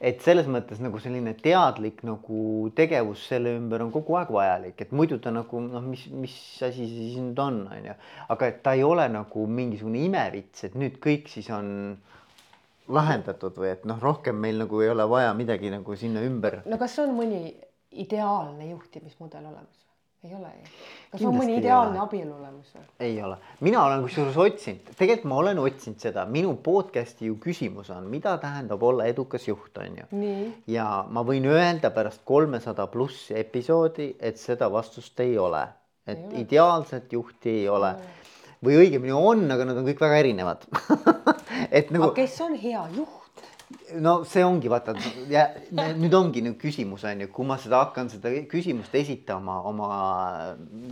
et 0.02 0.22
selles 0.26 0.48
mõttes 0.50 0.80
nagu 0.82 1.00
selline 1.02 1.34
teadlik 1.38 2.02
nagu 2.06 2.70
tegevus 2.78 3.26
selle 3.30 3.54
ümber 3.58 3.84
on 3.86 3.92
kogu 3.94 4.18
aeg 4.18 4.32
vajalik, 4.34 4.82
et 4.82 4.94
muidu 4.98 5.20
ta 5.22 5.34
nagu 5.34 5.62
noh, 5.62 5.84
mis, 5.86 6.08
mis 6.10 6.34
asi 6.66 6.88
see 6.88 7.10
siis 7.10 7.20
nüüd 7.22 7.42
on, 7.42 7.62
on 7.70 7.90
ju. 7.92 7.98
aga 8.34 8.50
et 8.50 8.62
ta 8.66 8.74
ei 8.78 8.84
ole 8.84 9.08
nagu 9.14 9.46
mingisugune 9.48 10.02
imevits, 10.08 10.66
et 10.68 10.78
nüüd 10.80 10.98
kõik 11.04 11.30
siis 11.30 11.50
on 11.54 11.98
lahendatud 12.92 13.58
või 13.62 13.72
et 13.76 13.86
noh, 13.90 14.00
rohkem 14.02 14.42
meil 14.42 14.64
nagu 14.64 14.82
ei 14.82 14.90
ole 14.92 15.06
vaja 15.10 15.36
midagi 15.38 15.72
nagu 15.74 15.96
sinna 15.96 16.26
ümber. 16.26 16.62
no 16.66 16.82
kas 16.82 16.98
on 17.04 17.14
mõni 17.18 17.44
ideaalne 17.92 18.72
juhtimismudel 18.72 19.46
olemas? 19.46 19.78
Ei 20.24 20.36
ole 20.36 20.50
ju. 20.54 20.68
kas 21.12 21.20
Kindlasti 21.20 21.26
on 21.28 21.38
mõni 21.40 21.56
ideaalne 21.58 22.00
abielu 22.04 22.34
olemas 22.36 22.74
või? 22.76 22.84
ei 23.08 23.16
ole, 23.26 23.38
mina 23.66 23.84
olen 23.88 24.04
kusjuures 24.06 24.38
otsinud, 24.44 24.92
tegelikult 24.94 25.28
ma 25.32 25.40
olen 25.42 25.62
otsinud 25.64 26.04
seda, 26.04 26.26
minu 26.30 26.54
podcast'i 26.64 27.30
ju 27.30 27.38
küsimus 27.42 27.90
on, 27.94 28.06
mida 28.12 28.36
tähendab 28.42 28.84
olla 28.86 29.08
edukas 29.10 29.48
juht, 29.50 29.78
on 29.82 29.98
ju. 30.04 30.24
ja 30.76 30.88
ma 31.10 31.26
võin 31.28 31.48
öelda 31.50 31.90
pärast 31.96 32.22
kolmesada 32.26 32.86
pluss 32.94 33.32
episoodi, 33.34 34.12
et 34.20 34.38
seda 34.42 34.70
vastust 34.72 35.20
ei 35.26 35.38
ole, 35.42 35.66
et 36.06 36.18
Ei 36.18 36.26
ole. 36.28 36.44
ideaalset 36.46 37.14
juhti 37.14 37.50
ei 37.64 37.70
ole 37.70 37.96
või 38.62 38.78
õigemini 38.84 39.14
on, 39.18 39.48
aga 39.52 39.66
nad 39.66 39.82
on 39.82 39.88
kõik 39.90 40.02
väga 40.02 40.22
erinevad 40.22 40.68
et 41.78 41.90
aga 41.90 41.98
nagu 41.98 42.14
kes 42.14 42.38
on 42.46 42.54
hea 42.62 42.86
juht? 42.94 43.21
No 44.04 44.16
see 44.28 44.44
ongi 44.46 44.70
vaata 44.72 44.96
ja 45.32 45.48
nüüd 46.02 46.16
ongi 46.18 46.44
nüüd 46.46 46.58
küsimus 46.62 47.06
on 47.10 47.26
ju, 47.26 47.30
kui 47.34 47.48
ma 47.48 47.58
seda 47.62 47.84
hakkan 47.86 48.10
seda 48.12 48.32
küsimust 48.52 48.96
esitama 48.96 49.60
oma 49.70 49.92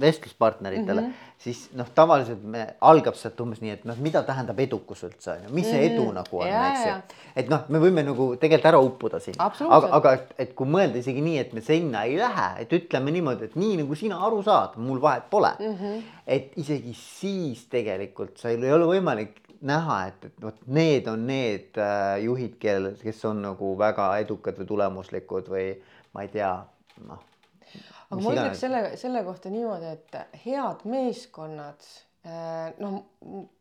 vestluspartneritele 0.02 1.02
mm, 1.02 1.08
-hmm. 1.08 1.34
siis 1.38 1.70
noh, 1.78 1.90
tavaliselt 1.96 2.44
me 2.44 2.66
algab 2.82 3.16
sealt 3.20 3.40
umbes 3.42 3.62
nii, 3.62 3.76
et 3.78 3.86
noh, 3.90 3.98
mida 3.98 4.24
tähendab 4.28 4.60
edukus 4.60 5.04
üldse 5.08 5.36
on 5.36 5.48
ju, 5.48 5.56
mis 5.56 5.70
see 5.70 5.86
edu 5.92 6.06
nagu 6.16 6.44
on, 6.44 6.48
eks 6.48 6.86
ju 6.86 6.96
et 7.40 7.50
noh, 7.52 7.66
me 7.70 7.82
võime 7.82 8.04
nagu 8.06 8.32
tegelikult 8.40 8.70
ära 8.72 8.80
uppuda 8.84 9.20
siin, 9.24 9.38
aga, 9.40 9.92
aga 10.00 10.14
et, 10.18 10.32
et 10.46 10.56
kui 10.58 10.70
mõelda 10.70 11.00
isegi 11.02 11.24
nii, 11.24 11.38
et 11.44 11.54
me 11.56 11.64
sinna 11.66 12.06
ei 12.10 12.18
lähe, 12.20 12.50
et 12.64 12.74
ütleme 12.76 13.14
niimoodi, 13.16 13.50
et 13.50 13.60
nii 13.60 13.82
nagu 13.84 13.98
sina 14.00 14.20
aru 14.28 14.42
saad, 14.46 14.78
mul 14.82 15.02
vahet 15.04 15.30
pole 15.32 15.52
mm. 15.60 15.76
-hmm. 15.76 16.02
et 16.28 16.58
isegi 16.58 16.94
siis 16.98 17.66
tegelikult 17.72 18.38
sa 18.38 18.50
ei 18.50 18.74
ole 18.74 18.90
võimalik 18.90 19.40
näha, 19.62 20.00
et, 20.10 20.28
et 20.30 20.44
vot 20.44 20.60
need 20.68 21.08
on 21.12 21.26
need 21.28 21.80
äh, 21.82 22.18
juhid, 22.24 22.58
kellel, 22.62 22.94
kes 23.02 23.24
on 23.30 23.42
nagu 23.44 23.74
väga 23.80 24.12
edukad 24.24 24.60
või 24.60 24.70
tulemuslikud 24.70 25.50
või 25.52 25.66
ma 26.16 26.26
ei 26.26 26.32
tea, 26.34 26.54
noh. 27.08 27.26
aga 28.10 28.22
ma 28.22 28.36
ütleks 28.36 28.64
selle, 28.66 28.84
selle 29.00 29.24
kohta 29.28 29.52
niimoodi, 29.54 29.92
et 29.98 30.40
head 30.46 30.86
meeskonnad, 30.90 31.92
noh, 32.80 33.04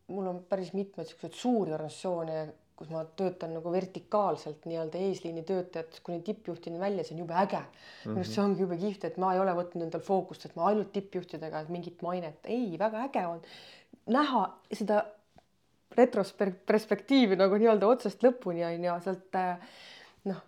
mul 0.09 0.31
on 0.31 0.41
päris 0.49 0.73
mitmeid 0.75 1.07
siukseid 1.09 1.37
suuri 1.37 1.75
organisatsioone, 1.75 2.41
kus 2.79 2.91
ma 2.93 3.01
töötan 3.19 3.51
nagu 3.57 3.71
vertikaalselt 3.73 4.63
nii-öelda 4.69 4.99
eesliini 5.03 5.41
töötajatest 5.47 5.99
kuni 6.05 6.21
tippjuhtini 6.23 6.79
välja, 6.79 7.03
see 7.03 7.17
on 7.17 7.25
jube 7.25 7.35
äge 7.35 7.59
mm. 7.59 7.65
-hmm. 7.65 8.07
minu 8.07 8.21
arust 8.21 8.37
see 8.37 8.43
ongi 8.43 8.63
jube 8.63 8.77
kihvt, 8.79 9.03
et 9.09 9.17
ma 9.19 9.33
ei 9.35 9.41
ole 9.43 9.55
võtnud 9.57 9.83
endal 9.83 10.03
fookust, 10.05 10.45
et 10.47 10.55
ma 10.55 10.69
ainult 10.71 10.93
tippjuhtidega 10.95 11.65
mingit 11.67 12.01
mainet, 12.05 12.39
ei, 12.47 12.79
väga 12.79 13.03
äge 13.09 13.25
on 13.27 13.43
näha 14.07 14.45
seda 14.71 15.03
retrospektiivi 15.97 17.37
nagu 17.39 17.57
nii-öelda 17.57 17.87
otsast 17.89 18.23
lõpuni 18.23 18.65
on 18.67 18.85
ju 18.85 18.95
sealt 19.05 19.37
äh, 19.39 19.75
noh, 20.29 20.41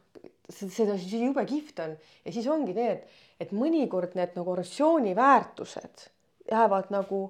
seda 0.51 0.97
jube 0.97 1.45
kihvt 1.49 1.83
on 1.85 1.95
ja 2.25 2.33
siis 2.33 2.47
ongi 2.51 2.75
need, 2.77 3.05
et 3.41 3.53
mõnikord 3.55 4.17
need 4.19 4.35
nagu 4.37 4.53
organisatsiooni 4.53 5.15
väärtused 5.17 6.07
jäävad 6.51 6.91
nagu, 6.93 7.23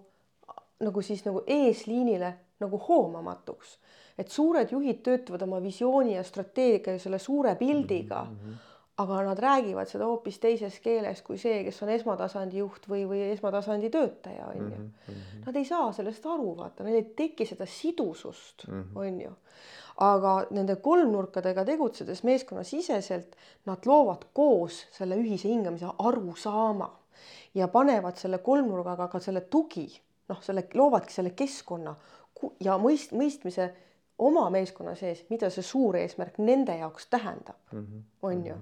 nagu 0.83 1.05
siis 1.05 1.23
nagu 1.27 1.43
eesliinile 1.47 2.33
nagu 2.61 2.81
hoomamatuks. 2.87 3.77
et 4.17 4.29
suured 4.29 4.69
juhid 4.71 4.99
töötavad 5.01 5.41
oma 5.47 5.61
visiooni 5.63 6.15
ja 6.15 6.23
strateegia 6.23 6.93
ja 6.93 6.99
selle 6.99 7.19
suure 7.19 7.55
pildiga 7.55 8.23
mm. 8.23 8.35
-hmm 8.37 8.70
aga 9.01 9.21
nad 9.25 9.39
räägivad 9.39 9.89
seda 9.89 10.07
hoopis 10.09 10.39
teises 10.43 10.79
keeles 10.83 11.21
kui 11.25 11.39
see, 11.41 11.61
kes 11.65 11.81
on 11.85 11.91
esmatasandi 11.93 12.61
juht 12.61 12.87
või, 12.91 13.03
või 13.09 13.23
esmatasandi 13.31 13.89
töötaja, 13.93 14.49
on 14.53 14.71
ju. 14.71 14.87
Nad 15.45 15.59
ei 15.59 15.67
saa 15.67 15.91
sellest 15.95 16.25
aru, 16.29 16.55
vaata, 16.57 16.85
neil 16.85 17.01
ei 17.01 17.07
teki 17.17 17.47
seda 17.49 17.67
sidusust, 17.69 18.67
on 18.95 19.21
ju. 19.21 19.35
aga 20.01 20.31
nende 20.55 20.77
kolmnurkadega 20.81 21.65
tegutsedes 21.67 22.23
meeskonnasiseselt 22.25 23.35
nad 23.69 23.85
loovad 23.85 24.23
koos 24.33 24.85
selle 24.95 25.17
ühise 25.19 25.51
hingamise 25.51 25.91
arusaama 25.99 26.87
ja 27.53 27.67
panevad 27.67 28.17
selle 28.17 28.39
kolmnurgaga 28.41 29.07
ka 29.11 29.19
selle 29.19 29.41
tugi, 29.41 29.85
noh, 30.31 30.39
selle 30.41 30.65
loovadki 30.73 31.13
selle 31.13 31.33
keskkonna 31.37 31.95
ja 32.63 32.77
mõist-, 32.81 33.13
mõistmise 33.17 33.69
oma 34.21 34.49
meeskonna 34.53 34.95
sees, 34.95 35.25
mida 35.29 35.49
see 35.49 35.65
suur 35.65 35.97
eesmärk 35.97 36.37
nende 36.39 36.75
jaoks 36.77 37.07
tähendab 37.09 37.73
mm, 37.73 37.85
-hmm. 37.85 38.01
on 38.21 38.45
ju. 38.45 38.55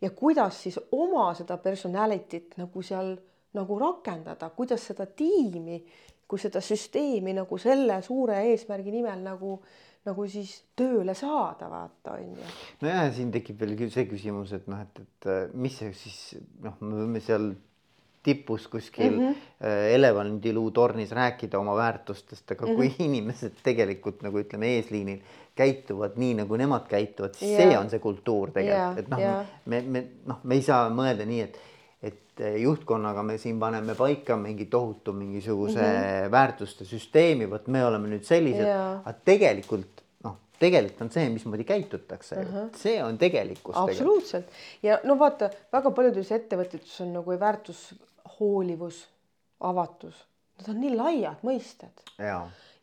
ja 0.00 0.10
kuidas 0.10 0.62
siis 0.62 0.80
oma 0.92 1.34
seda 1.34 1.56
personality't 1.56 2.56
nagu 2.56 2.82
seal 2.82 3.16
nagu 3.56 3.78
rakendada, 3.78 4.50
kuidas 4.56 4.86
seda 4.90 5.06
tiimi, 5.06 5.80
kui 6.28 6.40
seda 6.42 6.60
süsteemi 6.64 7.34
nagu 7.36 7.58
selle 7.58 8.00
suure 8.02 8.40
eesmärgi 8.50 8.92
nimel 8.94 9.22
nagu, 9.24 9.52
nagu 10.06 10.26
siis 10.30 10.52
tööle 10.78 11.14
saada, 11.14 11.70
vaata 11.70 12.16
on 12.18 12.34
ju. 12.40 12.50
nojah, 12.82 13.04
ja 13.06 13.12
siin 13.14 13.30
tekib 13.34 13.60
veel 13.62 13.76
küll 13.78 13.94
see 13.94 14.08
küsimus, 14.10 14.52
et 14.56 14.66
noh, 14.70 14.82
et, 14.82 15.00
et 15.06 15.30
äh, 15.30 15.46
mis 15.54 15.78
see 15.78 15.94
siis 15.96 16.18
noh, 16.64 16.76
me 16.80 17.02
võime 17.04 17.22
seal 17.24 17.54
tipus 18.26 18.66
kuskil 18.68 19.12
mm 19.12 19.28
-hmm. 19.28 19.64
elevandiluutornis 19.94 21.12
rääkida 21.14 21.58
oma 21.58 21.76
väärtustest, 21.78 22.50
aga 22.50 22.66
mm 22.66 22.72
-hmm. 22.72 22.76
kui 22.76 22.94
inimesed 23.08 23.62
tegelikult 23.62 24.22
nagu 24.26 24.42
ütleme, 24.42 24.74
eesliinil 24.76 25.22
käituvad 25.56 26.18
nii, 26.20 26.34
nagu 26.42 26.56
nemad 26.56 26.84
käituvad, 26.88 27.34
siis 27.34 27.50
yeah. 27.50 27.62
see 27.62 27.78
on 27.78 27.90
see 27.90 28.02
kultuur 28.02 28.50
tegelikult 28.50 28.66
Yeah, 28.76 28.92
yeah, 28.92 28.98
et 28.98 29.08
noh 29.08 29.20
yeah. 29.20 29.34
yeah., 29.34 29.46
me, 29.64 29.80
me 29.80 30.04
noh, 30.26 30.42
me 30.44 30.58
ei 30.58 30.62
saa 30.62 30.88
mõelda 30.92 31.26
nii, 31.28 31.40
et 31.46 31.58
et 32.06 32.42
juhtkonnaga 32.60 33.22
me 33.24 33.38
siin 33.40 33.60
paneme 33.60 33.94
paika 33.96 34.36
mingi 34.36 34.66
tohutu 34.70 35.12
mingisuguse 35.16 35.80
mm 35.80 35.86
-hmm. 35.86 36.30
väärtuste 36.30 36.84
süsteemi, 36.84 37.50
vot 37.50 37.66
me 37.66 37.84
oleme 37.84 38.08
nüüd 38.08 38.24
sellised 38.24 38.66
Jaa. 38.68 39.00
aga 39.04 39.14
tegelikult 39.24 40.02
noh, 40.24 40.36
tegelikult 40.60 41.06
on 41.06 41.10
see, 41.10 41.28
mismoodi 41.32 41.64
käitutakse 41.64 42.36
uh, 42.36 42.42
-huh. 42.42 42.68
see 42.76 43.04
on 43.04 43.18
tegelikkus. 43.18 43.76
absoluutselt 43.76 44.52
ja 44.82 45.00
no 45.04 45.18
vaata, 45.18 45.50
väga 45.72 45.90
paljudes 45.90 46.32
ettevõtetes 46.32 47.00
on 47.00 47.12
nagu 47.12 47.40
väärtus 47.40 47.94
hoolivus, 48.40 49.06
avatus, 49.60 50.26
need 50.56 50.70
on 50.72 50.80
nii 50.80 50.96
laiad 50.96 51.44
mõisted 51.46 52.02
ja, 52.18 52.40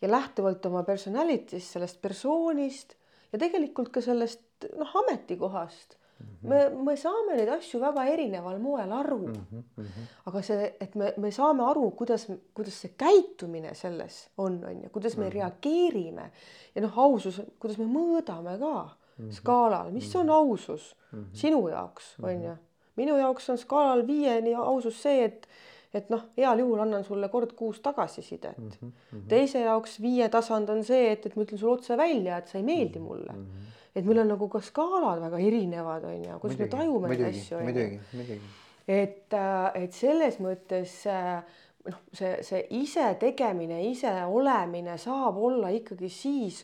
lähtuvalt 0.10 0.66
oma 0.66 0.84
personality'st, 0.84 1.76
sellest 1.76 2.02
persoonist 2.02 2.96
ja 3.34 3.42
tegelikult 3.42 3.92
ka 3.94 4.02
sellest 4.04 4.68
noh, 4.78 4.96
ametikohast 5.04 5.98
mm. 6.20 6.26
-hmm. 6.26 6.50
me, 6.50 6.70
me 6.92 6.96
saame 6.98 7.38
neid 7.38 7.50
asju 7.50 7.82
väga 7.82 8.06
erineval 8.14 8.60
moel 8.60 8.92
aru 8.92 9.28
mm. 9.28 9.64
-hmm. 9.78 10.10
aga 10.26 10.42
see, 10.42 10.74
et 10.80 10.96
me, 10.96 11.14
me 11.18 11.32
saame 11.32 11.64
aru, 11.64 11.92
kuidas, 11.92 12.28
kuidas 12.54 12.82
see 12.82 12.94
käitumine 12.98 13.74
selles 13.74 14.30
on, 14.38 14.60
on 14.66 14.84
ju, 14.84 14.90
kuidas 14.90 15.18
me 15.18 15.24
mm 15.24 15.30
-hmm. 15.30 15.34
reageerime 15.34 16.32
ja 16.76 16.82
noh, 16.82 17.00
ausus, 17.00 17.42
kuidas 17.60 17.78
me 17.78 17.86
mõõdame 17.86 18.60
ka 18.60 18.76
mm 18.84 19.26
-hmm. 19.26 19.32
skaalal, 19.32 19.92
mis 19.92 20.16
on 20.16 20.30
ausus 20.30 20.96
mm 21.12 21.20
-hmm. 21.20 21.34
sinu 21.34 21.68
jaoks, 21.68 22.16
on 22.24 22.44
ju. 22.44 22.56
Minu 23.00 23.18
jaoks 23.18 23.50
on 23.50 23.58
skaalal 23.58 24.08
viieni 24.08 24.56
ausus 24.56 25.02
see, 25.02 25.24
et 25.26 25.48
et 25.94 26.08
noh, 26.10 26.24
heal 26.38 26.58
juhul 26.64 26.80
annan 26.82 27.04
sulle 27.06 27.28
kord 27.30 27.52
kuus 27.54 27.80
tagasisidet 27.86 28.58
mm. 28.58 28.70
-hmm. 28.80 29.26
teise 29.30 29.60
jaoks 29.60 30.00
viie 30.02 30.30
tasand 30.30 30.70
on 30.70 30.84
see, 30.84 31.12
et, 31.12 31.26
et 31.26 31.36
ma 31.36 31.44
ütlen 31.44 31.60
sulle 31.60 31.74
otse 31.74 31.98
välja, 31.98 32.38
et 32.38 32.48
sa 32.48 32.58
ei 32.58 32.64
meeldi 32.64 33.00
mulle 33.00 33.34
mm. 33.34 33.44
-hmm. 33.44 33.84
et 33.96 34.06
meil 34.06 34.20
on 34.20 34.28
nagu 34.28 34.48
ka 34.50 34.62
skaalad 34.62 35.22
väga 35.22 35.38
erinevad, 35.38 36.04
on 36.04 36.26
ju, 36.26 36.40
kuidas 36.40 36.58
Muidugi, 36.58 36.64
me 36.64 36.78
tajume 36.78 37.08
neid 37.08 37.22
asju, 37.28 37.60
muidugi, 37.60 38.00
muidugi. 38.14 38.42
et, 38.88 39.38
et 39.74 39.94
selles 39.94 40.40
mõttes 40.40 40.98
äh, 41.08 41.44
noh, 41.90 42.00
see, 42.14 42.38
see 42.42 42.64
ise 42.80 43.16
tegemine, 43.20 43.82
ise 43.90 44.14
olemine 44.26 44.98
saab 45.02 45.38
olla 45.38 45.72
ikkagi 45.74 46.10
siis, 46.10 46.64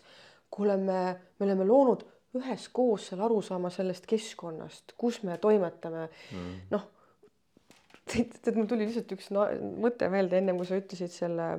kui 0.50 0.68
oleme, 0.68 1.02
me 1.40 1.46
oleme 1.46 1.68
loonud 1.68 2.06
üheskoos 2.38 3.10
selle 3.10 3.26
arusaama 3.26 3.72
sellest 3.74 4.06
keskkonnast, 4.10 4.94
kus 4.98 5.24
me 5.26 5.38
toimetame 5.42 6.06
mm. 6.10 6.56
noh 6.76 6.88
tead, 8.10 8.56
mul 8.56 8.70
tuli 8.70 8.88
lihtsalt 8.88 9.12
üks 9.18 9.30
mõte 9.34 10.10
meelde 10.14 10.40
ennem 10.42 10.58
kui 10.60 10.70
sa 10.70 10.78
ütlesid 10.80 11.14
selle 11.14 11.50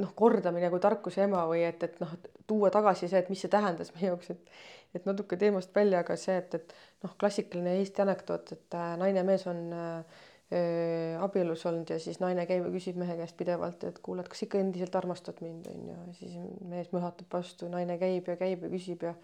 noh, 0.00 0.12
kordamine 0.16 0.70
kui 0.72 0.82
tarkuse 0.82 1.24
ema 1.26 1.44
või 1.50 1.64
et, 1.68 1.82
et 1.84 2.00
noh, 2.02 2.12
tuua 2.48 2.70
tagasi 2.72 3.08
see, 3.08 3.20
et 3.20 3.30
mis 3.32 3.40
see 3.42 3.52
tähendas 3.52 3.92
meie 3.96 4.12
jaoks, 4.12 4.32
et 4.34 4.60
et 4.94 5.04
natuke 5.06 5.36
teemast 5.38 5.70
välja, 5.74 6.00
aga 6.02 6.16
see, 6.18 6.34
et, 6.40 6.54
et 6.58 6.72
noh, 7.04 7.12
klassikaline 7.20 7.76
Eesti 7.78 8.02
anekdoot, 8.02 8.48
et 8.56 8.74
äh, 8.74 8.88
naine 8.98 9.22
ja 9.22 9.26
mees 9.26 9.44
on 9.46 9.60
äh, 9.70 10.24
abielus 10.50 11.62
olnud 11.70 11.90
ja 11.92 12.00
siis 12.02 12.18
naine 12.18 12.42
käib 12.50 12.64
ja 12.66 12.72
küsib 12.74 12.96
mehe 12.98 13.14
käest 13.20 13.36
pidevalt, 13.38 13.84
et 13.86 14.00
kuule, 14.02 14.24
et 14.24 14.30
kas 14.32 14.42
ikka 14.42 14.58
endiselt 14.58 14.96
armastad 14.98 15.38
mind, 15.44 15.68
on 15.70 15.92
ju, 15.92 15.98
siis 16.18 16.34
mees 16.66 16.90
möhatab 16.90 17.30
vastu, 17.38 17.68
naine 17.70 17.94
käib 18.00 18.26
ja 18.32 18.34
käib 18.40 18.66
ja 18.66 18.72
küsib 18.72 19.06
ja 19.06 19.14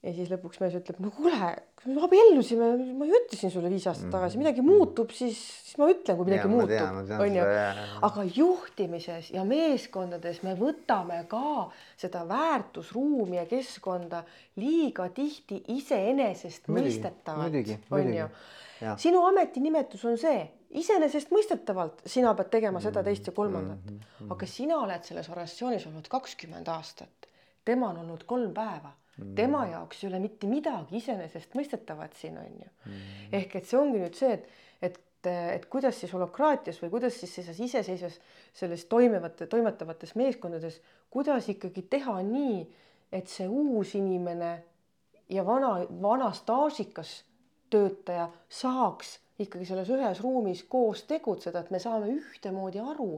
ja 0.00 0.12
siis 0.16 0.30
lõpuks 0.32 0.60
mees 0.62 0.74
ütleb, 0.78 1.00
no 1.04 1.10
kuule, 1.12 1.50
me 1.84 2.04
abiellusime, 2.06 2.68
ma 2.96 3.08
ju 3.08 3.18
ütlesin 3.18 3.52
sulle 3.52 3.68
viis 3.72 3.84
aastat 3.90 4.08
tagasi, 4.12 4.38
midagi 4.40 4.64
muutub, 4.64 5.12
siis, 5.12 5.38
siis 5.66 5.76
ma 5.80 5.90
ütlen, 5.92 6.16
kui 6.16 6.28
midagi 6.28 6.48
ma 6.48 6.54
muutub, 6.54 6.72
tean, 6.72 6.94
ma 6.96 7.02
tean 7.08 7.24
on 7.24 7.36
ju. 7.36 7.42
seda, 7.44 7.58
jaa, 7.58 7.74
jaa. 7.76 7.98
aga 8.08 8.24
juhtimises 8.38 9.28
ja 9.34 9.44
meeskondades 9.48 10.40
me 10.46 10.56
võtame 10.56 11.20
ka 11.30 11.68
seda 12.00 12.24
väärtusruumi 12.30 13.42
ja 13.42 13.44
keskkonda 13.50 14.22
liiga 14.60 15.10
tihti 15.16 15.60
iseenesestmõistetavalt, 15.76 17.52
muidugi, 17.52 17.76
sinu 18.96 19.24
ametinimetus 19.26 20.04
on 20.04 20.18
see, 20.18 20.40
iseenesestmõistetavalt 20.70 22.02
sina 22.06 22.32
pead 22.38 22.50
tegema 22.52 22.80
seda, 22.80 23.02
teist 23.02 23.26
ja 23.26 23.32
kolmandat, 23.36 23.84
Mhm, 23.90 24.30
aga 24.30 24.46
sina 24.46 24.78
oled 24.78 25.04
selles 25.04 25.28
organisatsioonis 25.28 25.86
olnud 25.86 26.08
kakskümmend 26.08 26.68
aastat. 26.68 27.28
Tema 27.64 27.90
on 27.90 27.98
olnud 28.04 28.24
kolm 28.24 28.54
päeva. 28.54 28.92
Mm., 29.18 29.34
tema 29.34 29.66
jaoks 29.66 30.04
ei 30.04 30.08
ole 30.08 30.18
mitte 30.18 30.46
midagi 30.46 30.96
iseenesestmõistetavat 30.96 32.14
siin 32.16 32.38
on 32.38 32.52
ju. 32.62 32.68
Mm.. 32.86 33.00
ehk 33.32 33.56
et 33.56 33.66
see 33.66 33.78
ongi 33.78 33.98
nüüd 33.98 34.14
see, 34.14 34.32
et, 34.32 34.46
et 34.80 35.00
et 35.26 35.66
kuidas 35.68 35.98
siis 36.00 36.12
holokraatias 36.16 36.78
või 36.80 36.90
kuidas 36.94 37.18
siis 37.20 37.34
selles 37.34 37.58
iseseisvas 37.60 38.14
selles 38.56 38.84
toimivate, 38.88 39.46
toimetavates 39.46 40.14
meeskondades, 40.16 40.80
kuidas 41.10 41.48
ikkagi 41.48 41.82
teha 41.82 42.22
nii, 42.22 42.62
et 43.12 43.28
see 43.28 43.48
uus 43.48 43.94
inimene 43.94 44.62
ja 45.28 45.44
vana, 45.44 45.74
vana 46.02 46.32
staažikas 46.32 47.24
töötaja 47.70 48.28
saaks 48.48 49.18
ikkagi 49.40 49.68
selles 49.68 49.88
ühes 49.92 50.20
ruumis 50.20 50.64
koos 50.68 51.04
tegutseda, 51.08 51.62
et 51.62 51.70
me 51.72 51.80
saame 51.82 52.10
ühtemoodi 52.12 52.82
aru, 52.82 53.14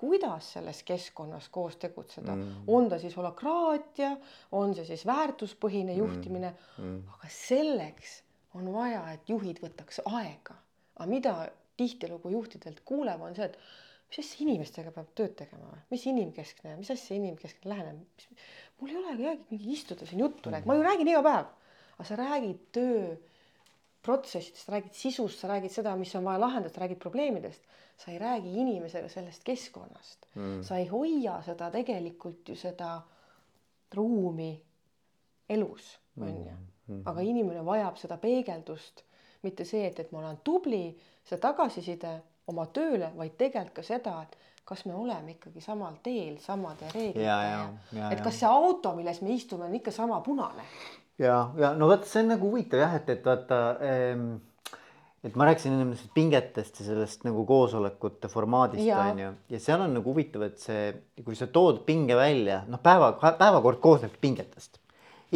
kuidas 0.00 0.54
selles 0.54 0.80
keskkonnas 0.88 1.50
koos 1.52 1.76
tegutseda 1.80 2.32
mm., 2.32 2.64
on 2.72 2.88
ta 2.88 2.98
siis 2.98 3.14
holokraatia, 3.16 4.14
on 4.56 4.74
see 4.74 4.88
siis 4.88 5.04
väärtuspõhine 5.06 5.94
juhtimine 5.98 6.54
mm., 6.54 6.86
mm. 6.86 7.14
aga 7.16 7.32
selleks 7.34 8.16
on 8.58 8.72
vaja, 8.74 9.04
et 9.14 9.28
juhid 9.30 9.60
võtaks 9.62 10.00
aega. 10.08 10.56
aga 10.96 11.08
mida 11.10 11.34
tihtilugu 11.80 12.32
juhtidelt 12.32 12.82
kuuleb, 12.84 13.22
on 13.22 13.36
see, 13.36 13.46
et 13.46 13.58
mis 14.10 14.24
asja 14.24 14.44
inimestega 14.46 14.90
peab 14.94 15.12
tööd 15.16 15.36
tegema 15.38 15.68
või, 15.70 15.82
mis 15.94 16.06
inimkeskne, 16.10 16.74
mis 16.80 16.90
asja 16.92 17.16
inimkeskne 17.16 17.70
lähenemine, 17.70 18.38
mul 18.80 18.94
ei 18.94 19.00
olegi 19.04 19.36
mingi 19.52 19.74
istuda 19.76 20.08
siin 20.08 20.24
juttu 20.24 20.50
mm., 20.50 20.66
ma 20.66 20.76
ju 20.78 20.86
räägin 20.86 21.12
iga 21.12 21.22
päev, 21.24 21.52
aga 21.98 22.08
sa 22.08 22.18
räägid 22.18 22.64
töö 22.74 23.04
protsessidest, 24.02 24.64
sa 24.64 24.72
räägid 24.72 24.96
sisust, 24.96 25.42
sa 25.42 25.48
räägid 25.48 25.72
seda, 25.74 25.96
mis 25.96 26.14
on 26.16 26.24
vaja 26.24 26.40
lahendada, 26.40 26.74
sa 26.74 26.84
räägid 26.84 27.00
probleemidest 27.02 27.66
sa 28.04 28.10
ei 28.10 28.18
räägi 28.18 28.54
inimesega 28.60 29.08
sellest 29.08 29.44
keskkonnast 29.44 30.26
mm., 30.34 30.62
sa 30.62 30.76
ei 30.76 30.86
hoia 30.86 31.42
seda 31.44 31.70
tegelikult 31.70 32.48
ju 32.48 32.56
seda 32.56 33.00
ruumi 33.94 34.54
elus, 35.48 35.98
on 36.20 36.28
ju. 36.28 36.50
Mm-hmm. 36.90 37.02
aga 37.06 37.20
inimene 37.20 37.64
vajab 37.64 37.98
seda 37.98 38.16
peegeldust, 38.18 39.02
mitte 39.42 39.64
see, 39.64 39.84
et, 39.86 39.98
et 40.00 40.12
ma 40.12 40.18
olen 40.22 40.38
tubli, 40.44 40.84
see 41.26 41.38
tagasiside 41.38 42.14
oma 42.50 42.64
tööle, 42.74 43.12
vaid 43.16 43.36
tegelikult 43.38 43.76
ka 43.76 43.84
seda, 43.86 44.14
et 44.22 44.38
kas 44.66 44.84
me 44.86 44.94
oleme 44.94 45.36
ikkagi 45.36 45.62
samal 45.62 45.98
teel 46.02 46.38
samade 46.42 46.88
reeglitega. 46.94 48.08
et 48.10 48.22
kas 48.22 48.40
see 48.40 48.48
auto, 48.48 48.94
milles 48.96 49.20
me 49.22 49.34
istume, 49.34 49.66
on 49.66 49.74
ikka 49.74 49.92
sama 49.94 50.20
punane. 50.24 50.66
Ja, 51.20 51.40
ja 51.60 51.74
no 51.78 51.90
vot, 51.90 52.06
see 52.08 52.24
on 52.24 52.32
nagu 52.34 52.52
huvitav 52.52 52.82
jah, 52.82 52.94
et, 53.00 53.10
et 53.16 53.26
vaata 53.26 53.64
ähm 53.80 54.30
et 55.24 55.34
ma 55.36 55.50
rääkisin 55.50 55.74
enne 55.74 55.84
nendest 55.84 56.08
pingetest 56.16 56.78
ja 56.80 56.86
sellest 56.86 57.24
nagu 57.26 57.42
koosolekute 57.48 58.28
formaadist 58.32 58.86
on 58.96 59.18
ju, 59.20 59.32
ja 59.52 59.58
seal 59.60 59.82
on 59.84 59.92
nagu 59.98 60.14
huvitav, 60.14 60.46
et 60.48 60.62
see, 60.62 60.86
kui 61.24 61.36
sa 61.36 61.50
tood 61.52 61.82
pinge 61.88 62.16
välja, 62.16 62.62
noh, 62.70 62.80
päeva, 62.82 63.12
päevakord 63.20 63.82
koosneb 63.84 64.14
pingetest. 64.20 64.78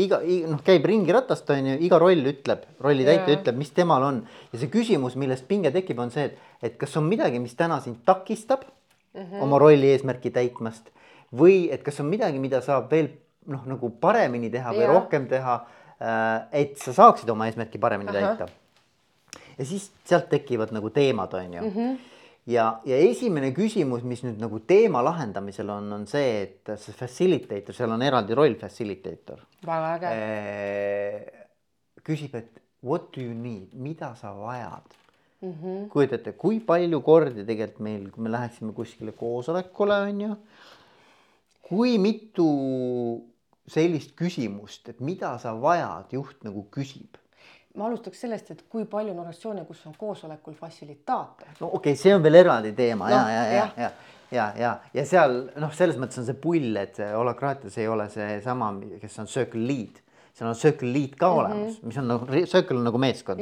iga, 0.00 0.22
noh, 0.50 0.62
käib 0.64 0.88
ringiratast 0.88 1.52
on 1.52 1.68
ju, 1.68 1.74
iga 1.86 2.00
roll 2.00 2.32
ütleb, 2.32 2.64
rolli 2.82 3.04
täitja 3.06 3.36
ütleb, 3.36 3.60
mis 3.60 3.74
temal 3.76 4.02
on 4.08 4.22
ja 4.54 4.62
see 4.62 4.72
küsimus, 4.72 5.18
millest 5.20 5.44
pinge 5.50 5.70
tekib, 5.74 6.00
on 6.00 6.10
see, 6.14 6.30
et, 6.30 6.40
et 6.64 6.80
kas 6.80 6.96
on 6.96 7.04
midagi, 7.10 7.42
mis 7.42 7.54
täna 7.58 7.78
sind 7.84 8.00
takistab 8.08 8.64
mm 8.64 9.20
-hmm. 9.20 9.44
oma 9.44 9.60
rolli 9.60 9.92
eesmärki 9.92 10.32
täitmast 10.32 10.88
või 11.34 11.68
et 11.70 11.84
kas 11.84 12.00
on 12.00 12.08
midagi, 12.08 12.38
mida 12.38 12.62
saab 12.64 12.90
veel 12.90 13.12
noh, 13.46 13.64
nagu 13.66 13.90
paremini 14.00 14.50
teha 14.50 14.72
või 14.72 14.86
ja. 14.86 14.92
rohkem 14.92 15.28
teha. 15.28 15.56
Äh, 15.94 16.62
et 16.64 16.78
sa 16.78 16.92
saaksid 16.92 17.30
oma 17.30 17.46
eesmärki 17.46 17.78
paremini 17.78 18.10
Aha. 18.10 18.20
täita 18.20 18.48
ja 19.58 19.66
siis 19.66 19.86
sealt 20.06 20.28
tekivad 20.32 20.72
nagu 20.74 20.90
teemad, 20.90 21.34
on 21.34 21.54
ju 21.54 21.62
mm. 21.62 21.70
-hmm. 21.70 21.98
ja, 22.46 22.80
ja 22.84 22.96
esimene 22.96 23.50
küsimus, 23.50 24.02
mis 24.02 24.24
nüüd 24.24 24.40
nagu 24.40 24.60
teema 24.60 25.04
lahendamisel 25.04 25.70
on, 25.70 25.92
on 25.92 26.06
see, 26.06 26.42
et 26.42 26.74
see 26.78 26.96
facilitator, 26.98 27.74
seal 27.74 27.90
on 27.90 28.02
eraldi 28.02 28.34
roll 28.34 28.54
facilitator. 28.60 29.40
väga 29.66 30.10
äge. 30.10 31.32
küsib, 32.04 32.34
et 32.34 32.62
what 32.84 33.08
do 33.16 33.20
you 33.20 33.34
need, 33.34 33.68
mida 33.72 34.14
sa 34.14 34.34
vajad 34.34 34.96
mm 35.40 35.52
-hmm.. 35.52 35.88
kujutate, 35.88 36.32
kui 36.32 36.60
palju 36.60 37.00
kordi 37.00 37.44
tegelikult 37.44 37.80
meil, 37.80 38.10
kui 38.10 38.22
me 38.22 38.30
läheksime 38.30 38.72
kuskile 38.72 39.12
koosolekule, 39.12 39.94
on 39.94 40.20
ju. 40.20 40.36
kui 41.68 41.98
mitu 41.98 42.48
sellist 43.70 44.14
küsimust, 44.18 44.88
et 44.92 45.00
mida 45.04 45.34
sa 45.42 45.54
vajad, 45.60 46.12
juht 46.12 46.42
nagu 46.44 46.66
küsib. 46.74 47.18
Ma 47.74 47.88
alustaks 47.88 48.20
sellest, 48.22 48.52
et 48.54 48.60
kui 48.70 48.84
palju 48.86 49.10
on 49.10 49.24
organisatsioone, 49.24 49.64
kus 49.66 49.80
on 49.88 49.96
koosolekul 49.98 50.54
fassilitaator. 50.54 51.56
no 51.60 51.72
okei 51.72 51.94
okay,, 51.94 51.98
see 51.98 52.14
on 52.14 52.22
veel 52.22 52.38
eraldi 52.44 52.70
teema. 52.76 53.08
No, 53.10 53.16
ja, 53.16 53.24
ja, 53.32 53.44
ja, 53.56 53.64
ja, 53.76 53.90
ja, 54.30 54.46
ja, 54.60 54.72
ja 54.94 55.04
seal 55.08 55.40
noh, 55.58 55.72
selles 55.74 55.98
mõttes 55.98 56.20
on 56.22 56.28
see 56.28 56.38
pull, 56.38 56.70
et 56.78 57.00
holakraatias 57.02 57.78
ei 57.82 57.88
ole 57.90 58.06
seesama, 58.12 58.70
kes 59.02 59.18
on 59.24 59.30
circle 59.32 59.64
lead, 59.66 59.98
seal 60.34 60.52
on 60.52 60.58
circle 60.58 60.92
lead 60.94 61.16
ka 61.18 61.26
mm 61.26 61.34
-hmm. 61.34 61.40
olemas, 61.40 61.82
mis 61.82 61.98
on 61.98 62.08
nagu 62.12 62.46
circle 62.52 62.78
on 62.78 62.86
nagu 62.90 62.98
meeskond. 62.98 63.40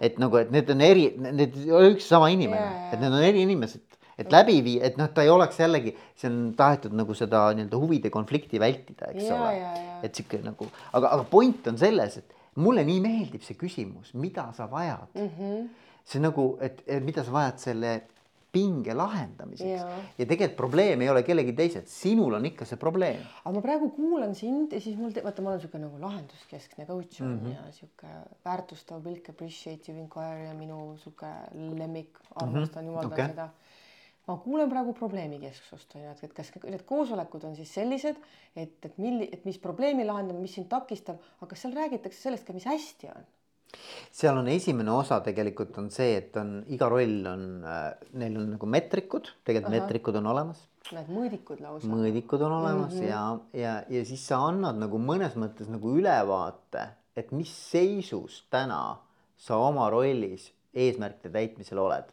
et 0.00 0.18
nagu, 0.18 0.36
et 0.36 0.50
need 0.50 0.70
on 0.70 0.80
eri, 0.80 1.12
need 1.18 1.56
ei 1.56 1.72
ole 1.72 1.92
üks 1.92 2.08
sama 2.08 2.30
inimene, 2.30 2.88
et 2.92 3.00
need 3.00 3.12
on 3.12 3.22
eri 3.22 3.42
inimesed 3.42 3.87
et 4.18 4.32
läbi 4.32 4.58
viia, 4.66 4.88
et 4.88 4.98
noh, 4.98 5.10
ta 5.14 5.22
ei 5.22 5.30
oleks 5.30 5.60
jällegi, 5.60 5.94
see 6.18 6.30
on 6.30 6.40
tahetud 6.58 6.96
nagu 6.98 7.14
seda 7.16 7.48
nii-öelda 7.54 7.78
huvide 7.78 8.10
konflikti 8.14 8.60
vältida, 8.60 9.12
eks 9.14 9.28
ja, 9.28 9.38
ole. 9.38 9.86
et 10.06 10.18
sihuke 10.18 10.42
nagu, 10.42 10.66
aga, 10.92 11.14
aga 11.14 11.24
point 11.30 11.70
on 11.70 11.78
selles, 11.78 12.18
et 12.18 12.36
mulle 12.58 12.84
nii 12.86 13.00
meeldib 13.04 13.44
see 13.46 13.58
küsimus, 13.58 14.14
mida 14.18 14.48
sa 14.56 14.66
vajad 14.70 15.14
mm. 15.14 15.32
-hmm. 15.38 15.66
see 16.04 16.22
nagu, 16.22 16.50
et, 16.60 16.82
mida 17.04 17.24
sa 17.24 17.34
vajad 17.34 17.58
selle 17.62 17.98
pinge 18.52 18.94
lahendamiseks 18.96 19.82
ja, 19.82 19.86
ja 20.18 20.26
tegelikult 20.26 20.56
probleem 20.56 21.02
ei 21.04 21.10
ole 21.12 21.22
kellegi 21.22 21.52
teised, 21.52 21.86
sinul 21.92 22.38
on 22.38 22.46
ikka 22.48 22.64
see 22.64 22.80
probleem. 22.80 23.20
aga 23.44 23.52
ma 23.54 23.62
praegu 23.62 23.90
kuulan 23.96 24.34
sind 24.34 24.72
ja 24.72 24.80
siis 24.80 24.96
mul, 24.96 25.12
vaata, 25.12 25.44
ma 25.44 25.52
olen 25.52 25.60
niisugune 25.60 25.84
nagu 25.84 26.00
lahenduskeskne 26.00 26.86
coach 26.88 27.20
on 27.22 27.28
mm 27.28 27.38
-hmm. 27.44 27.54
ja 27.54 27.66
niisugune 27.66 28.22
väärtustav 28.44 29.02
pilk, 29.04 29.28
appreciative 29.28 30.00
inquiry 30.00 30.48
ja 30.48 30.54
minu 30.54 30.92
niisugune 30.92 31.78
lemmik, 31.78 32.18
armastan 32.34 32.84
mm 32.84 32.88
-hmm. 32.88 32.90
jumaldan 32.90 33.12
okay. 33.12 33.28
seda 33.28 33.48
ma 34.28 34.36
kuulen 34.44 34.68
praegu 34.70 34.92
probleemikesksust 34.96 35.96
on 35.96 36.04
ju, 36.04 36.12
et, 36.12 36.22
et 36.28 36.36
kas 36.36 36.52
need 36.66 36.84
koosolekud 36.88 37.48
on 37.48 37.56
siis 37.56 37.72
sellised, 37.78 38.20
et, 38.54 38.76
et 38.84 39.00
milli-, 39.00 39.30
et 39.32 39.44
mis 39.48 39.58
probleemi 39.62 40.06
lahendame, 40.06 40.42
mis 40.44 40.54
sind 40.58 40.68
takistab, 40.70 41.22
aga 41.40 41.50
kas 41.54 41.64
seal 41.64 41.76
räägitakse 41.76 42.28
sellest 42.28 42.48
ka, 42.48 42.56
mis 42.56 42.68
hästi 42.68 43.12
on? 43.14 43.28
seal 44.14 44.38
on 44.40 44.48
esimene 44.48 44.92
osa 44.94 45.18
tegelikult 45.24 45.76
on 45.80 45.90
see, 45.92 46.14
et 46.22 46.36
on 46.40 46.54
iga 46.72 46.88
roll 46.88 47.26
on 47.28 47.42
äh,, 47.68 47.90
neil 48.20 48.38
on 48.40 48.54
nagu 48.54 48.68
meetrikud, 48.70 49.28
tegelikult 49.44 49.74
Aha. 49.74 49.80
meetrikud 49.82 50.20
on 50.20 50.30
olemas. 50.32 50.62
Need 50.88 51.10
mõõdikud 51.12 51.60
lausa. 51.60 51.90
mõõdikud 51.90 52.44
on 52.46 52.54
olemas 52.62 52.94
mm 52.94 53.00
-hmm. 53.02 53.10
ja, 53.10 53.24
ja, 53.52 53.74
ja 53.92 54.04
siis 54.08 54.24
sa 54.24 54.40
annad 54.48 54.80
nagu 54.80 55.00
mõnes 55.00 55.36
mõttes 55.36 55.68
nagu 55.68 55.92
ülevaate, 56.00 56.86
et 57.16 57.32
mis 57.32 57.52
seisus 57.70 58.46
täna 58.50 58.98
sa 59.36 59.58
oma 59.60 59.90
rollis 59.90 60.48
eesmärkide 60.72 61.32
täitmisel 61.34 61.78
oled 61.82 62.08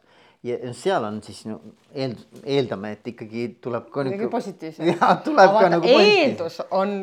ja 0.45 0.73
seal 0.77 1.05
on 1.07 1.19
siis 1.25 1.43
no, 1.49 1.59
eel, 1.93 2.15
eeldame, 2.43 2.95
et 2.95 3.11
ikkagi 3.13 3.47
tuleb 3.63 3.89
ka 3.93 4.05
midagi 4.05 4.29
positiivset. 4.31 4.87
jah, 4.93 5.15
tuleb 5.25 5.49
aga 5.49 5.63
ka 5.63 5.71
nagu 5.73 5.93
eeldus 5.95 6.59
on 6.69 6.99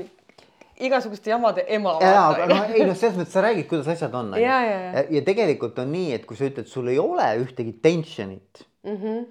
igasuguste 0.82 1.30
jamade 1.32 1.66
ema. 1.74 1.96
jaa, 2.02 2.24
aga 2.30 2.48
noh, 2.50 2.72
ei 2.74 2.86
noh, 2.86 2.96
selles 2.98 3.18
mõttes 3.18 3.36
sa 3.36 3.44
räägid, 3.44 3.68
kuidas 3.70 3.90
asjad 3.94 4.14
on. 4.18 4.34
Ja, 4.40 4.58
ja, 4.66 4.80
ja. 4.86 5.04
ja 5.18 5.22
tegelikult 5.26 5.78
on 5.82 5.92
nii, 5.94 6.10
et 6.16 6.26
kui 6.28 6.38
sa 6.38 6.48
ütled, 6.48 6.70
sul 6.70 6.90
ei 6.92 6.98
ole 7.02 7.28
ühtegi 7.42 7.76
tension'it 7.82 8.64
mm. 8.86 8.96
-hmm. 8.96 9.22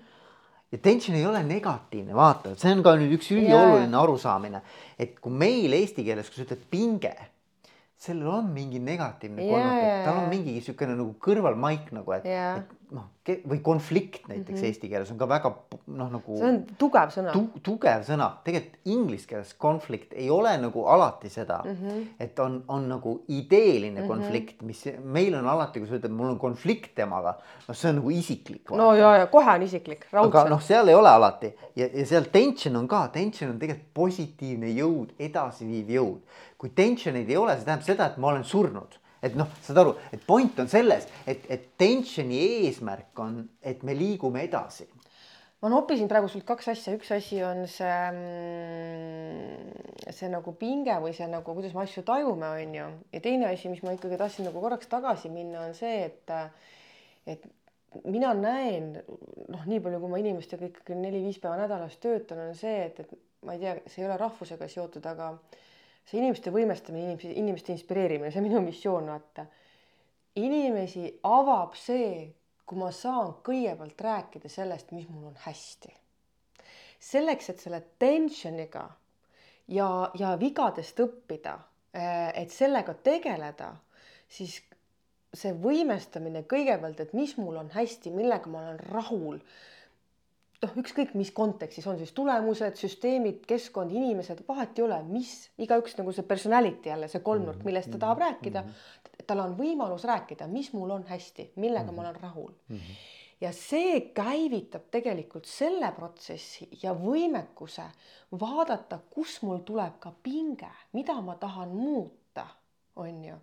ja 0.76 0.82
tension 0.84 1.18
ei 1.18 1.26
ole 1.28 1.43
negatiivne, 1.47 2.16
vaata, 2.16 2.55
see 2.59 2.74
on 2.76 2.84
ka 2.84 2.95
nüüd 2.99 3.16
üks 3.18 3.32
ülioluline 3.36 3.97
arusaamine, 3.97 4.64
et 4.99 5.20
kui 5.20 5.32
meil 5.34 5.80
eesti 5.80 6.07
keeles, 6.07 6.30
kui 6.30 6.41
sa 6.41 6.49
ütled 6.49 6.68
pinge 6.72 7.16
sellel 8.01 8.28
on 8.34 8.47
mingi 8.49 8.80
negatiivne 8.82 9.45
konnotatsioon, 9.45 10.05
tal 10.05 10.24
on 10.24 10.30
mingi 10.32 10.55
niisugune 10.55 10.95
nagu 10.97 11.12
kõrvalmaik 11.22 11.91
nagu, 11.93 12.16
et, 12.18 12.26
et 12.26 12.72
noh, 12.92 13.08
või 13.48 13.60
konflikt 13.64 14.26
näiteks 14.28 14.50
mm 14.50 14.56
-hmm. 14.56 14.68
eesti 14.68 14.89
keeles 14.89 15.12
on 15.14 15.18
ka 15.18 15.28
väga 15.30 15.52
noh, 15.88 16.10
nagu. 16.12 16.38
see 16.38 16.48
on 16.48 16.58
tugev 16.78 17.14
sõna 17.14 17.34
tu,. 17.34 17.44
tugev 17.64 18.04
sõna, 18.08 18.28
tegelikult 18.44 18.92
inglise 18.92 19.28
keeles 19.30 19.54
konflikt 19.54 20.14
ei 20.14 20.30
ole 20.30 20.52
nagu 20.60 20.84
alati 20.86 21.30
seda 21.30 21.62
mm, 21.64 21.78
-hmm. 21.78 22.06
et 22.20 22.39
on, 22.39 22.64
on 22.68 22.89
nagu 22.89 23.16
ideeline 23.28 24.02
mm 24.02 24.04
-hmm. 24.04 24.08
konflikt, 24.08 24.62
mis 24.62 24.84
meil 25.04 25.36
on 25.36 25.48
alati, 25.48 25.80
kui 25.80 25.88
sa 25.88 25.96
ütled, 25.96 26.12
mul 26.12 26.34
on 26.34 26.39
konflikt 26.39 26.96
temaga, 26.96 27.38
noh, 27.68 27.76
see 27.76 27.89
on 27.89 27.96
nagu 27.96 28.12
isiklik. 28.12 28.72
no 28.72 28.94
ja, 28.94 29.16
ja 29.18 29.28
kohe 29.28 29.56
on 29.56 29.62
isiklik, 29.62 30.08
raudselt. 30.12 30.36
aga 30.36 30.50
noh, 30.50 30.62
seal 30.62 30.88
ei 30.88 30.96
ole 30.96 31.10
alati 31.10 31.54
ja, 31.76 31.88
ja 31.94 32.06
seal 32.06 32.28
tension 32.32 32.76
on 32.76 32.88
ka, 32.88 33.08
tension 33.08 33.52
on 33.52 33.60
tegelikult 33.60 33.94
positiivne 33.94 34.68
jõud, 34.68 35.14
edasiviiv 35.20 35.88
jõud. 35.88 36.20
kui 36.58 36.70
tension'id 36.70 37.30
ei 37.30 37.38
ole, 37.38 37.56
see 37.56 37.66
tähendab 37.66 37.86
seda, 37.86 38.06
et 38.06 38.18
ma 38.18 38.28
olen 38.28 38.44
surnud 38.44 39.01
et 39.22 39.38
noh, 39.38 39.49
saad 39.61 39.78
aru, 39.82 39.93
et 40.13 40.24
point 40.26 40.59
on 40.63 40.69
selles, 40.72 41.05
et, 41.30 41.45
et 41.53 41.69
tensioni 41.80 42.39
eesmärk 42.65 43.22
on, 43.22 43.38
et 43.61 43.84
me 43.88 43.95
liigume 43.97 44.43
edasi. 44.47 44.88
ma 45.61 45.69
noppisin 45.69 46.07
praegu 46.09 46.26
sult 46.32 46.45
kaks 46.47 46.72
asja, 46.74 46.95
üks 46.97 47.11
asi 47.13 47.43
on 47.45 47.67
see, 47.69 47.97
mm, 48.17 50.07
see 50.09 50.30
nagu 50.34 50.55
pinge 50.57 50.95
või 51.03 51.13
see 51.13 51.28
nagu, 51.30 51.53
kuidas 51.53 51.76
me 51.78 51.84
asju 51.84 52.01
tajume, 52.07 52.49
on 52.63 52.76
ju, 52.80 52.88
ja 53.13 53.22
teine 53.22 53.51
asi, 53.51 53.69
mis 53.69 53.84
ma 53.86 53.93
ikkagi 53.93 54.17
tahtsin 54.17 54.49
nagu 54.49 54.63
korraks 54.63 54.89
tagasi 54.89 55.30
minna, 55.30 55.67
on 55.69 55.78
see, 55.78 56.07
et, 56.09 56.34
et 57.30 57.45
mina 58.09 58.34
näen 58.34 58.95
noh, 59.51 59.65
nii 59.67 59.82
palju, 59.84 59.99
kui 60.01 60.09
ma 60.09 60.22
inimestega 60.22 60.69
ikkagi 60.72 60.97
neli-viis 60.97 61.38
päeva 61.43 61.59
nädalas 61.61 61.97
töötan, 62.01 62.41
on 62.47 62.57
see, 62.57 62.88
et, 62.88 63.03
et 63.03 63.45
ma 63.45 63.53
ei 63.53 63.61
tea, 63.61 63.76
see 63.86 64.01
ei 64.01 64.09
ole 64.09 64.17
rahvusega 64.22 64.69
seotud, 64.72 65.05
aga 65.11 65.36
see 66.06 66.20
inimeste 66.20 66.52
võimestamine, 66.54 67.12
inimesi, 67.12 67.34
inimeste 67.39 67.74
inspireerimine, 67.76 68.32
see 68.32 68.41
on 68.41 68.47
minu 68.47 68.62
missioon, 68.66 69.10
vaata. 69.12 69.45
inimesi 70.36 71.10
avab 71.28 71.76
see, 71.76 72.30
kui 72.66 72.80
ma 72.80 72.91
saan 72.95 73.34
kõigepealt 73.43 73.99
rääkida 74.02 74.49
sellest, 74.49 74.91
mis 74.95 75.10
mul 75.10 75.30
on 75.32 75.38
hästi. 75.45 75.93
selleks, 77.02 77.49
et 77.49 77.60
selle 77.60 77.82
tensioniga 77.99 78.86
ja, 79.68 80.12
ja 80.20 80.36
vigadest 80.39 80.99
õppida, 81.02 81.58
et 82.38 82.52
sellega 82.54 82.93
tegeleda, 82.93 83.74
siis 84.30 84.62
see 85.34 85.54
võimestamine 85.64 86.43
kõigepealt, 86.49 86.99
et 87.04 87.14
mis 87.16 87.34
mul 87.39 87.60
on 87.62 87.72
hästi, 87.74 88.12
millega 88.16 88.52
ma 88.52 88.66
olen 88.66 88.80
rahul. 88.91 89.39
Noh, 90.62 90.74
ükskõik 90.82 91.14
mis 91.18 91.32
kontekstis 91.36 91.88
on 91.89 91.97
siis 91.99 92.14
tulemused, 92.18 92.78
süsteemid, 92.80 93.45
keskkond, 93.49 93.93
inimesed, 93.95 94.43
vahet 94.47 94.78
ei 94.78 94.86
ole, 94.86 94.99
mis 95.09 95.34
igaüks 95.62 95.97
nagu 95.99 96.14
see 96.16 96.28
personality 96.28 96.91
jälle 96.91 97.09
see 97.12 97.24
kolmnurk, 97.26 97.64
millest 97.68 97.91
ta 97.93 98.01
tahab 98.05 98.22
rääkida. 98.26 98.64
tal 99.28 99.39
on 99.43 99.55
võimalus 99.57 100.05
rääkida, 100.09 100.47
mis 100.47 100.72
mul 100.74 100.89
on 100.97 101.03
hästi, 101.07 101.51
millega 101.62 101.91
ma 101.91 102.01
olen 102.01 102.16
rahul 102.16 102.51
mm. 102.51 102.78
-hmm. 102.78 102.95
ja 103.41 103.51
see 103.53 103.99
käivitab 104.18 104.89
tegelikult 104.91 105.45
selle 105.45 105.91
protsessi 105.95 106.70
ja 106.84 106.93
võimekuse 106.93 107.86
vaadata, 108.32 108.99
kus 109.09 109.41
mul 109.41 109.57
tuleb 109.57 109.99
ka 109.99 110.14
pinge, 110.24 110.72
mida 110.93 111.22
ma 111.22 111.36
tahan 111.36 111.70
muuta, 111.70 112.47
on 112.95 113.24
ju 113.26 113.38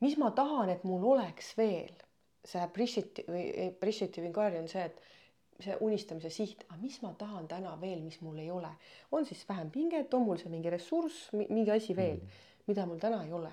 mis 0.00 0.16
ma 0.16 0.30
tahan, 0.30 0.70
et 0.70 0.84
mul 0.84 1.04
oleks 1.04 1.54
veel, 1.58 1.92
see 2.44 2.60
appreciative 2.62 3.32
või 3.32 3.46
appreciative 3.68 4.26
inquiry 4.26 4.58
on 4.58 4.68
see, 4.68 4.84
et 4.84 5.00
see 5.62 5.76
unistamise 5.80 6.30
siht, 6.30 6.64
aga 6.68 6.78
mis 6.80 7.00
ma 7.02 7.12
tahan 7.18 7.48
täna 7.48 7.76
veel, 7.80 8.00
mis 8.02 8.20
mul 8.24 8.38
ei 8.38 8.50
ole, 8.50 8.70
on 9.12 9.26
siis 9.26 9.42
vähem 9.48 9.70
pinget, 9.70 10.14
on 10.14 10.26
mul 10.26 10.38
see 10.40 10.52
mingi 10.52 10.70
ressurss, 10.70 11.30
mingi 11.32 11.70
asi 11.70 11.96
veel 11.96 12.18
mm., 12.20 12.46
mida 12.66 12.86
mul 12.86 12.98
täna 13.02 13.22
ei 13.24 13.32
ole. 13.32 13.52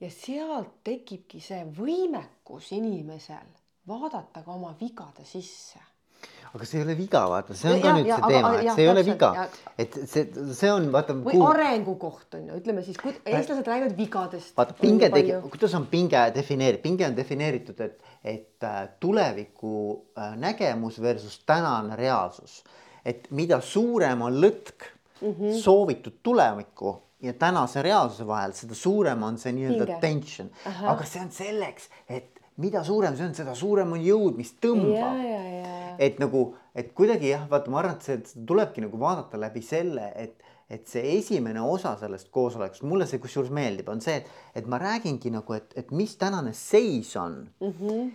ja 0.00 0.10
sealt 0.10 0.80
tekibki 0.84 1.40
see 1.40 1.62
võimekus 1.76 2.72
inimesel 2.76 3.52
vaadata 3.88 4.42
ka 4.42 4.52
oma 4.52 4.74
vigade 4.80 5.24
sisse 5.24 5.80
aga 6.54 6.66
see 6.68 6.78
ei 6.78 6.84
ole 6.84 6.94
viga, 6.94 7.20
vaata, 7.30 7.54
see 7.58 7.70
on 7.72 7.80
ja, 7.80 7.82
ka 7.82 7.92
nüüd 7.96 8.08
ja, 8.08 8.16
see 8.16 8.30
teema, 8.30 8.50
et 8.54 8.68
see 8.70 8.84
ei 8.84 8.90
ole 8.92 9.02
viga, 9.06 9.30
et 9.84 9.96
see, 10.10 10.24
see 10.54 10.70
on 10.70 10.86
vaata. 10.94 11.16
või 11.18 11.34
kuhu... 11.34 11.46
arengukoht 11.50 12.36
on 12.38 12.44
ju, 12.46 12.58
ütleme 12.60 12.84
siis, 12.86 13.00
eestlased 13.26 13.70
räägivad 13.70 13.96
vigadest. 13.98 14.52
vaata 14.58 14.76
pinge 14.78 15.10
tegi, 15.14 15.34
kuidas 15.50 15.74
on 15.74 15.88
pinge 15.90 16.22
defineeritud, 16.36 16.84
pinge 16.84 17.08
on 17.08 17.16
defineeritud, 17.18 17.82
et, 17.88 18.12
et 18.22 18.68
äh, 18.68 18.84
tuleviku 19.02 19.74
äh, 20.14 20.36
nägemus 20.38 21.00
versus 21.02 21.40
tänane 21.46 21.98
reaalsus. 21.98 22.62
et 23.04 23.26
mida 23.30 23.58
suurem 23.60 24.22
on 24.22 24.38
lõtk 24.40 24.86
mm 25.20 25.32
-hmm. 25.32 25.58
soovitud 25.60 26.22
tulevikku 26.22 26.94
ja 27.20 27.32
tänase 27.32 27.82
reaalsuse 27.82 28.26
vahel, 28.26 28.52
seda 28.52 28.74
suurem 28.74 29.22
on 29.22 29.38
see 29.38 29.52
nii-öelda 29.52 29.98
tension, 30.00 30.50
aga 30.86 31.04
see 31.04 31.22
on 31.22 31.30
selleks, 31.30 31.88
et 32.08 32.40
mida 32.56 32.84
suurem 32.84 33.16
see 33.16 33.26
on, 33.26 33.34
seda 33.34 33.54
suurem 33.54 33.92
on 33.92 34.02
jõud, 34.04 34.36
mis 34.36 34.52
tõmbab. 34.62 35.18
Et 35.98 36.18
nagu, 36.22 36.46
et 36.74 36.92
kuidagi 36.96 37.30
jah, 37.30 37.46
vaata, 37.50 37.70
ma 37.72 37.80
arvan, 37.82 37.98
et 37.98 38.08
see, 38.08 38.42
tulebki 38.46 38.84
nagu 38.84 39.00
vaadata 39.00 39.40
läbi 39.40 39.62
selle, 39.64 40.10
et, 40.20 40.52
et 40.70 40.86
see 40.88 41.16
esimene 41.18 41.62
osa 41.62 41.94
sellest 42.00 42.30
koosolekust, 42.34 42.86
mulle 42.88 43.08
see 43.10 43.22
kusjuures 43.22 43.52
meeldib, 43.54 43.88
on 43.92 44.02
see, 44.04 44.20
et, 44.22 44.30
et 44.60 44.68
ma 44.70 44.80
räägingi 44.82 45.32
nagu, 45.34 45.56
et, 45.56 45.74
et 45.76 45.90
mis 45.96 46.16
tänane 46.20 46.54
seis 46.56 47.14
on 47.20 47.42
mm. 47.60 47.74
-hmm. 47.80 48.12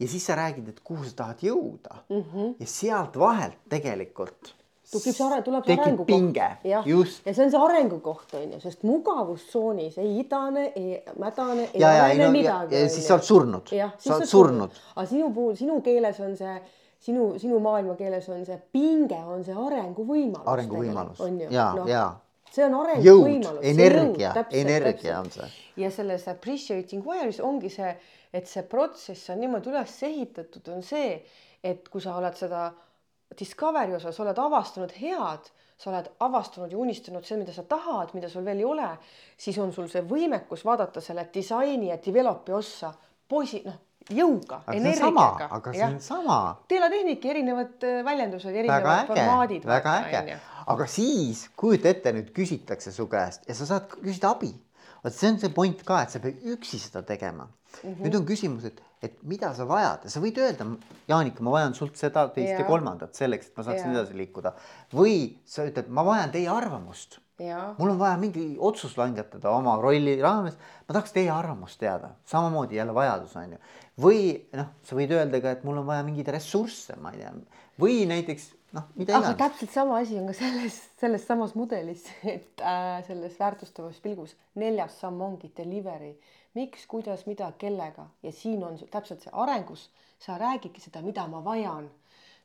ja 0.00 0.08
siis 0.08 0.26
sa 0.26 0.36
räägid, 0.36 0.68
et 0.68 0.80
kuhu 0.80 1.04
sa 1.04 1.16
tahad 1.24 1.44
jõuda 1.44 2.02
mm 2.08 2.24
-hmm. 2.24 2.54
ja 2.60 2.66
sealt 2.66 3.18
vahelt 3.18 3.58
tegelikult 3.68 4.54
tekib 4.90 5.14
see 5.14 5.26
are-, 5.26 5.42
tuleb 5.46 5.66
see 5.66 5.76
arengukoht. 5.76 6.36
jah, 6.36 6.58
ja 6.66 7.34
see 7.34 7.44
on 7.44 7.52
see 7.52 7.62
arengukoht 7.66 8.34
on 8.38 8.54
ju, 8.56 8.60
sest 8.64 8.84
mugavustsoonis 8.88 9.98
ei 10.02 10.16
idane, 10.24 10.66
ei 10.78 10.98
mädane, 11.20 11.68
ei 11.74 11.86
arene 11.86 12.26
no, 12.26 12.32
midagi. 12.34 12.78
ja, 12.78 12.90
siis 12.90 13.06
sa 13.06 13.16
oled 13.16 13.28
surnud, 13.28 13.70
sa 13.70 14.16
oled 14.16 14.30
surnud. 14.30 14.82
aga 14.96 15.06
sinu 15.12 15.30
puhul, 15.36 15.56
sinu 15.60 15.80
keeles 15.86 16.20
on 16.24 16.36
see, 16.38 16.56
sinu, 17.00 17.38
sinu 17.40 17.60
maailma 17.64 17.96
keeles 17.98 18.28
on 18.32 18.44
see 18.46 18.58
pinge, 18.72 19.18
on 19.18 19.44
see 19.46 19.56
arenguvõimalus. 19.56 20.48
arenguvõimalus, 20.52 21.22
ja 21.50 21.70
no,, 21.76 21.86
ja. 21.88 22.04
see 22.50 22.66
on 22.66 22.76
arenguvõimalus. 22.82 23.64
energia, 23.72 24.34
energia 24.62 25.20
on 25.20 25.30
see. 25.32 25.48
ja 25.80 25.90
selles 25.94 26.28
appreciating 26.28 27.06
wire'is 27.06 27.40
ongi 27.44 27.72
see, 27.72 27.94
et 28.32 28.50
see 28.50 28.66
protsess 28.68 29.32
on 29.32 29.40
niimoodi 29.40 29.72
üles 29.72 29.96
ehitatud, 30.10 30.68
on 30.74 30.84
see, 30.86 31.16
et 31.64 31.88
kui 31.88 32.04
sa 32.04 32.18
oled 32.20 32.36
seda 32.38 32.70
Discovery 33.38 33.94
osas 33.94 34.16
oled 34.18 34.38
avastanud 34.42 34.90
head, 34.98 35.44
sa 35.78 35.92
oled 35.92 36.08
avastanud 36.26 36.72
ja 36.72 36.78
unistanud 36.82 37.24
seda, 37.24 37.38
mida 37.40 37.52
sa 37.54 37.62
tahad, 37.68 38.10
mida 38.16 38.28
sul 38.28 38.42
veel 38.44 38.58
ei 38.58 38.66
ole, 38.66 38.88
siis 39.38 39.58
on 39.62 39.70
sul 39.72 39.86
see 39.88 40.02
võimekus 40.02 40.64
vaadata 40.66 41.00
selle 41.04 41.28
disaini 41.32 41.92
ja 41.92 41.98
develop'i 42.04 42.52
ossa 42.52 42.90
poisi, 43.30 43.62
noh, 43.64 43.78
jõuga, 44.08 44.62
energiaga. 44.72 45.48
aga 45.58 45.74
see 45.74 45.84
on 45.86 46.00
sama. 46.04 46.38
teelatehnika, 46.70 47.30
erinevad 47.34 47.86
äh, 47.86 48.00
väljendused, 48.06 48.56
erinevad 48.62 49.06
formaadid. 49.10 49.66
väga 49.68 49.96
äge, 50.08 50.38
aga 50.74 50.88
siis 50.90 51.46
kujuta 51.56 51.92
ette, 51.92 52.14
nüüd 52.16 52.34
küsitakse 52.36 52.92
su 52.94 53.06
käest 53.10 53.48
ja 53.48 53.56
sa 53.58 53.68
saad 53.68 53.88
küsida 53.96 54.34
abi. 54.34 54.52
vot 55.04 55.16
see 55.16 55.32
on 55.32 55.40
see 55.40 55.52
point 55.54 55.84
ka, 55.86 56.02
et 56.04 56.14
sa 56.14 56.22
pead 56.22 56.40
üksi 56.54 56.80
seda 56.80 57.02
tegema 57.06 57.46
mm. 57.46 57.90
-hmm. 57.90 58.00
nüüd 58.04 58.16
on 58.20 58.26
küsimus, 58.28 58.64
et 58.68 58.82
et 59.02 59.16
mida 59.24 59.52
sa 59.56 59.64
vajad 59.68 60.04
ja 60.04 60.12
sa 60.12 60.20
võid 60.20 60.38
öelda, 60.42 60.66
Jaanika, 61.08 61.44
ma 61.46 61.54
vajan 61.54 61.74
sult 61.76 61.96
seda, 61.96 62.26
teist 62.34 62.52
ja, 62.52 62.60
ja 62.60 62.68
kolmandat 62.68 63.16
selleks, 63.16 63.48
et 63.48 63.56
ma 63.56 63.64
saaksin 63.64 63.94
edasi 63.94 64.16
liikuda. 64.18 64.52
või 64.92 65.14
sa 65.48 65.64
ütled, 65.68 65.88
ma 65.88 66.04
vajan 66.04 66.34
teie 66.34 66.50
arvamust. 66.52 67.18
Mul 67.78 67.94
on 67.94 67.98
vaja 67.98 68.18
mingi 68.20 68.44
otsus 68.58 68.96
langetada 68.98 69.50
oma 69.50 69.76
rolli 69.80 70.18
raames, 70.20 70.58
ma 70.86 70.96
tahaks 70.96 71.14
teie 71.16 71.30
arvamust 71.32 71.80
teada, 71.80 72.14
samamoodi 72.28 72.76
jälle 72.76 72.94
vajadus 72.94 73.36
on 73.40 73.56
ju. 73.56 73.60
või 74.00 74.22
noh, 74.56 74.70
sa 74.84 74.96
võid 74.96 75.12
öelda 75.16 75.40
ka, 75.40 75.56
et 75.56 75.64
mul 75.64 75.80
on 75.82 75.88
vaja 75.88 76.04
mingeid 76.06 76.28
ressursse, 76.34 76.96
ma 77.00 77.12
ei 77.14 77.22
tea, 77.22 77.32
või 77.80 78.02
näiteks 78.10 78.50
noh, 78.76 78.86
mida 78.94 79.14
iganes. 79.14 79.30
aga 79.30 79.48
täpselt 79.48 79.72
sama 79.74 79.98
asi 80.00 80.18
on 80.20 80.28
ka 80.30 80.34
selles, 80.36 80.76
selles 81.00 81.24
samas 81.26 81.54
mudelis, 81.58 82.04
et 82.36 82.62
äh, 82.64 83.00
selles 83.06 83.38
väärtustavas 83.40 84.00
pilgus. 84.04 84.36
Neljas 84.60 84.98
samm 85.00 85.20
ongi 85.26 85.52
delivery. 85.56 86.14
Miks, 86.58 86.86
kuidas, 86.90 87.26
mida, 87.30 87.52
kellega. 87.58 88.08
Ja 88.26 88.32
siin 88.34 88.62
on 88.66 88.78
täpselt 88.90 89.22
see 89.22 89.32
arengus, 89.32 89.88
sa 90.18 90.38
räägidki 90.40 90.82
seda, 90.82 91.02
mida 91.04 91.26
ma 91.30 91.44
vajan, 91.44 91.86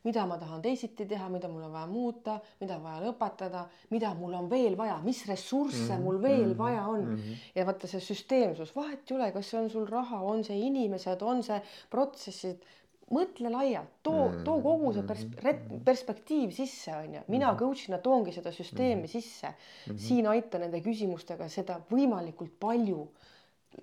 mida 0.06 0.22
ma 0.26 0.38
tahan 0.38 0.62
teisiti 0.62 1.06
teha, 1.10 1.28
mida 1.32 1.50
mul 1.50 1.66
on 1.66 1.74
vaja 1.74 1.90
muuta, 1.90 2.38
mida 2.60 2.78
vaja 2.82 3.02
lõpetada, 3.08 3.66
mida 3.90 4.12
mul 4.14 4.36
on 4.38 4.48
veel 4.50 4.78
vaja, 4.78 5.00
mis 5.04 5.24
ressursse 5.26 5.82
mm 5.82 5.98
-hmm. 5.98 6.04
mul 6.06 6.22
veel 6.22 6.46
mm 6.46 6.52
-hmm. 6.52 6.58
vaja 6.58 6.86
on 6.86 7.04
mm. 7.04 7.16
-hmm. 7.16 7.44
ja 7.54 7.66
vaata 7.66 7.86
see 7.86 8.00
süsteemsus, 8.00 8.74
vahet 8.76 9.10
ei 9.10 9.16
ole, 9.16 9.32
kas 9.32 9.50
see 9.50 9.60
on 9.60 9.70
sul 9.70 9.86
raha, 9.86 10.20
on 10.20 10.44
see 10.44 10.58
inimesed, 10.58 11.22
on 11.22 11.42
see 11.42 11.60
protsessid, 11.90 12.64
mõtle 13.10 13.50
laialt, 13.50 13.90
too, 14.02 14.28
mm. 14.28 14.44
too 14.44 14.60
kogu 14.62 14.92
see 14.92 15.02
pers-, 15.02 15.82
perspektiiv 15.84 16.50
sisse, 16.50 16.96
on 16.96 17.14
ju. 17.14 17.20
mina 17.28 17.46
mm-hmm. 17.46 17.58
coach'ina 17.58 17.98
toongi 17.98 18.32
seda 18.32 18.52
süsteemi 18.52 19.08
sisse 19.08 19.54
siin 19.96 20.26
aitan 20.26 20.60
nende 20.60 20.80
küsimustega 20.80 21.48
seda 21.48 21.80
võimalikult 21.90 22.58
palju 22.60 23.06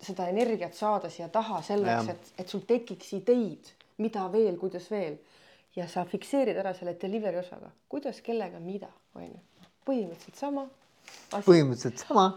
seda 0.02 0.28
energiat 0.32 0.76
saada 0.76 1.10
siia 1.10 1.30
taha 1.30 1.62
selleks, 1.62 2.10
et, 2.14 2.34
et 2.42 2.50
sul 2.50 2.64
tekiks 2.68 3.14
ideid, 3.20 3.72
mida 4.02 4.26
veel, 4.34 4.58
kuidas 4.62 4.90
veel. 4.92 5.20
Ja 5.76 5.88
sa 5.90 6.06
fikseerid 6.06 6.58
ära 6.62 6.74
selle 6.78 6.96
delivery 7.02 7.42
osaga, 7.42 7.72
kuidas, 7.90 8.22
kellega, 8.26 8.62
mida, 8.64 8.90
on 9.18 9.30
ju. 9.30 9.40
põhimõtteliselt 9.88 10.40
sama. 10.40 10.68
põhimõtteliselt 11.34 12.04
sama. 12.06 12.28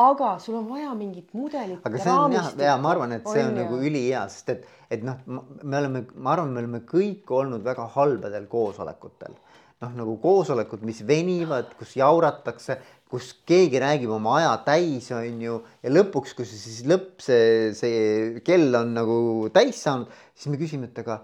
aga 0.00 0.32
sul 0.40 0.60
on 0.62 0.68
vaja 0.70 0.94
mingit 0.94 1.34
mudelit. 1.34 1.84
aga 1.84 2.02
see 2.02 2.16
on 2.24 2.36
jah, 2.38 2.50
ja 2.58 2.78
ma 2.80 2.94
arvan, 2.94 3.18
et 3.18 3.28
see 3.28 3.44
on, 3.44 3.52
on 3.52 3.62
nagu 3.64 3.82
ülihea, 3.82 4.24
sest 4.32 4.54
et, 4.54 4.66
et 4.90 5.04
noh, 5.06 5.20
me 5.26 5.82
oleme, 5.82 6.06
ma 6.16 6.34
arvan, 6.36 6.54
me 6.54 6.64
oleme 6.64 6.82
kõik 6.88 7.30
olnud 7.40 7.66
väga 7.66 7.90
halbadel 7.96 8.48
koosolekutel 8.50 9.36
noh, 9.80 9.92
nagu 9.96 10.16
koosolekud, 10.20 10.82
mis 10.84 11.00
venivad, 11.08 11.72
kus 11.78 11.94
jauratakse, 11.96 12.76
kus 13.10 13.32
keegi 13.48 13.80
räägib 13.82 14.12
oma 14.12 14.36
aja 14.38 14.52
täis, 14.66 15.08
on 15.16 15.40
ju, 15.42 15.56
ja 15.82 15.92
lõpuks, 15.92 16.34
kui 16.36 16.48
see 16.48 16.60
siis 16.60 16.82
lõpp, 16.88 17.16
see, 17.24 17.70
see 17.76 18.42
kell 18.46 18.76
on 18.76 18.92
nagu 18.98 19.16
täis 19.54 19.80
saanud, 19.80 20.10
siis 20.36 20.52
me 20.52 20.60
küsime, 20.60 20.90
et 20.90 21.00
aga 21.00 21.22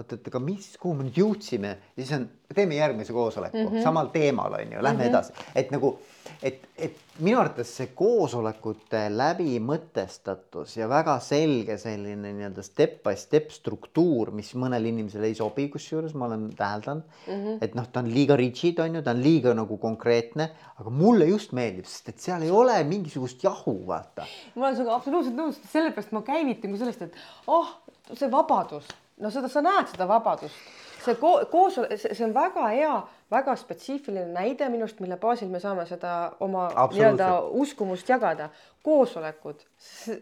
oot, 0.00 0.16
et 0.16 0.30
aga 0.32 0.42
mis, 0.42 0.70
kuhu 0.80 0.94
me 0.98 1.08
nüüd 1.08 1.20
jõudsime, 1.20 1.74
siis 1.98 2.12
on, 2.16 2.28
teeme 2.54 2.78
järgmise 2.80 3.14
koosoleku 3.14 3.58
mm 3.58 3.68
-hmm. 3.68 3.82
samal 3.86 4.10
teemal 4.14 4.58
on 4.58 4.72
ju, 4.72 4.82
lähme 4.82 5.04
mm 5.04 5.04
-hmm. 5.04 5.08
edasi, 5.08 5.32
et 5.54 5.70
nagu 5.70 5.98
et, 6.42 6.62
et 6.80 6.96
minu 7.20 7.38
arvates 7.40 7.70
see 7.76 7.90
koosolekute 7.96 9.02
läbimõtestatus 9.12 10.76
ja 10.78 10.88
väga 10.90 11.16
selge 11.24 11.76
selline 11.80 12.32
nii-öelda 12.36 12.64
step 12.64 13.00
by 13.04 13.16
step 13.20 13.50
struktuur, 13.54 14.32
mis 14.36 14.52
mõnele 14.58 14.90
inimesele 14.92 15.30
ei 15.30 15.36
sobi, 15.38 15.68
kusjuures 15.72 16.14
ma 16.18 16.30
olen 16.30 16.48
täheldanud 16.56 17.04
mm, 17.04 17.34
-hmm. 17.34 17.58
et 17.66 17.76
noh, 17.78 17.88
ta 17.92 18.04
on 18.04 18.10
liiga 18.14 18.38
rigid, 18.40 18.80
on 18.80 18.98
ju, 18.98 19.02
ta 19.02 19.14
on 19.16 19.22
liiga 19.22 19.54
nagu 19.56 19.76
konkreetne, 19.82 20.50
aga 20.80 20.94
mulle 21.02 21.28
just 21.30 21.52
meeldib, 21.56 21.88
sest 21.90 22.08
et 22.14 22.24
seal 22.24 22.46
ei 22.46 22.50
ole 22.50 22.78
mingisugust 22.88 23.44
jahu, 23.44 23.76
vaata. 23.86 24.26
ma 24.54 24.66
olen 24.66 24.80
sinuga 24.80 24.96
absoluutselt 24.96 25.36
nõus, 25.36 25.60
sellepärast 25.72 26.16
ma 26.16 26.24
käivitan 26.26 26.72
ka 26.72 26.84
sellest, 26.84 27.02
et 27.02 27.14
oh, 27.46 27.76
see 28.14 28.30
vabadus, 28.32 28.88
no 29.20 29.30
seda 29.30 29.48
sa 29.52 29.62
näed, 29.64 29.90
seda 29.92 30.08
vabadust, 30.08 30.56
see 31.04 31.16
ko 31.20 31.38
koos, 31.52 31.78
see 31.94 32.24
on 32.26 32.34
väga 32.36 32.68
hea 32.74 32.94
väga 33.30 33.54
spetsiifiline 33.56 34.32
näide 34.34 34.68
minu 34.72 34.86
arust, 34.86 35.00
mille 35.02 35.18
baasil 35.20 35.50
me 35.52 35.60
saame 35.62 35.86
seda 35.88 36.14
oma 36.42 36.68
nii-öelda 36.74 37.30
uskumust 37.62 38.08
jagada. 38.08 38.50
koosolekud, 38.82 39.60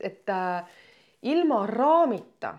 et 0.01 0.31
äh, 0.35 0.65
ilma 1.23 1.61
raamita 1.67 2.57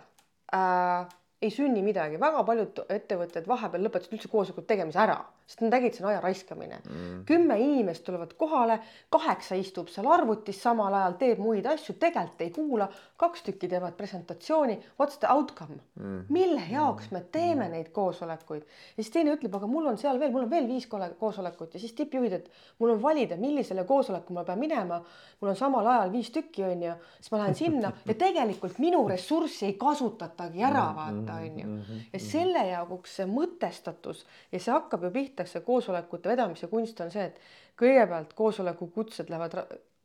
äh, 0.55 1.07
ei 1.41 1.51
sünni 1.51 1.81
midagi, 1.83 2.19
väga 2.19 2.43
paljud 2.47 2.79
ettevõtted 2.89 3.47
vahepeal 3.47 3.83
lõpetasid 3.83 4.15
üldse 4.15 4.31
koosoleku 4.31 4.63
tegemise 4.67 4.99
ära 5.03 5.19
sest 5.49 5.63
nad 5.63 5.73
nägid, 5.73 5.95
see 5.97 6.05
on 6.05 6.11
aja 6.11 6.21
raiskamine. 6.21 6.77
Mm.. 6.85 7.21
kümme 7.25 7.57
inimest 7.59 8.03
tulevad 8.05 8.35
kohale, 8.37 8.79
kaheksa 9.09 9.57
istub 9.57 9.89
seal 9.89 10.07
arvutis, 10.13 10.59
samal 10.61 10.93
ajal 10.93 11.17
teeb 11.21 11.41
muid 11.41 11.65
asju, 11.65 11.95
tegelikult 12.01 12.43
ei 12.45 12.51
kuula, 12.53 12.89
kaks 13.19 13.43
tükki 13.47 13.69
teevad 13.71 13.97
presentatsiooni. 13.97 14.77
What's 15.01 15.19
the 15.19 15.29
outcome 15.31 15.79
mm.? 15.95 16.25
mille 16.29 16.61
jaoks 16.71 17.11
me 17.11 17.23
teeme 17.31 17.65
mm. 17.65 17.71
neid 17.71 17.89
koosolekuid? 17.95 18.63
ja 18.63 19.03
siis 19.03 19.13
teine 19.15 19.33
ütleb, 19.35 19.55
aga 19.55 19.67
mul 19.67 19.89
on 19.91 19.97
seal 19.97 20.19
veel, 20.19 20.31
mul 20.35 20.45
on 20.45 20.53
veel 20.53 20.67
viis 20.67 20.87
koosolekut 20.89 21.73
ja 21.73 21.81
siis 21.81 21.95
tippjuhid, 21.97 22.37
et 22.37 22.51
mul 22.79 22.93
on 22.93 23.01
valida, 23.01 23.37
millisele 23.39 23.83
koosolekule 23.89 24.39
ma 24.39 24.45
pean 24.47 24.59
minema. 24.59 25.01
mul 25.41 25.53
on 25.53 25.59
samal 25.59 25.87
ajal 25.87 26.13
viis 26.13 26.29
tükki, 26.35 26.63
on 26.67 26.83
ju, 26.83 26.93
siis 27.17 27.31
ma 27.33 27.41
lähen 27.43 27.55
sinna 27.55 27.93
ja 28.05 28.13
tegelikult 28.13 28.77
minu 28.79 29.01
ressurssi 29.07 29.65
ei 29.71 29.73
kasutatagi 29.79 30.63
ära, 30.63 30.85
mm-hmm. 30.91 31.25
vaata, 31.25 31.41
on 31.41 31.59
ju. 31.59 31.67
Mm-hmm. 31.67 32.05
ja 32.13 32.23
selle 32.29 32.65
jaoks 32.69 33.19
see 33.19 33.27
mõtestatus 33.29 34.25
ja 34.51 34.59
see 34.59 34.75
hakkab 34.75 35.07
ju 35.07 35.13
pihta 35.15 35.39
õpitakse 35.39 35.61
koosolekute 35.63 36.29
vedamise 36.29 36.67
kunst 36.67 36.99
on 37.01 37.11
see, 37.11 37.29
et 37.29 37.39
kõigepealt 37.79 38.33
koosoleku 38.35 38.89
kutsed 38.91 39.29
lähevad 39.29 39.55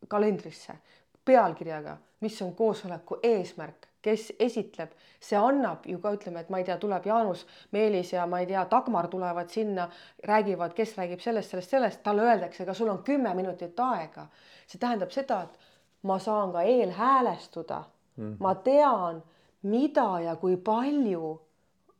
kalendrisse 0.08 0.76
pealkirjaga, 1.24 1.96
mis 2.20 2.40
on 2.42 2.54
koosoleku 2.54 3.18
eesmärk, 3.22 3.88
kes 4.04 4.32
esitleb, 4.38 4.92
see 5.20 5.38
annab 5.40 5.86
ju 5.88 5.98
ka 6.00 6.12
ütleme, 6.12 6.42
et 6.44 6.50
ma 6.52 6.60
ei 6.60 6.66
tea, 6.68 6.76
tuleb 6.80 7.06
Jaanus, 7.08 7.46
Meelis 7.72 8.12
ja 8.12 8.26
ma 8.28 8.42
ei 8.42 8.48
tea, 8.48 8.66
Dagmar 8.70 9.08
tulevad 9.08 9.48
sinna, 9.52 9.88
räägivad, 10.24 10.74
kes 10.76 10.96
räägib 10.98 11.22
sellest, 11.24 11.50
sellest, 11.50 11.70
sellest, 11.70 12.02
talle 12.04 12.26
öeldakse, 12.26 12.62
aga 12.64 12.74
sul 12.74 12.92
on 12.92 13.00
kümme 13.04 13.34
minutit 13.34 13.80
aega. 13.80 14.26
see 14.66 14.80
tähendab 14.80 15.10
seda, 15.12 15.42
et 15.42 15.58
ma 16.02 16.18
saan 16.18 16.52
ka 16.52 16.62
eelhäälestuda 16.62 17.78
mm. 18.16 18.24
-hmm. 18.24 18.36
ma 18.40 18.54
tean, 18.54 19.22
mida 19.62 20.20
ja 20.20 20.36
kui 20.36 20.56
palju 20.56 21.40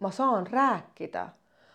ma 0.01 0.11
saan 0.11 0.47
rääkida 0.47 1.29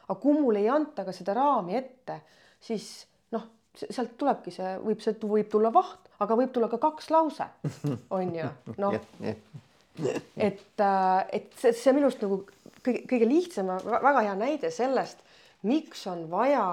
aga 0.09 0.17
kui 0.19 0.33
mulle 0.33 0.63
ei 0.63 0.69
anta 0.73 1.05
ka 1.05 1.13
seda 1.13 1.35
raami 1.37 1.77
ette, 1.77 2.17
siis 2.65 2.87
noh, 3.35 3.45
sealt 3.77 4.15
tulebki 4.17 4.53
see, 4.53 4.73
võib, 4.81 5.01
sealt 5.05 5.25
võib 5.29 5.49
tulla 5.51 5.71
vaht, 5.73 6.08
aga 6.19 6.37
võib 6.39 6.51
tulla 6.53 6.69
ka 6.71 6.79
kaks 6.81 7.09
lauset, 7.13 7.69
on 8.15 8.35
ju, 8.35 8.49
noh. 8.77 8.97
et, 10.49 10.63
äh, 10.79 11.25
et 11.35 11.49
see, 11.59 11.73
see 11.75 11.95
minu 11.95 12.07
arust 12.07 12.21
nagu 12.23 12.41
kõige, 12.83 13.03
kõige 13.09 13.27
lihtsam, 13.27 13.71
väga 13.85 14.23
hea 14.27 14.35
näide 14.39 14.71
sellest, 14.71 15.23
miks 15.67 16.05
on 16.07 16.25
vaja, 16.31 16.65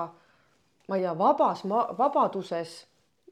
ma 0.86 0.98
ei 0.98 1.06
tea, 1.06 1.14
vabas, 1.18 1.64
vabaduses 1.66 2.76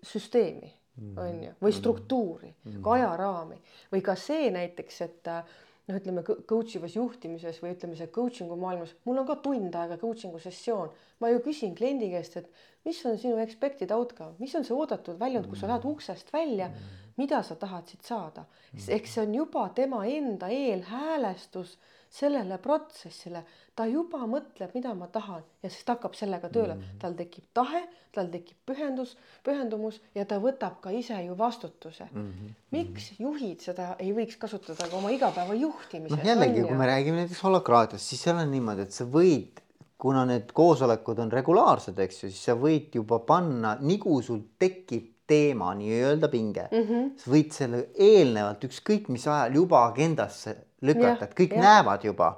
süsteemi 0.05 0.73
mm. 0.97 1.19
on 1.19 1.43
ju, 1.47 1.53
või 1.63 1.77
struktuuri 1.77 2.51
mm., 2.51 2.81
ka 2.85 2.97
ajaraami 2.99 3.61
või 3.93 4.03
ka 4.05 4.17
see 4.19 4.51
näiteks, 4.55 5.01
et 5.07 5.31
äh, 5.31 5.55
noh, 5.89 5.99
ütleme 5.99 6.25
coach 6.25 6.77
ivas 6.79 6.97
juhtimises 6.97 7.61
või 7.63 7.75
ütleme, 7.75 7.97
see 7.99 8.11
coaching'u 8.15 8.57
maailmas, 8.61 8.95
mul 9.05 9.21
on 9.21 9.29
ka 9.29 9.37
tund 9.45 9.75
aega 9.77 9.99
coaching'u 10.01 10.41
sessioon. 10.41 10.93
ma 11.21 11.31
ju 11.31 11.41
küsin 11.45 11.75
kliendi 11.77 12.11
käest, 12.13 12.37
et 12.41 12.51
mis 12.85 13.01
on 13.07 13.19
sinu 13.19 13.39
expected 13.43 13.93
outcome, 13.93 14.35
mis 14.39 14.55
on 14.55 14.65
see 14.65 14.77
oodatud 14.77 15.19
väljund, 15.21 15.49
kui 15.49 15.61
sa 15.61 15.69
lähed 15.71 15.85
uksest 15.89 16.33
välja, 16.33 16.71
mida 17.17 17.43
sa 17.43 17.57
tahad 17.57 17.89
siit 17.89 18.03
saada. 18.05 18.47
ehk 18.89 19.07
see 19.07 19.27
on 19.27 19.35
juba 19.35 19.69
tema 19.75 20.05
enda 20.07 20.49
eelhäälestus 20.49 21.79
sellele 22.15 22.59
protsessile, 22.63 23.43
ta 23.75 23.87
juba 23.91 24.21
mõtleb, 24.31 24.71
mida 24.77 24.93
ma 24.95 25.09
tahan 25.11 25.43
ja 25.65 25.71
siis 25.71 25.83
ta 25.87 25.97
hakkab 25.97 26.15
sellega 26.15 26.51
tööle, 26.53 26.77
mm. 26.77 26.99
tal 27.03 27.17
tekib 27.19 27.49
tahe, 27.57 27.81
tal 28.15 28.29
tekib 28.31 28.59
pühendus, 28.69 29.17
pühendumus 29.47 29.99
ja 30.15 30.27
ta 30.31 30.39
võtab 30.43 30.79
ka 30.85 30.93
ise 30.95 31.19
ju 31.25 31.35
vastutuse 31.39 32.07
mm. 32.07 32.29
-hmm. 32.29 32.53
miks 32.77 33.11
juhid 33.19 33.65
seda 33.67 33.95
ei 33.99 34.13
võiks 34.15 34.39
kasutada 34.39 34.87
ka 34.87 34.97
oma 34.97 35.11
igapäeva 35.11 35.55
juhtimises? 35.59 36.19
noh, 36.19 36.27
jällegi, 36.27 36.63
kui 36.63 36.79
me 36.79 36.87
räägime 36.87 37.25
näiteks 37.25 37.43
holakraatiast, 37.43 38.05
siis 38.05 38.23
seal 38.23 38.39
on 38.39 38.51
niimoodi, 38.51 38.87
et 38.87 38.95
sa 38.95 39.05
võid, 39.05 39.65
kuna 39.99 40.25
need 40.29 40.53
koosolekud 40.53 41.19
on 41.19 41.33
regulaarsed, 41.33 41.99
eks 41.99 42.23
ju, 42.23 42.31
siis 42.31 42.45
sa 42.51 42.55
võid 42.55 42.95
juba 42.95 43.19
panna, 43.27 43.75
nii 43.81 43.99
kui 43.99 44.23
sul 44.23 44.41
tekib 44.59 45.11
teema 45.27 45.73
nii-öelda 45.75 46.29
pinge 46.29 46.69
mm, 46.71 46.87
-hmm. 46.89 47.11
sa 47.17 47.31
võid 47.33 47.53
selle 47.57 47.79
eelnevalt 47.95 48.65
ükskõik 48.69 49.09
mis 49.09 49.27
ajal 49.27 49.55
juba 49.55 49.87
agendasse 49.89 50.57
lükata, 50.87 51.29
et 51.29 51.37
kõik 51.39 51.55
ja. 51.57 51.63
näevad 51.65 52.05
juba, 52.07 52.31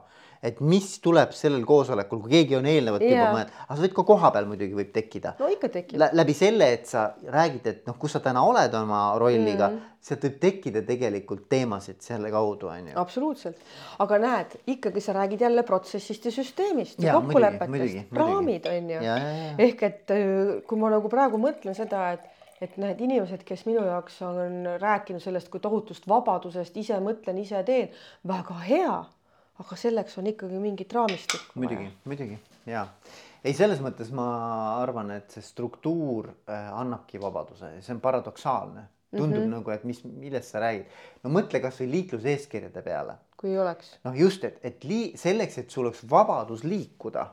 et 0.46 0.60
mis 0.60 0.86
tuleb 1.02 1.32
sellel 1.36 1.64
koosolekul, 1.66 2.20
kui 2.24 2.34
keegi 2.36 2.56
on 2.58 2.68
eelnevalt 2.68 3.04
ja. 3.04 3.10
juba 3.14 3.26
mõelnud, 3.34 3.58
aga 3.64 3.76
sa 3.78 3.84
võid 3.84 3.94
ka 3.96 4.04
kohapeal 4.10 4.48
muidugi 4.50 4.78
võib 4.78 4.92
tekkida. 4.94 5.34
no 5.40 5.48
Lä. 6.02 6.10
läbi 6.20 6.36
selle, 6.36 6.68
et 6.76 6.86
sa 6.90 7.08
räägid, 7.24 7.66
et 7.72 7.88
noh, 7.88 7.96
kus 8.00 8.16
sa 8.16 8.22
täna 8.24 8.44
oled 8.46 8.74
oma 8.78 9.02
rolliga 9.20 9.70
mm., 9.72 9.92
sealt 10.06 10.22
võib 10.28 10.36
tekkida 10.42 10.84
tegelikult 10.86 11.48
teemasid 11.50 11.98
selle 12.04 12.30
kaudu 12.30 12.70
on 12.70 12.92
ju. 12.92 12.94
absoluutselt, 13.00 13.58
aga 14.04 14.20
näed, 14.22 14.54
ikkagi 14.76 15.02
sa 15.02 15.16
räägid 15.16 15.42
jälle 15.48 15.66
protsessist 15.66 16.28
ja 16.28 16.34
süsteemist 16.34 17.02
ja 17.02 17.16
kokkulepetest, 17.18 18.14
raamid 18.14 18.70
on 18.70 18.94
ju. 18.94 19.02
ehk 19.66 19.86
et 19.88 20.14
äh, 20.14 20.56
kui 20.68 20.78
ma 20.78 20.94
nagu 20.94 21.10
praegu 21.10 21.40
mõtlen 21.42 21.74
seda, 21.78 22.10
et 22.14 22.35
et 22.60 22.76
need 22.80 23.00
inimesed, 23.04 23.44
kes 23.44 23.66
minu 23.68 23.84
jaoks 23.84 24.20
on 24.24 24.64
rääkinud 24.80 25.22
sellest 25.22 25.50
kui 25.52 25.60
tohutust 25.60 26.08
vabadusest, 26.08 26.76
ise 26.76 26.98
mõtlen, 27.04 27.38
ise 27.42 27.62
teen, 27.66 27.92
väga 28.26 28.58
hea. 28.68 28.96
aga 29.56 29.76
selleks 29.80 30.18
on 30.20 30.26
ikkagi 30.26 30.58
mingit 30.60 30.92
raamistikku. 30.92 31.58
muidugi, 31.60 31.88
muidugi 32.04 32.38
ja 32.68 32.86
ei, 33.46 33.54
selles 33.54 33.80
mõttes 33.84 34.10
ma 34.14 34.26
arvan, 34.82 35.12
et 35.16 35.32
see 35.32 35.44
struktuur 35.44 36.28
äh, 36.28 36.66
annabki 36.74 37.20
vabaduse 37.22 37.76
ja 37.76 37.82
see 37.84 37.94
on 37.94 38.02
paradoksaalne, 38.04 38.86
tundub 39.14 39.38
mm 39.38 39.44
-hmm. 39.44 39.54
nagu, 39.54 39.70
et 39.70 39.84
mis, 39.84 40.02
millest 40.04 40.50
sa 40.50 40.60
räägid. 40.60 40.86
no 41.22 41.30
mõtle 41.30 41.60
kasvõi 41.62 41.90
liikluseeskirjade 41.90 42.82
peale. 42.82 43.16
kui 43.36 43.58
oleks. 43.58 43.98
noh, 44.04 44.18
just, 44.18 44.44
et, 44.44 44.58
et 44.62 44.84
lii-, 44.84 45.16
selleks, 45.16 45.58
et 45.58 45.70
sul 45.70 45.86
oleks 45.86 46.04
vabadus 46.10 46.64
liikuda 46.64 47.26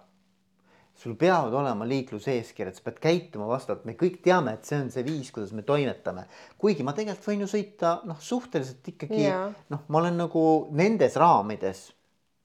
sul 1.03 1.15
peavad 1.19 1.53
olema 1.53 1.85
liikluseeskirjad, 1.87 2.77
sa 2.77 2.85
pead 2.85 2.99
käituma 3.03 3.47
vastavalt, 3.49 3.83
me 3.87 3.97
kõik 3.99 4.21
teame, 4.23 4.55
et 4.55 4.67
see 4.67 4.79
on 4.79 4.89
see 4.93 5.03
viis, 5.03 5.31
kuidas 5.35 5.51
me 5.55 5.65
toimetame. 5.67 6.25
kuigi 6.61 6.85
ma 6.87 6.95
tegelikult 6.95 7.27
võin 7.27 7.43
ju 7.43 7.49
sõita 7.51 7.97
noh, 8.07 8.19
suhteliselt 8.23 8.87
ikkagi 8.93 9.25
noh, 9.73 9.83
ma 9.91 9.99
olen 9.99 10.21
nagu 10.23 10.43
nendes 10.71 11.17
raamides, 11.19 11.85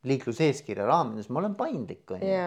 liikluseeskirja 0.08 0.86
raamides, 0.88 1.30
ma 1.30 1.42
olen 1.44 1.54
paindlik 1.58 2.16
on 2.16 2.24
ju. 2.24 2.46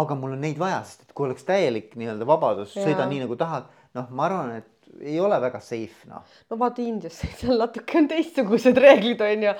aga 0.00 0.16
mul 0.18 0.38
on 0.38 0.44
neid 0.46 0.56
vaja, 0.58 0.80
sest 0.88 1.04
et 1.04 1.12
kui 1.16 1.28
oleks 1.28 1.44
täielik 1.46 1.92
nii-öelda 2.00 2.28
vabadus, 2.28 2.72
sõida 2.72 3.04
nii 3.10 3.26
nagu 3.26 3.36
tahad, 3.40 3.68
noh, 3.98 4.08
ma 4.08 4.28
arvan, 4.30 4.56
et 4.62 4.70
ei 5.04 5.20
ole 5.20 5.36
väga 5.42 5.60
safe 5.60 6.08
noh. 6.08 6.24
no 6.48 6.58
vaata 6.60 6.80
Indias, 6.82 7.20
seal 7.42 7.60
natuke 7.60 8.00
on 8.00 8.08
teistsugused 8.08 8.80
reeglid 8.80 9.20
on 9.26 9.48
ju, 9.50 9.54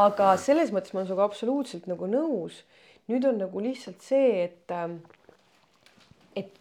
aga 0.00 0.32
selles 0.40 0.72
mõttes 0.72 0.94
ma 0.94 1.02
olen 1.02 1.12
sinuga 1.12 1.28
absoluutselt 1.28 1.88
nagu 1.90 2.08
nõus 2.08 2.62
nüüd 3.08 3.24
on 3.24 3.40
nagu 3.40 3.62
lihtsalt 3.62 4.04
see, 4.04 4.44
et, 4.44 4.70
ähm, 4.74 4.98
et 6.36 6.60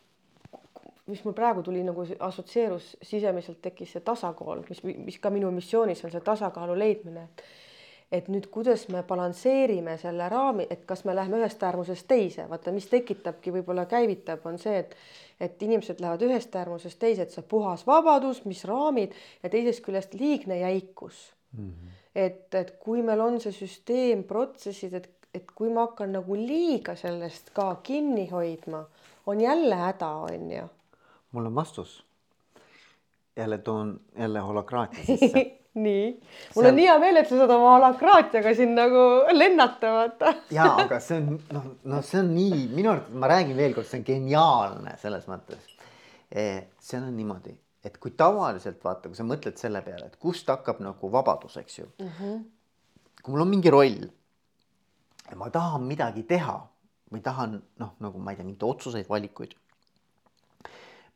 mis 1.07 1.23
mul 1.25 1.35
praegu 1.35 1.63
tuli 1.63 1.83
nagu 1.83 2.05
assotsieerus 2.19 2.95
sisemiselt 3.01 3.61
tekkis 3.61 3.95
see 3.95 4.03
tasakaal, 4.03 4.63
mis, 4.69 4.83
mis 4.83 5.19
ka 5.19 5.31
minu 5.33 5.51
missioonis 5.55 6.03
on 6.05 6.13
see 6.13 6.23
tasakaalu 6.23 6.79
leidmine. 6.79 7.29
et 8.11 8.29
nüüd, 8.31 8.45
kuidas 8.47 8.85
me 8.87 9.01
balansseerime 9.03 9.97
selle 9.99 10.29
raami, 10.31 10.63
et 10.71 10.85
kas 10.87 11.01
me 11.03 11.15
läheme 11.15 11.41
ühest 11.41 11.63
äärmusest 11.67 12.05
teise, 12.07 12.45
vaata, 12.47 12.71
mis 12.71 12.85
tekitabki, 12.87 13.51
võib-olla 13.51 13.83
käivitab, 13.85 14.45
on 14.47 14.55
see, 14.57 14.77
et 14.79 14.95
et 15.39 15.61
inimesed 15.61 15.99
lähevad 16.01 16.23
ühest 16.25 16.55
äärmusest 16.55 16.99
teise, 16.99 17.27
et 17.27 17.33
see 17.33 17.45
puhas 17.45 17.83
vabadus, 17.87 18.43
mis 18.49 18.63
raamid 18.65 19.13
ja 19.43 19.51
teisest 19.53 19.83
küljest 19.85 20.15
liigne 20.17 20.59
jäikus 20.59 21.19
mm. 21.51 21.69
-hmm. 21.69 21.99
et, 22.15 22.55
et 22.55 22.71
kui 22.79 23.03
meil 23.03 23.21
on 23.21 23.39
see 23.41 23.51
süsteem, 23.51 24.23
protsessid, 24.23 24.93
et 24.93 25.09
et 25.33 25.51
kui 25.55 25.69
ma 25.69 25.87
hakkan 25.87 26.11
nagu 26.17 26.35
liiga 26.35 26.95
sellest 26.95 27.51
ka 27.53 27.75
kinni 27.83 28.29
hoidma, 28.29 28.85
on 29.27 29.41
jälle 29.41 29.75
häda, 29.75 30.09
on 30.09 30.51
ju. 30.51 30.67
mul 31.31 31.45
on 31.45 31.55
vastus. 31.55 32.03
jälle 33.35 33.57
toon 33.57 33.99
jälle 34.19 34.39
holakraatia 34.39 35.05
sisse 35.17 35.57
nii, 35.77 36.05
mul 36.55 36.63
see... 36.63 36.71
on 36.71 36.79
hea 36.81 36.95
meel, 37.01 37.19
et 37.21 37.29
sa 37.29 37.39
saad 37.41 37.53
oma 37.53 37.75
holakraatiaga 37.75 38.53
siin 38.57 38.73
nagu 38.77 39.03
lennata, 39.35 39.93
vaata. 39.93 40.33
ja, 40.53 40.67
aga 40.83 40.99
see 41.05 41.19
on 41.21 41.37
noh, 41.53 41.69
noh, 41.91 42.03
see 42.05 42.19
on 42.21 42.33
nii, 42.33 42.65
minu 42.73 42.93
arvates 42.93 43.21
ma 43.21 43.31
räägin 43.31 43.57
veelkord, 43.59 43.89
see 43.89 44.01
on 44.01 44.07
geniaalne 44.07 44.97
selles 45.01 45.27
mõttes. 45.29 45.73
Eh, 46.27 46.67
seal 46.83 47.05
on 47.05 47.13
niimoodi, 47.15 47.53
et 47.87 47.97
kui 48.03 48.11
tavaliselt 48.19 48.81
vaata, 48.83 49.07
kui 49.07 49.19
sa 49.19 49.25
mõtled 49.27 49.59
selle 49.59 49.81
peale, 49.85 50.09
et 50.09 50.17
kust 50.21 50.49
hakkab 50.51 50.81
nagu 50.83 51.11
vabadus, 51.11 51.55
eks 51.61 51.79
ju 51.79 51.85
mm. 51.87 52.09
-hmm. 52.17 52.41
kui 53.21 53.35
mul 53.35 53.45
on 53.45 53.53
mingi 53.53 53.71
roll 53.71 54.09
ma 55.35 55.49
tahan 55.49 55.83
midagi 55.83 56.23
teha 56.23 56.57
või 57.11 57.23
tahan 57.23 57.55
noh, 57.79 57.95
nagu 58.03 58.19
ma 58.19 58.33
ei 58.33 58.39
tea, 58.39 58.45
mingeid 58.45 58.67
otsuseid, 58.67 59.07
valikuid. 59.09 59.55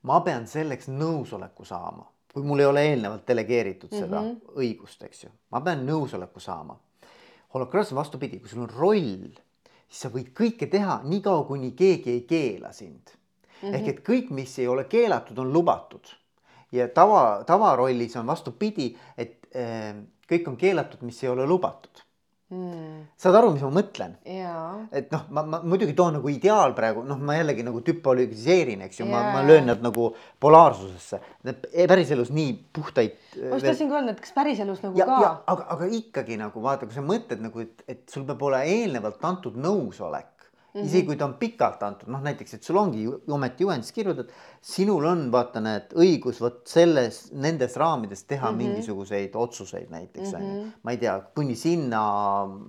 ma 0.07 0.19
pean 0.25 0.47
selleks 0.47 0.87
nõusoleku 0.89 1.65
saama, 1.67 2.07
kui 2.33 2.43
mul 2.43 2.63
ei 2.63 2.65
ole 2.65 2.83
eelnevalt 2.89 3.27
delegeeritud 3.27 3.91
seda 3.93 4.21
mm 4.21 4.27
-hmm. 4.27 4.57
õigust, 4.63 5.03
eks 5.05 5.23
ju, 5.23 5.31
ma 5.51 5.61
pean 5.61 5.85
nõusoleku 5.87 6.39
saama. 6.39 6.79
holokraatia 7.53 7.95
on 7.95 8.01
vastupidi, 8.01 8.39
kui 8.39 8.49
sul 8.49 8.63
on 8.63 8.69
roll, 8.69 9.27
siis 9.89 10.01
sa 10.01 10.09
võid 10.09 10.31
kõike 10.33 10.67
teha 10.67 11.01
niikaua, 11.03 11.43
kuni 11.43 11.71
keegi 11.71 12.11
ei 12.11 12.21
keela 12.21 12.71
sind 12.73 13.11
mm. 13.11 13.69
-hmm. 13.69 13.75
ehk 13.75 13.87
et 13.87 13.99
kõik, 14.09 14.29
mis 14.29 14.59
ei 14.59 14.67
ole 14.67 14.83
keelatud, 14.83 15.37
on 15.37 15.53
lubatud. 15.53 16.07
ja 16.71 16.87
tava, 16.87 17.43
tavarollis 17.43 18.15
on 18.15 18.27
vastupidi, 18.27 18.97
et 19.17 19.47
äh, 19.55 19.95
kõik 20.31 20.47
on 20.47 20.57
keelatud, 20.57 21.01
mis 21.01 21.23
ei 21.23 21.29
ole 21.29 21.45
lubatud 21.45 22.10
mm.. 22.51 22.97
saad 23.19 23.37
aru, 23.39 23.51
mis 23.55 23.63
ma 23.65 23.71
mõtlen? 23.79 24.15
et 24.91 25.11
noh, 25.13 25.23
ma, 25.35 25.43
ma 25.53 25.59
muidugi 25.63 25.95
toon 25.97 26.17
nagu 26.19 26.31
ideaal 26.31 26.75
praegu, 26.77 27.03
noh, 27.07 27.19
ma 27.19 27.37
jällegi 27.39 27.65
nagu 27.67 27.81
tüpolügiseerin, 27.87 28.83
eks 28.87 29.01
ju, 29.01 29.07
ma, 29.09 29.23
ma 29.35 29.43
löön 29.45 29.69
nad 29.71 29.83
nagu 29.83 30.11
polaarsusesse. 30.41 31.21
päriselus 31.73 32.33
nii 32.35 32.53
puhtaid. 32.75 33.17
ma 33.37 33.55
just 33.55 33.69
tahtsingi 33.69 33.97
öelda, 33.97 34.15
et 34.15 34.23
kas 34.25 34.35
päriselus 34.35 34.83
nagu 34.85 34.99
ja, 34.99 35.07
ka. 35.09 35.33
aga, 35.53 35.69
aga 35.77 35.89
ikkagi 36.01 36.39
nagu 36.41 36.63
vaata, 36.63 36.89
kui 36.89 36.97
sa 36.97 37.05
mõtled 37.05 37.43
nagu, 37.47 37.65
et, 37.65 37.85
et 37.87 38.03
sul 38.11 38.27
peab 38.27 38.43
olema 38.49 38.67
eelnevalt 38.67 39.23
antud 39.31 39.57
nõusolek 39.61 40.30
Mm 40.73 40.81
-hmm. 40.81 40.85
isegi 40.85 41.05
kui 41.05 41.17
ta 41.19 41.25
on 41.25 41.33
pikalt 41.33 41.83
antud, 41.83 42.07
noh 42.07 42.21
näiteks, 42.23 42.53
et 42.53 42.63
sul 42.63 42.77
ongi 42.79 43.03
ju 43.03 43.17
ometi 43.27 43.63
juhendis 43.63 43.91
kirjutatud, 43.91 44.31
sinul 44.61 45.05
on 45.05 45.25
vaata 45.31 45.59
need 45.59 45.91
õigus 45.93 46.39
vot 46.41 46.61
selles, 46.67 47.17
nendes 47.33 47.75
raamides 47.75 48.23
teha 48.23 48.51
mm 48.51 48.53
-hmm. 48.53 48.61
mingisuguseid 48.63 49.35
otsuseid 49.35 49.89
näiteks 49.89 50.33
on 50.33 50.41
ju. 50.41 50.71
ma 50.83 50.91
ei 50.91 50.97
tea, 50.97 51.19
kuni 51.35 51.55
sinna, 51.55 52.03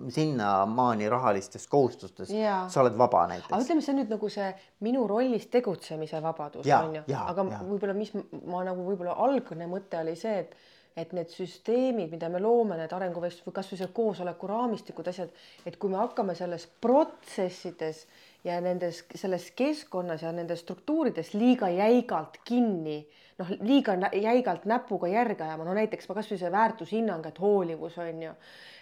sinnamaani 0.09 1.09
rahalistes 1.09 1.66
kohustustes 1.66 2.30
ja. 2.30 2.64
sa 2.68 2.80
oled 2.80 2.98
vaba 2.98 3.26
näiteks. 3.26 3.53
aga 3.53 3.62
ütleme, 3.62 3.80
see 3.80 3.94
on 3.94 4.00
nüüd 4.00 4.11
nagu 4.11 4.28
see 4.28 4.55
minu 4.80 5.07
rollis 5.07 5.46
tegutsemise 5.46 6.22
vabadus 6.22 6.66
on 6.66 6.94
ju, 6.94 7.03
aga 7.26 7.42
võib-olla, 7.42 7.94
mis 7.94 8.12
ma 8.46 8.64
nagu 8.64 8.82
võib-olla 8.90 9.14
algne 9.16 9.66
mõte 9.66 10.00
oli 10.00 10.16
see, 10.16 10.38
et 10.38 10.57
et 10.97 11.12
need 11.16 11.30
süsteemid, 11.32 12.11
mida 12.12 12.28
me 12.32 12.40
loome, 12.43 12.76
need 12.76 12.93
arenguvestlused 12.93 13.49
või 13.49 13.57
kasvõi 13.57 13.78
see 13.80 13.90
koosoleku 13.97 14.51
raamistikud, 14.51 15.09
asjad, 15.09 15.32
et 15.66 15.78
kui 15.80 15.93
me 15.93 16.01
hakkame 16.01 16.34
selles 16.38 16.66
protsessides 16.84 18.05
ja 18.45 18.59
nendes, 18.64 19.05
selles 19.14 19.51
keskkonnas 19.57 20.24
ja 20.26 20.32
nendes 20.36 20.64
struktuurides 20.66 21.32
liiga 21.34 21.70
jäigalt 21.72 22.40
kinni, 22.45 22.99
noh, 23.38 23.55
liiga 23.62 23.97
jäigalt 24.12 24.66
näpuga 24.68 25.09
järge 25.12 25.47
ajama, 25.47 25.64
no 25.68 25.78
näiteks 25.78 26.11
kasvõi 26.11 26.40
see 26.40 26.53
väärtushinnang, 26.53 27.24
et 27.28 27.40
hoolivus 27.40 27.97
on 28.03 28.28
ju, 28.28 28.36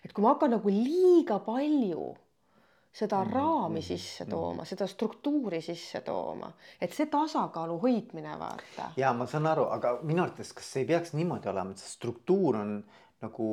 et 0.04 0.16
kui 0.16 0.24
ma 0.24 0.34
hakkan 0.34 0.56
nagu 0.56 0.74
liiga 0.74 1.38
palju 1.46 2.10
seda 2.92 3.20
mm 3.24 3.32
raami 3.32 3.82
sisse 3.82 4.24
mhm. 4.24 4.30
tooma, 4.30 4.64
seda 4.64 4.86
struktuuri 4.86 5.60
sisse 5.62 6.00
tooma, 6.06 6.50
et 6.80 6.92
see 6.92 7.06
tasakaalu 7.06 7.78
hoidmine 7.82 8.38
vaata. 8.38 8.90
ja 8.96 9.12
ma 9.12 9.26
saan 9.30 9.46
aru, 9.46 9.68
aga 9.70 9.98
minu 10.02 10.24
arvates, 10.24 10.52
kas 10.52 10.72
ei 10.76 10.88
peaks 10.88 11.14
niimoodi 11.14 11.48
olema, 11.48 11.70
et 11.70 11.82
see 11.82 11.92
struktuur 11.94 12.58
on 12.60 12.74
nagu 13.22 13.50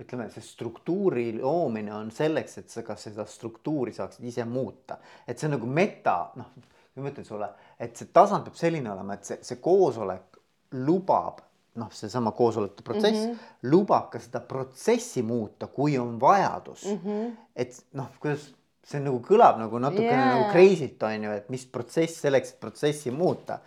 ütleme, 0.00 0.30
see 0.32 0.44
struktuuri 0.44 1.26
loomine 1.36 1.92
on 1.94 2.10
selleks, 2.14 2.58
et 2.62 2.72
sa 2.72 2.82
ka 2.86 2.96
seda 2.96 3.26
struktuuri 3.28 3.92
saaksid 3.92 4.24
ise 4.32 4.46
muuta, 4.48 4.96
et 5.28 5.38
see 5.38 5.50
on 5.50 5.58
nagu 5.58 5.68
meta, 5.68 6.16
noh, 6.40 6.54
ma 7.00 7.12
ütlen 7.12 7.26
sulle, 7.26 7.50
et 7.80 7.96
see 7.96 8.08
tasand 8.12 8.48
peab 8.48 8.56
selline 8.56 8.90
olema, 8.92 9.16
et 9.16 9.28
see, 9.28 9.38
see 9.44 9.60
koosolek 9.60 10.40
lubab 10.86 11.44
noh, 11.74 11.90
seesama 11.94 12.32
koosolekute 12.36 12.82
protsess 12.82 13.26
mm 13.26 13.32
-hmm. 13.32 13.70
lubab 13.70 14.10
ka 14.10 14.18
seda 14.18 14.40
protsessi 14.40 15.22
muuta, 15.22 15.66
kui 15.66 15.98
on 15.98 16.20
vajadus 16.20 16.84
mm. 16.84 16.98
-hmm. 17.04 17.36
et 17.56 17.84
noh, 17.92 18.08
kuidas 18.20 18.54
see 18.84 19.00
nagu 19.00 19.20
kõlab 19.20 19.58
nagu 19.58 19.78
natukene 19.78 20.16
yeah. 20.16 20.34
nagu 20.34 20.50
crazy't 20.52 21.02
on 21.02 21.24
ju, 21.24 21.30
et 21.30 21.48
mis 21.48 21.66
protsess 21.66 22.20
selleks, 22.20 22.50
et 22.50 22.60
protsessi 22.60 23.10
muuta. 23.10 23.60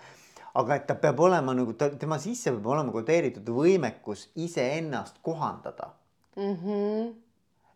aga 0.54 0.76
et 0.76 0.84
ta 0.88 0.96
peab 0.96 1.20
olema 1.20 1.54
nagu 1.54 1.74
ta, 1.74 1.90
tema 1.90 2.20
sisse 2.20 2.52
peab 2.52 2.66
olema 2.66 2.92
kodeeritud 2.92 3.48
võimekus 3.50 4.28
iseennast 4.36 5.16
kohandada 5.22 5.90
mm. 6.36 6.58
-hmm. 6.58 7.14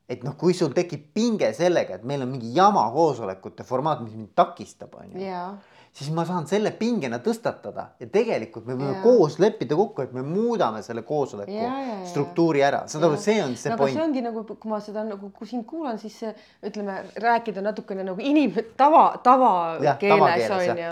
et 0.09 0.23
noh, 0.23 0.36
kui 0.38 0.53
sul 0.53 0.73
tekib 0.73 1.07
pinge 1.13 1.53
sellega, 1.53 1.95
et 1.95 2.03
meil 2.03 2.21
on 2.21 2.30
mingi 2.30 2.53
jama 2.55 2.91
koosolekute 2.91 3.63
formaat, 3.63 4.01
mis 4.01 4.13
mind 4.13 4.30
takistab, 4.36 4.93
on 4.95 5.11
ju 5.11 5.19
yeah 5.21 5.57
siis 5.97 6.11
ma 6.13 6.25
saan 6.29 6.45
selle 6.45 6.69
pingena 6.77 7.17
tõstatada 7.23 7.87
ja 7.97 8.07
tegelikult 8.13 8.67
me 8.69 8.75
võime 8.77 8.91
ja. 8.91 9.01
koos 9.01 9.39
leppida 9.41 9.75
kokku, 9.77 10.03
et 10.05 10.11
me 10.13 10.21
muudame 10.25 10.83
selle 10.85 11.01
koosoleku 11.07 11.55
ja, 11.55 11.69
ja, 11.71 11.85
ja. 11.87 11.95
struktuuri 12.11 12.61
ära, 12.65 12.83
saad 12.91 13.07
aru, 13.07 13.17
see 13.21 13.39
on 13.41 13.55
see 13.57 13.71
no, 13.73 13.79
point. 13.79 13.97
see 13.97 14.03
ongi 14.03 14.21
nagu, 14.21 14.43
kui 14.45 14.69
ma 14.69 14.77
seda 14.83 15.01
nagu, 15.07 15.31
kui 15.33 15.49
sind 15.49 15.65
kuulan, 15.69 15.97
siis 16.01 16.19
ütleme, 16.65 16.99
rääkida 17.23 17.63
natukene 17.65 18.05
nagu 18.05 18.21
inim-, 18.21 18.53
tava, 18.77 19.07
tavakeeles 19.25 20.53
on 20.53 20.83
ju, 20.83 20.91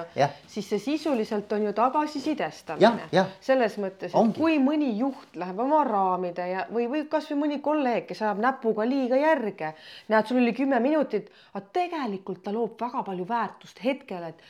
siis 0.55 0.71
see 0.73 0.81
sisuliselt 0.87 1.53
on 1.53 1.67
ju 1.67 1.75
tagasisidestamine. 1.77 3.27
selles 3.45 3.77
mõttes, 3.81 4.09
et 4.09 4.17
ongi. 4.17 4.39
kui 4.39 4.57
mõni 4.63 4.89
juht 4.97 5.37
läheb 5.37 5.61
oma 5.67 5.83
raamide 5.85 6.49
ja, 6.49 6.65
või, 6.73 6.89
või 6.89 7.05
kasvõi 7.11 7.43
mõni 7.43 7.61
kolleeg, 7.61 8.09
kes 8.09 8.25
ajab 8.25 8.41
näpuga 8.41 8.89
liiga 8.89 9.21
järge, 9.21 9.75
näed, 10.09 10.25
sul 10.25 10.41
oli 10.41 10.57
kümme 10.57 10.81
minutit, 10.81 11.29
aga 11.53 11.65
tegelikult 11.77 12.41
ta 12.41 12.55
loob 12.55 12.73
väga 12.81 13.05
palju 13.05 13.29
väärtust 13.29 13.85
hetkel, 13.85 14.31
et 14.33 14.41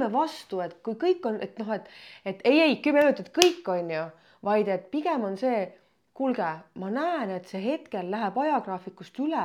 tuleme 0.00 0.12
vastu, 0.12 0.60
et 0.60 0.78
kui 0.82 0.96
kõik 0.96 1.26
on, 1.28 1.36
et 1.42 1.58
noh, 1.58 1.74
et, 1.74 1.90
et 2.24 2.40
ei, 2.44 2.60
ei 2.60 2.80
kümme 2.82 3.04
minutit 3.04 3.30
kõik 3.34 3.68
on 3.68 3.90
ju, 3.90 4.06
vaid 4.46 4.68
et 4.68 4.88
pigem 4.90 5.24
on 5.24 5.36
see, 5.36 5.68
kuulge, 6.14 6.48
ma 6.80 6.90
näen, 6.92 7.30
et 7.36 7.48
see 7.48 7.60
hetkel 7.64 8.10
läheb 8.10 8.36
ajagraafikust 8.38 9.18
üle, 9.20 9.44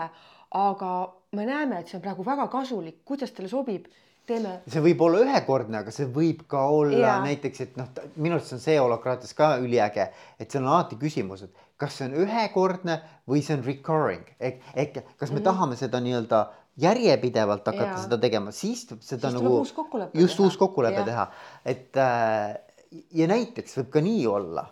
aga 0.56 0.92
me 1.36 1.46
näeme, 1.46 1.80
et 1.80 1.92
see 1.92 2.00
on 2.00 2.04
praegu 2.04 2.26
väga 2.26 2.48
kasulik, 2.52 3.04
kuidas 3.06 3.32
teile 3.36 3.50
sobib 3.52 3.88
teeme. 4.28 4.60
see 4.68 4.84
võib 4.84 5.04
olla 5.06 5.22
ühekordne, 5.26 5.84
aga 5.84 5.92
see 5.92 6.08
võib 6.08 6.46
ka 6.52 6.66
olla 6.72 7.04
ja. 7.04 7.20
näiteks, 7.24 7.62
et 7.62 7.78
noh, 7.80 7.92
minu 8.16 8.38
arust 8.38 8.56
on 8.56 8.64
see 8.64 8.80
holakraatias 8.80 9.36
ka 9.38 9.56
üliäge, 9.64 10.10
et 10.40 10.52
seal 10.52 10.64
on 10.64 10.74
alati 10.74 11.00
küsimus, 11.00 11.46
et 11.48 11.64
kas 11.80 11.98
see 12.00 12.08
on 12.08 12.16
ühekordne 12.24 13.02
või 13.28 13.44
see 13.44 13.58
on 13.58 13.66
recurring 13.66 14.30
ehk, 14.40 14.62
ehk 14.76 14.94
kas 14.96 15.32
me 15.32 15.36
mm 15.36 15.40
-hmm. 15.40 15.44
tahame 15.50 15.80
seda 15.80 16.00
nii-öelda 16.00 16.46
järjepidevalt 16.82 17.68
hakata 17.68 17.92
ja. 17.94 18.04
seda 18.04 18.18
tegema, 18.22 18.52
siis 18.52 18.86
seda 18.86 19.30
siis 19.30 19.36
nagu 19.38 19.58
just 19.60 19.76
teha. 19.76 20.46
uus 20.46 20.58
kokkulepe 20.60 21.04
teha, 21.08 21.28
et 21.66 22.00
äh, 22.02 22.56
ja 23.16 23.28
näiteks 23.32 23.78
võib 23.80 23.94
ka 23.94 24.04
nii 24.04 24.26
olla, 24.28 24.66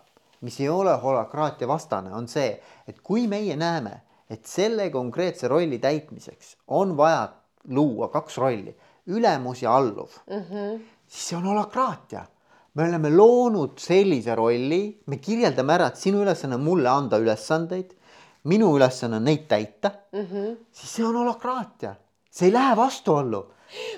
mis 0.44 0.58
ei 0.60 0.68
ole 0.68 0.92
holakraatia 1.00 1.68
vastane, 1.68 2.12
on 2.14 2.28
see, 2.28 2.50
et 2.88 3.00
kui 3.00 3.24
meie 3.30 3.56
näeme, 3.56 4.02
et 4.30 4.44
selle 4.48 4.90
konkreetse 4.92 5.48
rolli 5.48 5.78
täitmiseks 5.80 6.56
on 6.76 6.96
vaja 6.96 7.28
luua 7.72 8.10
kaks 8.12 8.38
rolli, 8.40 8.76
ülemus 9.08 9.62
ja 9.62 9.74
alluv 9.76 10.12
mm, 10.26 10.44
-hmm. 10.50 10.78
siis 11.08 11.28
see 11.28 11.36
on 11.36 11.48
holakraatia 11.52 12.24
me 12.74 12.88
oleme 12.88 13.10
loonud 13.10 13.78
sellise 13.78 14.34
rolli, 14.34 14.98
me 15.06 15.20
kirjeldame 15.22 15.76
ära, 15.76 15.90
et 15.92 16.00
sinu 16.00 16.24
ülesanne 16.24 16.58
on 16.58 16.64
mulle 16.64 16.90
anda 16.90 17.20
ülesandeid 17.22 17.92
minu 18.50 18.74
ülesanne 18.76 19.16
on 19.20 19.24
neid 19.24 19.46
täita 19.48 19.90
mm, 20.12 20.20
-hmm. 20.20 20.56
siis 20.72 20.96
see 20.96 21.06
on 21.06 21.16
holokraatia, 21.16 21.94
see 22.30 22.48
ei 22.48 22.52
lähe 22.52 22.76
vastuollu. 22.76 23.46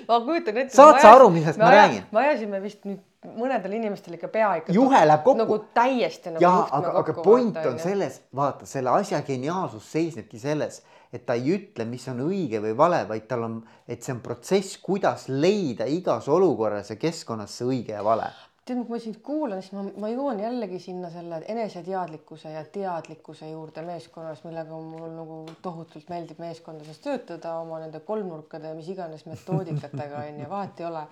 ma 0.07 0.19
kujutan 0.21 0.57
ette. 0.57 0.75
saad 0.75 1.01
sa 1.01 1.11
aru, 1.11 1.29
millest 1.29 1.59
ma 1.59 1.71
räägin? 1.71 2.03
me 2.11 2.19
ajasime 2.19 2.61
vist 2.63 2.85
nüüd 2.85 3.03
mõnedel 3.37 3.73
inimestel 3.75 4.15
ikka 4.15 4.27
pea 4.27 4.55
ikka. 4.61 4.73
juhe 4.73 5.05
läheb 5.05 5.23
kokku. 5.23 5.37
nagu 5.43 5.59
täiesti 5.73 6.31
nagu. 6.31 6.43
jaa, 6.43 6.67
aga, 6.71 6.93
aga 7.01 7.13
point 7.13 7.55
vaata, 7.55 7.69
on 7.69 7.79
selles, 7.79 8.21
vaata 8.35 8.65
selle 8.65 8.89
asja 8.89 9.21
geniaalsus 9.21 9.91
seisnebki 9.91 10.39
selles, 10.39 10.81
et 11.13 11.25
ta 11.25 11.33
ei 11.33 11.55
ütle, 11.55 11.85
mis 11.85 12.07
on 12.07 12.23
õige 12.27 12.61
või 12.63 12.75
vale, 12.77 13.03
vaid 13.09 13.27
tal 13.27 13.43
on, 13.43 13.61
et 13.87 14.03
see 14.03 14.15
on 14.15 14.21
protsess, 14.23 14.77
kuidas 14.83 15.27
leida 15.27 15.85
igas 15.85 16.27
olukorras 16.27 16.89
ja 16.93 16.95
keskkonnas 16.95 17.57
see 17.57 17.67
õige 17.67 17.97
ja 17.97 18.03
vale 18.03 18.31
tead, 18.67 18.83
kui 18.83 18.95
ma 18.95 18.99
sind 19.01 19.19
kuulan, 19.25 19.61
siis 19.63 19.73
ma, 19.75 19.83
ma 20.03 20.09
jõuan 20.11 20.39
jällegi 20.41 20.79
sinna 20.83 21.09
selle 21.13 21.39
eneseteadlikkuse 21.53 22.51
ja 22.53 22.63
teadlikkuse 22.73 23.49
juurde 23.49 23.83
meeskonnas, 23.87 24.43
millega 24.47 24.79
mul 24.91 25.09
nagu 25.15 25.39
tohutult 25.63 26.09
meeldib 26.11 26.41
meeskondades 26.43 26.99
töötada 27.03 27.57
oma 27.61 27.81
nende 27.83 28.01
kolmnurkade 28.07 28.71
ja 28.71 28.77
mis 28.77 28.89
iganes 28.93 29.25
metoodikatega 29.29 30.23
on 30.25 30.41
ju, 30.43 30.49
vahet 30.51 30.81
ei 30.81 30.89
ole. 30.91 31.05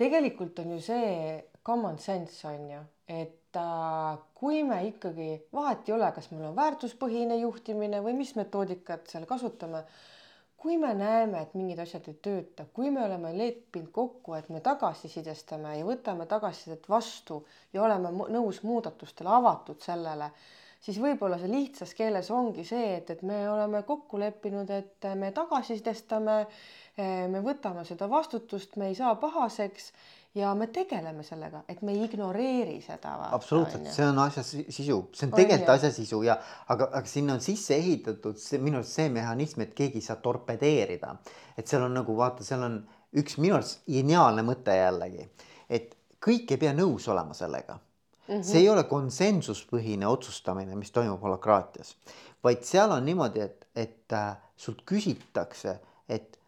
tegelikult 0.00 0.58
on 0.62 0.76
ju 0.76 0.80
see 0.84 1.10
common 1.66 1.98
sense 1.98 2.46
on 2.48 2.70
ju, 2.70 2.84
et 3.08 3.56
äh, 3.56 4.20
kui 4.34 4.62
me 4.64 4.80
ikkagi, 4.88 5.32
vahet 5.52 5.88
ei 5.88 5.96
ole, 5.96 6.12
kas 6.16 6.30
meil 6.32 6.48
on 6.50 6.56
väärtuspõhine 6.56 7.40
juhtimine 7.42 8.00
või 8.04 8.16
mis 8.22 8.34
metoodikat 8.38 9.10
seal 9.12 9.26
kasutame 9.28 9.84
kui 10.60 10.76
me 10.76 10.90
näeme, 10.94 11.40
et 11.46 11.54
mingid 11.56 11.78
asjad 11.80 12.04
ei 12.10 12.16
tööta, 12.26 12.66
kui 12.76 12.90
me 12.92 13.00
oleme 13.06 13.30
leppinud 13.36 13.88
kokku, 13.96 14.34
et 14.36 14.50
me 14.52 14.60
tagasisidestame 14.64 15.78
ja 15.78 15.86
võtame 15.88 16.26
tagasisidet 16.28 16.84
vastu 16.92 17.38
ja 17.72 17.80
oleme 17.86 18.10
nõus 18.36 18.58
muudatustele, 18.68 19.32
avatud 19.38 19.80
sellele, 19.84 20.28
siis 20.84 21.00
võib-olla 21.00 21.38
see 21.40 21.48
lihtsas 21.52 21.94
keeles 21.96 22.28
ongi 22.36 22.66
see, 22.68 22.92
et, 22.98 23.10
et 23.16 23.24
me 23.30 23.40
oleme 23.48 23.80
kokku 23.88 24.20
leppinud, 24.20 24.68
et 24.76 25.08
me 25.22 25.32
tagasisidestame, 25.36 26.36
me 27.32 27.42
võtame 27.48 27.86
seda 27.88 28.08
vastutust, 28.12 28.76
me 28.76 28.92
ei 28.92 28.98
saa 29.00 29.14
pahaseks 29.20 29.92
ja 30.34 30.52
me 30.54 30.66
tegeleme 30.70 31.24
sellega, 31.26 31.64
et 31.68 31.82
me 31.82 31.92
ei 31.92 32.04
ignoreeri 32.04 32.78
seda. 32.84 33.16
absoluutselt, 33.34 33.88
see 33.90 34.06
on 34.06 34.18
asja 34.22 34.44
sisu, 34.44 35.00
see 35.16 35.26
on 35.26 35.34
tegelikult 35.34 35.72
asja 35.74 35.90
sisu 35.94 36.22
ja 36.22 36.36
aga, 36.70 36.90
aga 36.92 37.10
sinna 37.10 37.34
on 37.34 37.42
sisse 37.44 37.74
ehitatud 37.74 38.38
see 38.38 38.60
minu 38.62 38.78
arust 38.78 38.98
see 39.00 39.08
mehhanism, 39.10 39.64
et 39.66 39.74
keegi 39.74 39.98
ei 39.98 40.06
saa 40.06 40.20
torpedeerida. 40.22 41.16
et 41.58 41.66
seal 41.66 41.82
on 41.86 41.98
nagu 41.98 42.16
vaata, 42.16 42.46
seal 42.46 42.62
on 42.66 42.78
üks 43.18 43.38
minu 43.42 43.58
arust 43.58 43.82
geniaalne 43.90 44.46
mõte 44.46 44.76
jällegi, 44.76 45.26
et 45.68 45.96
kõik 46.22 46.54
ei 46.54 46.62
pea 46.62 46.76
nõus 46.78 47.08
olema 47.10 47.34
sellega 47.34 47.74
mm. 47.74 48.34
-hmm. 48.34 48.46
see 48.52 48.62
ei 48.62 48.70
ole 48.70 48.84
konsensuspõhine 48.84 50.06
otsustamine, 50.06 50.78
mis 50.78 50.94
toimub 50.94 51.22
holokraatias, 51.26 51.96
vaid 52.44 52.62
seal 52.62 52.94
on 52.94 53.04
niimoodi, 53.04 53.40
et, 53.40 53.66
et 53.74 54.12
äh, 54.12 54.36
sult 54.56 54.86
küsitakse 54.86 55.80
et 56.08 56.38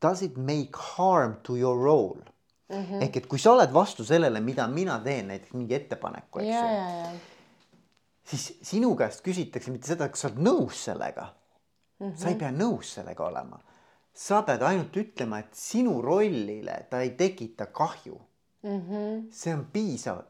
does 0.00 0.22
it 0.22 0.36
make 0.36 0.76
harm 0.96 1.36
to 1.42 1.56
your 1.56 1.78
role 1.78 2.33
mm. 2.74 2.84
-hmm. 2.84 3.02
ehk 3.06 3.16
et 3.16 3.26
kui 3.26 3.38
sa 3.38 3.52
oled 3.52 3.72
vastu 3.72 4.04
sellele, 4.04 4.40
mida 4.40 4.66
mina 4.68 4.98
teen, 5.04 5.28
näiteks 5.28 5.52
mingi 5.54 5.74
ettepaneku, 5.74 6.38
eks 6.38 6.48
ju, 6.48 6.52
ja. 6.52 7.12
siis 8.24 8.58
sinu 8.62 8.94
käest 8.96 9.24
küsitakse 9.24 9.70
mitte 9.70 9.86
seda, 9.86 10.08
kas 10.08 10.24
sa 10.24 10.28
oled 10.28 10.42
nõus 10.48 10.84
sellega 10.84 11.28
mm. 12.00 12.10
-hmm. 12.10 12.16
sa 12.16 12.28
ei 12.28 12.34
pea 12.34 12.50
nõus 12.50 12.94
sellega 12.98 13.26
olema. 13.26 13.60
sa 14.14 14.42
pead 14.42 14.62
ainult 14.62 14.96
ütlema, 14.96 15.38
et 15.38 15.54
sinu 15.58 16.00
rollile 16.02 16.86
ta 16.90 17.00
ei 17.02 17.10
tekita 17.10 17.66
kahju 17.66 18.20
mm. 18.62 18.80
-hmm. 18.80 19.24
see 19.30 19.54
on 19.54 19.66
piisav. 19.72 20.22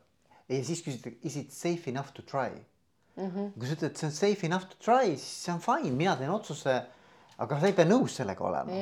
ja 0.49 0.65
siis 0.65 0.83
küsitakse, 0.83 1.19
is 1.23 1.37
it 1.37 1.53
safe 1.53 1.91
enough 1.91 2.13
to 2.13 2.23
try 2.23 2.51
mm? 3.17 3.31
-hmm. 3.31 3.53
kui 3.59 3.69
sa 3.69 3.75
ütled, 3.75 3.91
et 3.91 3.97
see 3.97 4.07
on 4.07 4.13
safe 4.13 4.47
enough 4.47 4.67
to 4.69 4.77
try, 4.79 5.17
siis 5.17 5.45
see 5.45 5.55
on 5.55 5.61
fine, 5.61 5.91
mina 5.91 6.17
teen 6.17 6.31
otsuse. 6.31 6.83
Aga 7.43 7.57
sa 7.61 7.67
ei 7.67 7.75
pea 7.75 7.87
nõus 7.89 8.15
sellega 8.21 8.45
olema. 8.47 8.77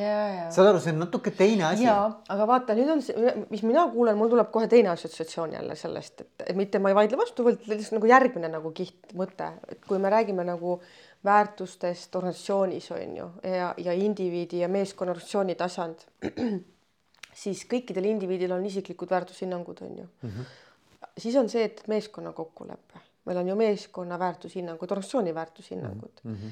saad 0.53 0.69
aru, 0.69 0.81
see 0.83 0.93
on 0.93 1.01
natuke 1.05 1.33
teine 1.37 1.65
asi. 1.71 1.87
ja, 1.87 1.97
aga 2.35 2.47
vaata, 2.49 2.77
nüüd 2.77 2.91
on 2.93 3.05
see, 3.05 3.37
mis 3.53 3.63
mina 3.65 3.87
kuulen, 3.93 4.19
mul 4.19 4.33
tuleb 4.33 4.51
kohe 4.53 4.69
teine 4.73 4.91
assotsiatsioon 4.93 5.55
jälle 5.57 5.77
sellest, 5.79 6.21
et, 6.21 6.45
et 6.53 6.59
mitte 6.59 6.81
ma 6.83 6.93
ei 6.93 6.99
vaidle 6.99 7.21
vastu, 7.21 7.47
vaid 7.47 7.65
lihtsalt 7.71 7.97
nagu 7.97 8.11
järgmine 8.11 8.51
nagu 8.53 8.75
kiht 8.77 9.15
mõte, 9.19 9.49
et 9.73 9.81
kui 9.89 10.01
me 10.03 10.13
räägime 10.13 10.45
nagu 10.49 10.81
väärtustest 11.25 12.17
organisatsioonis 12.19 12.91
on 12.93 13.17
ju 13.17 13.31
ja, 13.47 13.73
ja 13.79 13.95
indiviidi 13.95 14.61
ja 14.61 14.69
meeskonna 14.69 15.15
organisatsiooni 15.15 15.57
tasand, 15.57 16.05
siis 17.45 17.65
kõikidel 17.71 18.11
indiviidil 18.11 18.53
on 18.53 18.67
isiklikud 18.67 19.11
väärtushinnangud, 19.11 19.81
on 19.87 19.97
ju 20.03 20.05
mm. 20.05 20.29
-hmm. 20.29 21.01
siis 21.17 21.37
on 21.37 21.49
see, 21.49 21.65
et 21.65 21.83
meeskonna 21.89 22.33
kokkulepe, 22.33 23.01
meil 23.25 23.39
on 23.39 23.49
ju 23.49 23.57
meeskonna 23.57 24.19
väärtushinnangud, 24.19 24.91
organisatsiooni 24.91 25.35
väärtushinnangud 25.35 26.25
mm. 26.25 26.35
-hmm. 26.35 26.51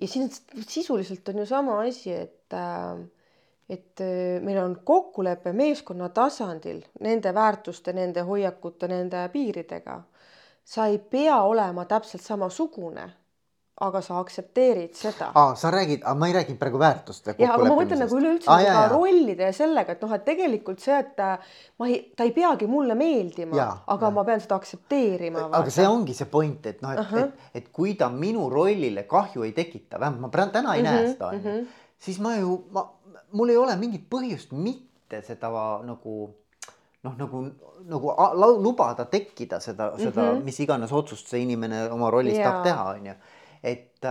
Ja 0.00 0.08
siin 0.08 0.30
sisuliselt 0.66 1.28
on 1.28 1.38
ju 1.38 1.46
sama 1.46 1.80
asi, 1.80 2.12
et 2.12 2.52
äh, 2.52 3.00
et 3.70 4.00
äh, 4.00 4.40
meil 4.42 4.58
on 4.58 4.80
kokkulepe 4.84 5.52
meeskonna 5.52 6.08
tasandil 6.08 6.80
nende 7.00 7.34
väärtuste, 7.34 7.92
nende 7.92 8.24
hoiakute, 8.26 8.88
nende 8.88 9.28
piiridega. 9.32 10.02
sa 10.64 10.86
ei 10.86 10.98
pea 10.98 11.42
olema 11.42 11.84
täpselt 11.84 12.22
samasugune 12.22 13.10
aga 13.80 14.00
sa 14.04 14.18
aktsepteerid 14.20 14.92
seda. 14.96 15.30
aa, 15.34 15.54
sa 15.56 15.70
räägid, 15.72 16.02
ma 16.16 16.28
ei 16.28 16.34
räägi 16.36 16.54
praegu 16.60 16.78
väärtuste 16.78 17.34
jah, 17.38 17.54
aga 17.54 17.64
ma 17.64 17.76
mõtlen 17.78 18.02
nagu 18.02 18.18
üleüldse 18.18 18.50
ah, 18.52 18.60
ka 18.60 18.82
rollide 18.92 19.48
ja 19.48 19.54
sellega, 19.56 19.96
et 19.96 20.04
noh, 20.04 20.12
et 20.16 20.26
tegelikult 20.26 20.82
see, 20.84 20.98
et 21.00 21.22
ma 21.80 21.88
ei, 21.88 22.00
ta 22.16 22.26
ei 22.28 22.34
peagi 22.36 22.68
mulle 22.68 22.96
meeldima, 22.98 23.70
aga 23.94 24.10
ja. 24.10 24.12
ma 24.18 24.24
pean 24.28 24.44
seda 24.44 24.58
aktsepteerima. 24.60 25.46
aga 25.48 25.72
see 25.72 25.88
ongi 25.88 26.16
see 26.18 26.28
point, 26.28 26.68
et 26.68 26.84
noh, 26.84 26.92
et 26.92 27.00
uh, 27.00 27.14
-huh. 27.14 27.24
et, 27.24 27.48
et 27.62 27.72
kui 27.72 27.94
ta 27.96 28.10
minu 28.12 28.50
rollile 28.52 29.06
kahju 29.08 29.48
ei 29.48 29.56
tekita, 29.56 30.00
vähemalt 30.00 30.26
ma 30.26 30.32
praegu 30.36 30.52
täna 30.58 30.76
ei 30.76 30.82
uh 30.82 30.88
-huh, 30.88 31.00
näe 31.00 31.12
seda 31.14 31.32
onju 31.32 31.40
uh 31.40 31.56
-huh., 31.56 31.66
siis 31.98 32.20
ma 32.20 32.36
ju, 32.36 32.60
ma, 32.70 32.84
mul 33.32 33.48
ei 33.48 33.56
ole 33.56 33.76
mingit 33.76 34.04
põhjust 34.10 34.52
mitte 34.52 35.22
seda 35.22 35.48
nagu 35.84 36.30
noh, 37.02 37.16
nagu, 37.16 37.44
nagu 37.88 38.14
lubada 38.60 39.04
tekkida 39.04 39.60
seda, 39.60 39.92
seda 39.96 40.22
mm 40.22 40.38
-hmm. 40.38 40.44
mis 40.44 40.60
iganes 40.60 40.92
otsust 40.92 41.28
see 41.28 41.42
inimene 41.42 41.90
oma 41.90 42.10
rollis 42.10 42.34
yeah. 42.36 42.50
tahab 42.50 42.64
teha, 42.64 42.90
onju 42.90 43.14
et, 43.62 44.04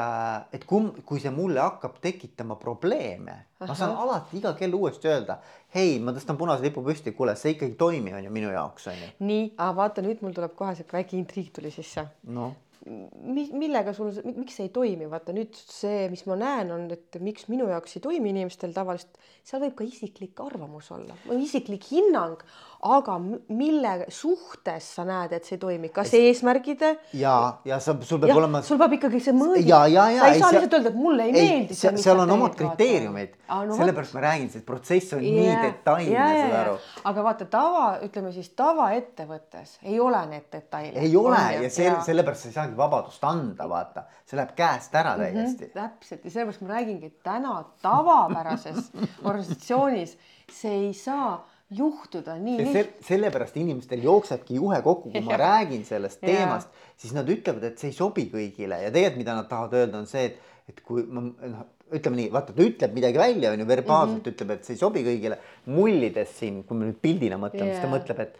et 0.53 0.65
kum, 0.69 0.91
kui 1.05 1.21
see 1.21 1.31
mulle 1.33 1.61
hakkab 1.63 1.97
tekitama 2.03 2.57
probleeme, 2.61 3.35
ma 3.63 3.75
saan 3.75 3.95
alati 3.97 4.37
iga 4.37 4.53
kell 4.57 4.77
uuesti 4.77 5.09
öelda, 5.09 5.39
hei, 5.75 5.97
ma 6.03 6.13
tõstan 6.15 6.37
punase 6.39 6.65
lipu 6.65 6.83
püsti, 6.85 7.15
kuule, 7.17 7.35
see 7.39 7.55
ikkagi 7.55 7.73
ei 7.73 7.79
toimi, 7.79 8.13
on 8.13 8.27
ju 8.27 8.33
minu 8.33 8.53
jaoks 8.53 8.89
on 8.91 9.01
ju. 9.01 9.11
nii, 9.25 9.45
aga 9.57 9.75
vaata 9.81 10.05
nüüd 10.05 10.21
mul 10.25 10.35
tuleb 10.37 10.55
kohe 10.59 10.75
sihuke 10.77 10.99
väike 10.99 11.17
intriig 11.17 11.53
tuli 11.55 11.73
sisse. 11.73 12.05
noh 12.29 12.55
mi-, 12.85 13.49
millega 13.53 13.93
sul, 13.95 14.11
miks 14.25 14.57
see 14.57 14.67
ei 14.67 14.73
toimi, 14.73 15.07
vaata 15.11 15.33
nüüd 15.35 15.57
see, 15.59 16.07
mis 16.11 16.23
ma 16.29 16.37
näen, 16.39 16.71
on, 16.75 16.87
et 16.93 17.19
miks 17.23 17.47
minu 17.51 17.67
jaoks 17.69 17.97
ei 17.97 18.03
toimi 18.03 18.31
inimestel 18.33 18.73
tavaliselt, 18.75 19.19
seal 19.47 19.63
võib 19.65 19.75
ka 19.79 19.87
isiklik 19.87 20.39
arvamus 20.43 20.91
olla 20.95 21.17
või 21.25 21.43
isiklik 21.45 21.89
hinnang, 21.91 22.43
aga 22.79 23.17
mille 23.19 24.05
suhtes 24.07 24.85
sa 24.95 25.03
näed, 25.07 25.33
et 25.35 25.47
see 25.47 25.57
ei 25.57 25.59
toimi, 25.59 25.89
kas 25.91 26.13
es... 26.13 26.21
eesmärgid? 26.29 26.85
ja, 27.19 27.33
ja 27.67 27.79
sa, 27.83 27.95
sul 28.07 28.21
peab 28.21 28.31
ja, 28.31 28.37
olema. 28.39 28.61
sul 28.63 28.79
peab 28.79 28.95
ikkagi 28.95 29.19
see 29.23 29.35
mõõdik. 29.35 29.67
sa 29.67 29.81
ei 29.89 30.39
saa 30.39 30.53
lihtsalt 30.55 30.77
öelda, 30.77 30.93
et 30.93 30.99
mulle 30.99 31.25
ei, 31.27 31.33
ei 31.33 31.49
meeldi 31.49 31.75
see. 31.75 31.91
seal 31.99 32.23
on 32.23 32.31
omad 32.37 32.55
kriteeriumid 32.59 33.35
ah,, 33.49 33.65
no, 33.67 33.75
sellepärast 33.81 34.15
ma 34.15 34.23
räägin, 34.23 34.47
see 34.53 34.63
protsess 34.63 35.17
on 35.17 35.25
yeah, 35.25 35.59
nii 35.59 35.67
detailne 35.67 36.15
yeah,, 36.15 36.39
saad 36.39 36.55
aru. 36.61 36.79
aga 37.11 37.27
vaata 37.27 37.49
tava, 37.57 37.83
ütleme 38.07 38.33
siis 38.37 38.49
tavaettevõttes 38.63 39.75
ei 39.83 39.99
ole 39.99 40.23
need 40.31 40.47
detailid. 40.55 41.03
ei 41.03 41.13
ole 41.19 41.43
ja, 41.57 41.61
ja 41.67 41.75
sel, 41.81 41.99
sellepärast 42.07 42.47
sa 42.47 42.53
ei 42.53 42.57
saagi 42.61 42.79
vabadust 42.79 43.27
anda, 43.27 43.67
vaata, 43.67 44.07
see 44.23 44.39
läheb 44.39 44.55
käest 44.55 44.95
ära 44.95 45.17
mhm, 45.17 45.27
täiesti 45.27 45.67
mm. 45.67 45.75
-hmm, 45.75 45.77
täpselt 45.83 46.25
ja 46.25 46.35
sellepärast 46.37 46.63
ma 46.63 46.75
räägingi, 46.77 47.11
et 47.11 47.23
täna 47.27 47.59
tavapärases 47.83 48.91
organisatsioonis 49.27 50.15
see 50.49 50.77
ei 50.87 50.93
saa 50.95 51.41
juhtuda 51.69 52.35
nii 52.41 52.67
sel,. 52.73 52.93
sellepärast 53.05 53.57
inimestel 53.61 54.01
jooksebki 54.03 54.57
juhe 54.57 54.79
kokku, 54.85 55.11
kui 55.13 55.25
ma 55.25 55.37
räägin 55.45 55.83
sellest 55.85 56.21
teemast, 56.23 56.71
siis 56.97 57.13
nad 57.15 57.29
ütlevad, 57.29 57.67
et 57.69 57.81
see 57.81 57.91
ei 57.91 57.97
sobi 57.97 58.25
kõigile 58.31 58.81
ja 58.83 58.93
tegelikult, 58.93 59.21
mida 59.21 59.35
nad 59.37 59.49
tahavad 59.51 59.75
öelda, 59.81 60.01
on 60.01 60.09
see, 60.09 60.31
et, 60.31 60.55
et 60.71 60.81
kui 60.85 61.05
ma 61.05 61.23
noh, 61.27 61.67
ütleme 61.95 62.21
nii, 62.21 62.29
vaata, 62.33 62.55
ta 62.55 62.65
ütleb 62.65 62.95
midagi 62.97 63.21
välja, 63.21 63.53
on 63.53 63.63
ju, 63.63 63.67
verbaalselt 63.69 64.17
mm 64.17 64.23
-hmm. 64.23 64.33
ütleb, 64.33 64.55
et 64.55 64.65
see 64.65 64.75
ei 64.77 64.81
sobi 64.81 65.05
kõigile. 65.05 65.37
mullides 65.65 66.33
siin, 66.39 66.63
kui 66.63 66.77
me 66.77 66.89
nüüd 66.89 66.99
pildina 67.01 67.37
mõtleme 67.37 67.69
yeah., 67.69 67.77
siis 67.77 67.85
ta 67.85 67.93
mõtleb, 67.93 68.19
et 68.25 68.39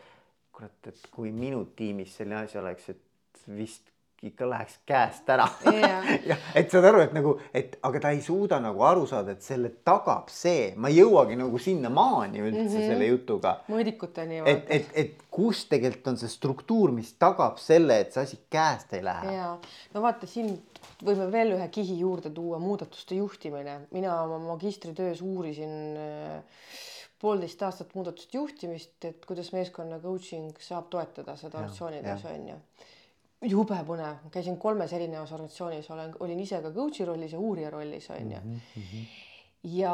kurat, 0.51 0.87
et 0.87 1.07
kui 1.11 1.31
minu 1.31 1.65
tiimis 1.75 2.15
selline 2.17 2.43
asi 2.43 2.57
oleks, 2.57 2.89
et 2.89 3.01
vist 3.47 3.83
ikka 4.25 4.49
läheks 4.49 4.79
käest 4.87 5.29
ära 5.31 5.45
yeah. 5.71 6.07
ja 6.29 6.37
et 6.57 6.71
saad 6.71 6.85
aru, 6.89 7.03
et 7.05 7.13
nagu, 7.15 7.35
et 7.55 7.77
aga 7.87 8.01
ta 8.03 8.11
ei 8.15 8.19
suuda 8.23 8.59
nagu 8.63 8.83
aru 8.83 9.05
saada, 9.07 9.35
et 9.37 9.45
selle 9.45 9.71
tagab 9.87 10.27
see, 10.33 10.73
ma 10.75 10.91
ei 10.91 10.99
jõuagi 10.99 11.37
nagu 11.39 11.61
sinnamaani 11.61 12.43
üldse 12.43 12.65
mm 12.65 12.73
-hmm. 12.73 12.91
selle 12.91 13.07
jutuga. 13.07 13.53
mõõdikuteni. 13.69 14.41
et, 14.45 14.65
et, 14.79 14.91
et 14.93 15.23
kus 15.31 15.65
tegelikult 15.71 16.11
on 16.13 16.19
see 16.19 16.31
struktuur, 16.31 16.91
mis 16.91 17.13
tagab 17.13 17.57
selle, 17.63 17.99
et 18.03 18.13
see 18.13 18.25
asi 18.27 18.41
käest 18.49 18.93
ei 18.93 19.03
lähe. 19.03 19.33
ja 19.37 19.55
no 19.93 20.03
vaata, 20.03 20.27
siin 20.27 20.51
võime 21.03 21.31
veel 21.31 21.55
ühe 21.55 21.67
kihi 21.71 21.99
juurde 21.99 22.29
tuua, 22.29 22.59
muudatuste 22.59 23.15
juhtimine. 23.15 23.79
mina 23.91 24.21
oma 24.23 24.39
magistritöös 24.51 25.21
uurisin 25.21 25.71
äh, 25.95 26.43
poolteist 27.19 27.63
aastat 27.63 27.95
muudatuste 27.95 28.37
juhtimist, 28.37 29.05
et 29.05 29.25
kuidas 29.25 29.53
meeskonna 29.55 29.99
coaching 29.99 30.51
saab 30.59 30.89
toetada 30.89 31.35
seda 31.35 31.57
organisatsioonides 31.57 32.25
on 32.25 32.47
ju 32.47 32.61
jube 33.47 33.79
põnev, 33.87 34.27
käisin 34.33 34.57
kolmes 34.59 34.93
erinevas 34.95 35.31
organisatsioonis, 35.35 35.89
olen, 35.95 36.13
olin 36.25 36.39
ise 36.43 36.59
ka 36.63 36.71
coach'i 36.75 37.07
rollis 37.07 37.33
ja 37.35 37.39
uurija 37.39 37.69
rollis 37.71 38.09
on 38.11 38.31
ju 38.31 38.39
mm. 38.43 38.55
-hmm. 38.75 39.05
ja, 39.63 39.93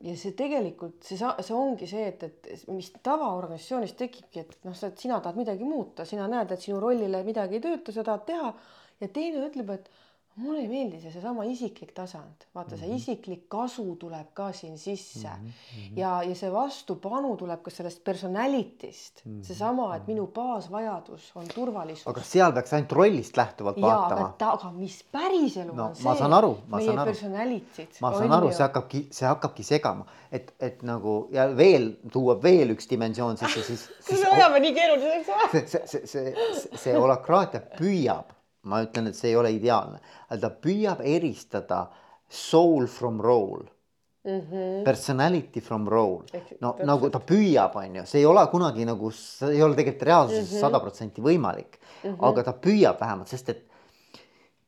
ja 0.00 0.16
see 0.16 0.32
tegelikult 0.32 1.02
see, 1.02 1.18
see 1.18 1.54
ongi 1.54 1.86
see, 1.86 2.08
et, 2.08 2.22
et 2.24 2.66
mis 2.68 2.90
tavaorganisatsioonis 3.02 3.92
tekibki, 3.92 4.40
et 4.40 4.58
noh, 4.64 4.74
sa, 4.74 4.90
sina 4.96 5.20
tahad 5.20 5.36
midagi 5.36 5.64
muuta, 5.64 6.04
sina 6.04 6.26
näed, 6.28 6.50
et 6.50 6.60
sinu 6.60 6.80
rollile 6.80 7.22
midagi 7.22 7.54
ei 7.54 7.60
tööta, 7.60 7.92
sa 7.92 8.04
tahad 8.04 8.26
teha 8.26 8.52
ja 9.00 9.08
teine 9.08 9.46
ütleb, 9.46 9.70
et 9.70 9.90
mulle 10.36 10.60
ei 10.60 10.68
meeldi 10.68 10.98
see, 11.00 11.10
seesama 11.14 11.44
isiklik 11.48 11.92
tasand, 11.96 12.44
vaata 12.54 12.76
see 12.76 12.86
mm 12.86 12.92
-hmm. 12.92 12.96
isiklik 13.00 13.46
kasu 13.48 13.96
tuleb 14.00 14.34
ka 14.34 14.50
siin 14.52 14.78
sisse 14.78 15.28
mm 15.28 15.46
-hmm. 15.46 15.96
ja, 15.96 16.22
ja 16.22 16.34
see 16.34 16.52
vastupanu 16.52 17.36
tuleb 17.36 17.62
ka 17.62 17.70
sellest 17.70 18.04
personality'st 18.04 19.24
mm 19.24 19.32
-hmm., 19.32 19.44
seesama, 19.44 19.96
et 19.96 20.06
minu 20.06 20.26
baasvajadus 20.26 21.32
on 21.34 21.48
turvalisus. 21.54 22.06
aga 22.06 22.22
seal 22.22 22.52
peaks 22.52 22.72
ainult 22.72 22.92
rollist 22.92 23.36
lähtuvalt 23.36 23.76
ja, 23.76 23.86
vaatama. 23.86 24.34
aga 24.52 24.72
mis 24.72 25.04
päriselu 25.12 25.74
no, 25.74 25.84
on 25.84 25.96
see? 25.96 26.04
ma 26.04 26.16
saan 26.16 26.32
aru, 26.32 26.58
ma 26.68 26.80
saan 26.80 26.98
aru. 26.98 27.12
ma 28.00 28.12
saan 28.12 28.32
aru, 28.32 28.52
see 28.52 28.62
hakkabki, 28.62 29.06
see 29.10 29.28
hakkabki 29.28 29.62
segama, 29.62 30.06
et, 30.32 30.54
et 30.60 30.82
nagu 30.82 31.28
ja 31.32 31.56
veel 31.56 31.92
tuua 32.12 32.42
veel 32.42 32.76
üks 32.76 32.90
dimensioon 32.90 33.36
sisse, 33.36 33.62
siis, 33.62 33.90
siis. 34.00 34.20
me 34.20 34.26
ajame 34.26 34.60
nii 34.60 34.74
keeruliseks 34.74 35.28
või? 35.28 35.50
see, 35.50 35.66
see, 35.66 35.86
see, 35.86 36.06
see, 36.06 36.34
see, 36.60 36.78
see 36.78 36.98
holakraatia 36.98 37.60
püüab 37.78 38.35
ma 38.66 38.82
ütlen, 38.84 39.10
et 39.10 39.18
see 39.18 39.30
ei 39.32 39.38
ole 39.38 39.52
ideaalne, 39.54 40.00
aga 40.28 40.40
ta 40.42 40.50
püüab 40.66 41.02
eristada 41.06 41.86
soul 42.28 42.86
from 42.90 43.20
role 43.22 43.66
mm. 44.26 44.40
-hmm. 44.40 44.84
Personality 44.84 45.60
from 45.60 45.88
role, 45.88 46.24
no 46.60 46.72
täpselt. 46.72 46.86
nagu 46.86 47.10
ta 47.10 47.18
püüab, 47.18 47.76
on 47.76 47.96
ju, 47.96 48.06
see 48.06 48.20
ei 48.20 48.26
ole 48.26 48.46
kunagi 48.50 48.84
nagu, 48.84 49.10
see 49.10 49.54
ei 49.54 49.62
ole 49.62 49.74
tegelikult 49.74 50.02
reaalsuses 50.02 50.50
mhm. 50.50 50.60
sada 50.60 50.80
protsenti 50.80 51.22
võimalik 51.22 51.78
mm, 51.78 52.10
-hmm. 52.10 52.28
aga 52.28 52.42
ta 52.42 52.52
püüab 52.52 53.00
vähemalt, 53.00 53.28
sest 53.28 53.48
et 53.48 53.62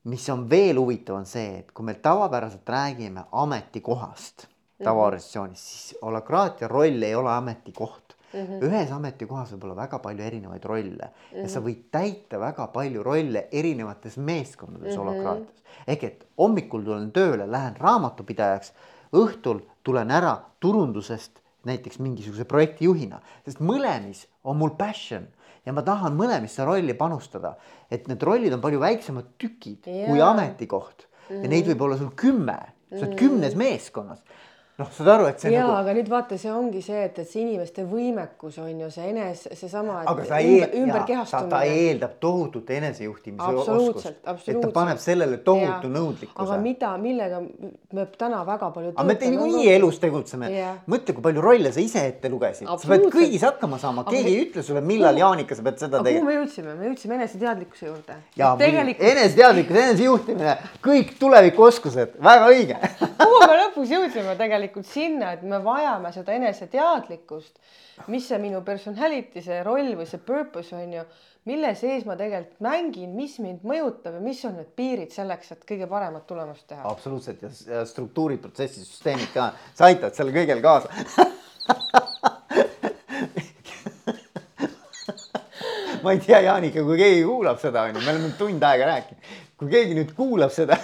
mis 0.05 0.29
on 0.29 0.51
veel 0.51 0.79
huvitav, 0.79 1.17
on 1.17 1.27
see, 1.27 1.59
et 1.59 1.73
kui 1.73 1.85
me 1.85 1.95
tavapäraselt 1.95 2.69
räägime 2.69 3.25
ametikohast 3.33 4.47
mhm. 4.47 4.85
tavaorganisatsioonis, 4.85 5.71
siis 5.71 5.99
holakraatia 6.03 6.69
roll 6.69 7.03
ei 7.03 7.15
ole 7.15 7.31
ametikoht 7.31 8.08
Mm 8.33 8.41
-hmm. 8.41 8.65
ühes 8.69 8.91
ametikohas 8.93 9.53
võib 9.55 9.65
olla 9.65 9.77
väga 9.77 9.99
palju 10.05 10.25
erinevaid 10.25 10.65
rolle 10.65 11.07
mm 11.07 11.37
-hmm. 11.37 11.43
ja 11.43 11.49
sa 11.49 11.61
mhm. 11.61 11.69
võid 11.69 11.83
täita 11.91 12.41
väga 12.41 12.67
palju 12.67 13.03
rolle 13.03 13.49
erinevates 13.53 14.17
meeskondades 14.17 14.97
mm 14.97 15.01
-hmm. 15.01 15.05
holakraatias. 15.05 15.63
ehk 15.87 16.05
et 16.05 16.27
hommikul 16.39 16.85
tulen 16.85 17.13
tööle, 17.13 17.51
lähen 17.51 17.77
raamatupidajaks, 17.77 18.73
õhtul 19.13 19.61
tulen 19.83 20.11
ära 20.11 20.39
turundusest 20.61 21.41
näiteks 21.65 21.99
mingisuguse 21.99 22.45
projektijuhina, 22.45 23.21
sest 23.45 23.61
mõlemis 23.61 24.27
on 24.45 24.57
mul 24.57 24.71
passion 24.71 25.27
ja 25.67 25.73
ma 25.73 25.83
tahan 25.83 26.17
mõlemisse 26.17 26.65
rolli 26.65 26.95
panustada, 26.95 27.57
et 27.91 28.09
need 28.09 28.23
rollid 28.23 28.53
on 28.53 28.61
palju 28.61 28.81
väiksemad 28.81 29.25
tükid 29.39 29.87
yeah. 29.87 30.11
kui 30.11 30.21
ametikoht 30.21 31.07
mm 31.07 31.37
-hmm. 31.37 31.43
ja 31.43 31.49
neid 31.49 31.65
mhm. 31.65 31.73
võib 31.73 31.83
olla 31.83 31.97
sul 31.97 32.11
kümme 32.17 32.59
sa 32.89 33.05
oled 33.05 33.19
kümnes 33.21 33.57
meeskonnas 33.59 34.23
noh, 34.79 34.91
saad 34.95 35.09
aru, 35.11 35.27
et 35.27 35.43
see 35.43 35.51
ja 35.51 35.65
nagu. 35.65 35.75
aga 35.81 35.95
nüüd 35.97 36.09
vaata, 36.11 36.37
see 36.39 36.51
ongi 36.55 36.81
see, 36.85 37.01
et, 37.09 37.17
et 37.19 37.27
see 37.27 37.43
inimeste 37.43 37.83
võimekus 37.89 38.61
on 38.63 38.83
ju 38.85 38.91
see 38.95 39.09
enes, 39.11 39.41
seesama. 39.59 40.05
ümber, 40.13 40.77
ümberkehastumine. 40.83 41.51
ta, 41.51 41.63
eeldab 41.67 42.15
tohutut 42.23 42.71
enesejuhtimise 42.77 43.75
oskust. 43.75 44.13
et 44.47 44.61
ta 44.63 44.71
paneb 44.75 45.01
sellele 45.03 45.41
tohutu 45.47 45.91
nõudlikkuse. 45.91 46.47
aga 46.47 46.59
mida, 46.63 46.93
millega 47.03 47.41
me 47.43 48.05
täna 48.21 48.45
väga 48.47 48.71
palju. 48.77 48.93
aga 48.95 49.07
me 49.09 49.17
niikuinii 49.25 49.73
elus 49.73 49.99
tegutseme 50.05 50.53
mõtle, 50.87 51.17
kui 51.17 51.27
palju 51.27 51.43
rolle 51.43 51.75
sa 51.75 51.83
ise 51.83 52.07
ette 52.13 52.31
lugesid. 52.31 52.71
sa 52.71 52.93
pead 52.93 53.09
kõigis 53.15 53.49
hakkama 53.49 53.83
saama, 53.83 54.07
keegi 54.07 54.35
ei 54.35 54.45
ütle 54.47 54.63
sulle, 54.67 54.85
millal 54.93 55.19
Jaanika 55.19 55.59
sa 55.59 55.67
pead 55.67 55.83
seda 55.83 56.05
tegema. 56.07 56.23
kuhu 56.23 56.31
me 56.31 56.39
jõudsime, 56.39 56.79
me 56.79 56.93
jõudsime 56.93 57.19
eneseteadlikkuse 57.19 57.91
juurde. 57.91 58.21
tegelikult... 58.37 59.05
eneseteadlikkus, 59.11 59.83
enesejuhtimine, 59.83 60.57
kõik 60.87 61.17
tulevikuoskused, 61.19 62.17
väga 62.31 62.55
õige 62.55 62.79
kuhu 63.19 63.43
me 63.43 63.61
lõpus 63.65 63.93
jõudsime 63.97 64.39
tegelikult 64.39 64.68
sinna, 64.87 65.33
et 65.33 65.43
me 65.43 65.59
vajame 65.65 66.13
seda 66.15 66.33
eneseteadlikkust, 66.37 67.59
mis 68.13 68.29
see 68.29 68.39
minu 68.43 68.63
personality, 68.67 69.43
see 69.45 69.63
roll 69.67 69.95
või 69.99 70.07
see 70.09 70.21
purpose 70.23 70.77
on 70.77 70.93
ju, 70.93 71.05
mille 71.49 71.75
sees 71.79 72.05
ma 72.09 72.17
tegelikult 72.19 72.61
mängin, 72.65 73.15
mis 73.17 73.39
mind 73.43 73.65
mõjutab 73.67 74.19
ja 74.19 74.23
mis 74.23 74.45
on 74.49 74.59
need 74.61 74.71
piirid 74.77 75.15
selleks, 75.15 75.53
et 75.55 75.65
kõige 75.69 75.89
paremat 75.91 76.27
tulemust 76.29 76.67
teha. 76.69 76.83
absoluutselt 76.89 77.43
ja, 77.43 77.51
ja 77.73 77.85
struktuurid, 77.89 78.41
protsessid, 78.45 78.85
süsteemid 78.85 79.31
ka, 79.35 79.53
sa 79.75 79.89
aitad 79.89 80.15
sellele 80.17 80.37
kõigele 80.43 80.63
kaasa. 80.65 80.89
Ma 85.99 86.13
ei 86.15 86.21
tea, 86.23 86.39
Jaanika, 86.45 86.85
kui 86.87 86.97
keegi 86.97 87.25
kuulab 87.27 87.59
seda, 87.61 87.83
onju, 87.89 88.01
me 88.05 88.13
oleme 88.13 88.29
tund 88.39 88.63
aega 88.65 88.87
rääkinud, 88.93 89.33
kui 89.59 89.69
keegi 89.73 89.97
nüüd 89.99 90.13
kuulab 90.17 90.53
seda, 90.55 90.79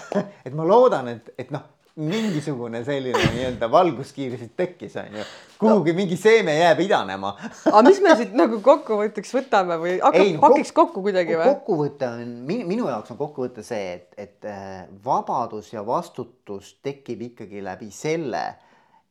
et 0.44 0.52
ma 0.56 0.66
loodan, 0.66 1.08
et, 1.12 1.30
et 1.38 1.52
noh 1.54 1.73
mingisugune 1.94 2.80
selline 2.84 3.20
nii-öelda 3.36 3.68
valguskiir 3.70 4.34
siit 4.38 4.56
tekkis, 4.58 4.96
onju. 4.98 5.24
kuhugi 5.58 5.92
no. 5.92 5.96
mingi 6.00 6.16
seeme 6.18 6.56
jääb 6.56 6.80
idanema 6.82 7.30
aga 7.70 7.82
mis 7.86 8.00
me 8.02 8.16
siit 8.18 8.32
nagu 8.34 8.58
kokkuvõtteks 8.64 9.30
võtame 9.36 9.76
või 9.78 9.92
hakkab, 10.02 10.30
no, 10.34 10.40
pakiks 10.42 10.72
kokku 10.74 11.04
kuidagi 11.04 11.36
või? 11.38 11.52
kokkuvõte 11.52 12.08
on 12.10 12.32
minu 12.50 12.88
jaoks 12.90 13.14
on 13.14 13.20
kokkuvõte 13.20 13.62
see, 13.66 13.92
et, 14.00 14.08
et 14.18 14.48
äh, 14.50 14.88
vabadus 15.04 15.70
ja 15.74 15.84
vastutus 15.86 16.74
tekib 16.82 17.22
ikkagi 17.30 17.62
läbi 17.62 17.92
selle, 17.94 18.42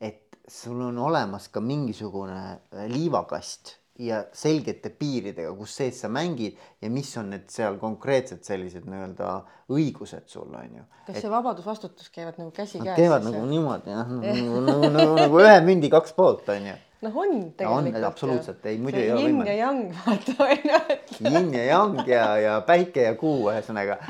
et 0.03 0.35
sul 0.43 0.83
on 0.83 0.99
olemas 1.07 1.47
ka 1.53 1.63
mingisugune 1.63 2.43
liivakast 2.91 3.77
ja 4.01 4.23
selgete 4.33 4.89
piiridega, 4.89 5.51
kus 5.57 5.75
sees 5.77 5.99
sa 6.01 6.09
mängid 6.09 6.57
ja 6.81 6.89
mis 6.89 7.11
on 7.21 7.29
need 7.29 7.45
seal 7.53 7.75
konkreetsed 7.81 8.41
sellised 8.45 8.87
nii-öelda 8.89 9.35
õigused 9.73 10.25
sul 10.31 10.49
on 10.49 10.79
ju. 10.79 10.85
kas 11.05 11.19
see 11.21 11.29
vabadus, 11.29 11.67
vastutus 11.67 12.09
käivad 12.13 12.39
nagu 12.41 12.49
käsikäes? 12.55 12.97
Käivad 12.97 13.27
nagu 13.27 13.43
niimoodi 13.45 13.93
jah, 13.93 14.09
nagu, 14.15 14.63
nagu, 14.65 14.89
nagu, 14.97 15.19
nagu 15.21 15.43
ühe 15.43 15.61
mündi 15.67 15.93
kaks 15.93 16.17
poolt 16.17 16.49
on 16.49 16.71
ju. 16.71 16.75
noh, 17.05 17.21
on 17.21 17.37
tegelikult. 17.53 17.99
on 17.99 18.09
absoluutselt, 18.09 18.65
ei 18.71 18.81
muidu 18.81 18.97
ei 19.03 19.13
ole 19.13 19.27
võimalik. 19.27 19.51
yin 19.51 19.53
ja 19.53 19.59
yang 19.61 19.85
vaata 20.01 20.37
on 20.49 20.67
ju. 20.71 20.81
yin 21.29 21.53
ja 21.53 21.69
yang 21.69 22.03
ja, 22.09 22.27
ja 22.47 22.57
päike 22.65 23.07
ja 23.11 23.15
kuu 23.19 23.51
ühesõnaga 23.53 24.01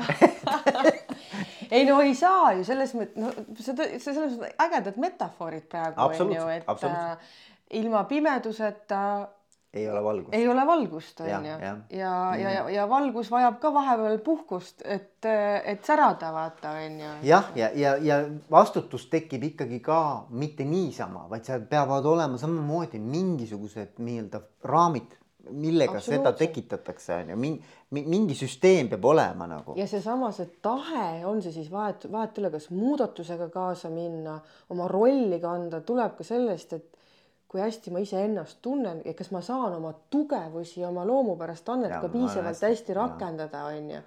ei 1.76 1.84
no 1.84 2.00
ei 2.00 2.16
saa 2.16 2.54
ju 2.56 2.64
selles 2.64 2.96
mõttes, 2.96 3.20
no 3.20 3.60
seda, 3.60 3.92
selles 4.00 4.38
mõttes 4.40 4.60
ägedad 4.64 4.96
metafoorid 5.10 5.68
praegu 5.68 6.08
on 6.24 6.36
ju, 6.38 6.50
et 6.56 6.88
äh, 6.88 7.32
ilma 7.84 8.06
pimeduseta 8.08 9.00
ei 9.74 9.90
ole 9.90 10.04
valgust. 10.04 10.34
ei 10.34 10.48
ole 10.48 10.66
valgust, 10.66 11.20
on 11.20 11.28
ju. 11.28 11.32
ja, 11.32 11.58
ja, 11.58 11.76
ja, 11.90 12.36
ja, 12.36 12.50
ja, 12.50 12.68
ja 12.70 12.86
valgus 12.88 13.30
vajab 13.30 13.58
ka 13.60 13.72
vahepeal 13.74 14.18
puhkust, 14.24 14.84
et, 14.84 15.26
et 15.64 15.84
särada, 15.84 16.30
vaata, 16.34 16.76
on 16.84 17.00
ju. 17.00 17.10
jah, 17.22 17.50
ja, 17.54 17.70
ja, 17.74 17.96
ja, 17.96 18.20
ja 18.20 18.20
vastutus 18.50 19.08
tekib 19.10 19.42
ikkagi 19.50 19.80
ka 19.84 19.98
mitte 20.30 20.64
niisama, 20.68 21.26
vaid 21.30 21.44
seal 21.48 21.66
peavad 21.70 22.06
olema 22.06 22.38
samamoodi 22.40 23.02
mingisugused 23.02 23.98
nii-öelda 23.98 24.42
raamid, 24.70 25.18
millega 25.50 26.00
seda 26.00 26.32
tekitatakse, 26.32 27.18
on 27.20 27.34
ju, 27.34 27.38
mingi 27.98 28.36
süsteem 28.38 28.88
peab 28.92 29.04
olema 29.10 29.48
nagu. 29.50 29.74
ja 29.76 29.86
seesama, 29.90 30.30
see 30.32 30.48
tahe, 30.62 31.24
on 31.26 31.42
see 31.44 31.52
siis 31.52 31.70
vahet, 31.72 32.06
vahet 32.12 32.38
ei 32.38 32.44
ole, 32.44 32.54
kas 32.54 32.70
muudatusega 32.72 33.50
kaasa 33.52 33.90
minna, 33.92 34.38
oma 34.72 34.88
rolli 34.88 35.40
kanda, 35.42 35.82
tuleb 35.84 36.16
ka 36.18 36.26
sellest, 36.26 36.78
et 36.78 36.90
kui 37.54 37.62
hästi 37.62 37.92
ma 37.94 38.00
iseennast 38.02 38.58
tunnen 38.66 38.98
ja 39.06 39.12
kas 39.14 39.28
ma 39.30 39.38
saan 39.38 39.76
oma 39.76 39.92
tugevusi, 40.10 40.80
oma 40.84 41.04
loomupärast 41.06 41.68
annet 41.70 41.92
ka 42.02 42.08
piisavalt 42.10 42.50
hästi, 42.50 42.66
hästi 42.66 42.94
rakendada, 42.98 43.60
on 43.70 43.92
ju. 43.92 44.00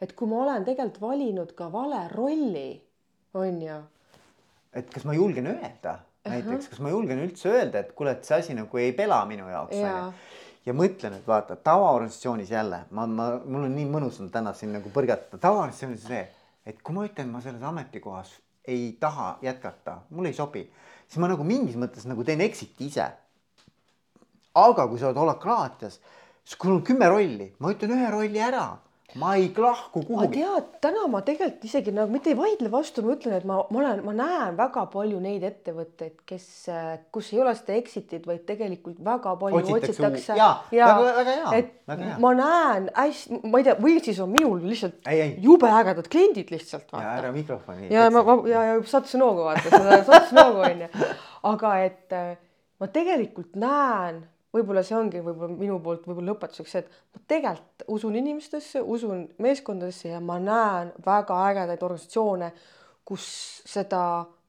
et 0.00 0.14
kui 0.16 0.30
ma 0.30 0.38
olen 0.40 0.64
tegelikult 0.64 1.02
valinud 1.02 1.52
ka 1.58 1.68
vale 1.72 1.98
rolli, 2.14 2.70
on 3.36 3.58
ju. 3.62 3.76
et 4.72 4.88
kas 4.94 5.04
ma 5.04 5.12
julgen 5.18 5.50
öelda 5.52 5.98
näiteks, 6.24 6.70
kas 6.72 6.80
ma 6.80 6.94
julgen 6.94 7.20
üldse 7.26 7.52
öelda, 7.52 7.82
et 7.84 7.92
kuule, 7.92 8.14
et 8.16 8.24
see 8.24 8.38
asi 8.38 8.56
nagu 8.56 8.80
ei 8.80 8.96
pela 8.96 9.20
minu 9.28 9.50
jaoks 9.52 9.76
ja. 9.76 9.92
onju. 9.98 10.40
ja 10.70 10.76
mõtlen, 10.80 11.18
et 11.20 11.28
vaata 11.28 11.58
tavaorganisatsioonis 11.68 12.54
jälle 12.56 12.80
ma, 12.88 13.04
ma, 13.04 13.28
mul 13.44 13.68
on 13.68 13.76
nii 13.76 13.90
mõnus 13.98 14.22
on 14.24 14.32
täna 14.32 14.56
siin 14.56 14.72
nagu 14.78 14.94
põrgata, 14.96 15.36
tavaorganisatsioonis 15.36 16.08
see, 16.08 16.24
et 16.64 16.80
kui 16.80 16.96
ma 16.96 17.04
ütlen, 17.04 17.28
ma 17.36 17.44
selles 17.44 17.68
ametikohas 17.68 18.32
ei 18.64 18.94
taha 18.96 19.34
jätkata, 19.44 19.98
mulle 20.08 20.32
ei 20.32 20.40
sobi 20.40 20.64
siis 21.14 21.22
ma 21.22 21.30
nagu 21.30 21.44
mingis 21.46 21.78
mõttes 21.78 22.08
nagu 22.10 22.24
teen 22.26 22.42
exit'i 22.42 22.88
ise. 22.90 23.06
aga 24.54 24.86
kui 24.86 24.98
sa 24.98 25.08
oled 25.08 25.18
holakraatias, 25.18 26.00
siis 26.42 26.58
kui 26.58 26.68
sul 26.68 26.76
on 26.80 26.84
kümme 26.86 27.06
rolli, 27.10 27.48
ma 27.58 27.70
ütlen 27.70 27.94
ühe 27.94 28.10
rolli 28.10 28.42
ära 28.42 28.66
ma 29.20 29.34
ei 29.38 29.46
lahku 29.56 30.02
kuhugi. 30.02 30.40
tead, 30.40 30.70
täna 30.82 31.06
ma 31.10 31.20
tegelikult 31.26 31.64
isegi 31.68 31.92
nagu 31.94 32.10
mitte 32.10 32.32
ei 32.32 32.36
vaidle 32.38 32.70
vastu, 32.72 33.04
ma 33.06 33.14
ütlen, 33.14 33.36
et 33.38 33.46
ma, 33.46 33.60
ma 33.70 33.80
olen, 33.82 34.02
ma 34.06 34.14
näen 34.18 34.56
väga 34.58 34.84
palju 34.90 35.20
neid 35.22 35.44
ettevõtteid, 35.46 36.16
kes, 36.26 36.48
kus 37.14 37.30
ei 37.34 37.42
ole 37.44 37.54
seda 37.58 37.76
exit'it, 37.78 38.26
vaid 38.26 38.42
tegelikult 38.48 38.98
väga 39.06 39.36
palju 39.40 39.62
otsitakse, 39.62 39.92
otsitakse. 39.94 40.38
ja, 40.40 40.50
ja, 40.74 40.90
väga, 40.90 41.14
väga 41.20 41.36
hea. 41.38 41.54
et 41.60 41.72
väga 41.92 42.10
hea. 42.10 42.18
ma 42.26 42.34
näen 42.40 42.90
hästi, 42.98 43.40
ma 43.46 43.62
ei 43.62 43.68
tea, 43.68 43.76
või 43.86 43.96
siis 44.08 44.20
on 44.24 44.34
minul 44.34 44.66
lihtsalt 44.66 45.10
ei, 45.12 45.22
ei. 45.28 45.32
jube 45.46 45.70
ägedad 45.70 46.10
kliendid 46.10 46.50
lihtsalt. 46.54 46.90
ja 46.90 47.16
ära 47.20 47.32
mikrofoni. 47.34 47.92
ja 47.94 48.10
ma, 48.14 48.26
ma 48.26 48.38
ja, 48.50 48.66
ja 48.72 48.76
sattusin 48.82 49.22
hoogu 49.22 49.46
vaata, 49.46 49.68
seda 49.70 50.02
sattusin 50.10 50.42
hoogu 50.42 50.66
onju, 50.72 50.92
aga 51.54 51.74
et 51.86 52.18
ma 52.82 52.90
tegelikult 52.90 53.54
näen 53.62 54.24
võib-olla 54.54 54.84
see 54.86 54.96
ongi 54.98 55.22
võib-olla 55.24 55.58
minu 55.58 55.80
poolt 55.82 56.06
võib-olla 56.08 56.32
lõpetuseks 56.32 56.76
see, 56.76 56.84
et 56.84 57.16
ma 57.16 57.24
tegelikult 57.34 57.88
usun 57.96 58.16
inimestesse, 58.20 58.82
usun 58.82 59.26
meeskondadesse 59.42 60.14
ja 60.14 60.22
ma 60.22 60.38
näen 60.42 60.94
väga 61.04 61.40
ägedaid 61.50 61.82
organisatsioone, 61.82 62.52
kus 63.04 63.26
seda 63.68 64.04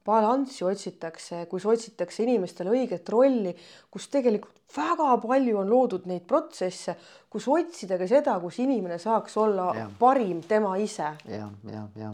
balanssi 0.06 0.64
otsitakse, 0.64 1.46
kus 1.50 1.66
otsitakse 1.66 2.22
inimestele 2.22 2.70
õiget 2.70 3.08
rolli, 3.10 3.52
kus 3.90 4.06
tegelikult 4.12 4.54
väga 4.76 5.08
palju 5.22 5.58
on 5.60 5.68
loodud 5.70 6.06
neid 6.10 6.24
protsesse, 6.28 6.96
kus 7.30 7.46
otsida 7.50 7.98
ka 7.98 8.08
seda, 8.10 8.36
kus 8.42 8.58
inimene 8.62 8.98
saaks 9.02 9.36
olla 9.40 9.66
ja. 9.76 9.86
parim 9.98 10.40
tema 10.46 10.74
ise. 10.82 11.10
ja, 11.30 11.48
ja, 11.70 11.82
ja. 11.98 12.12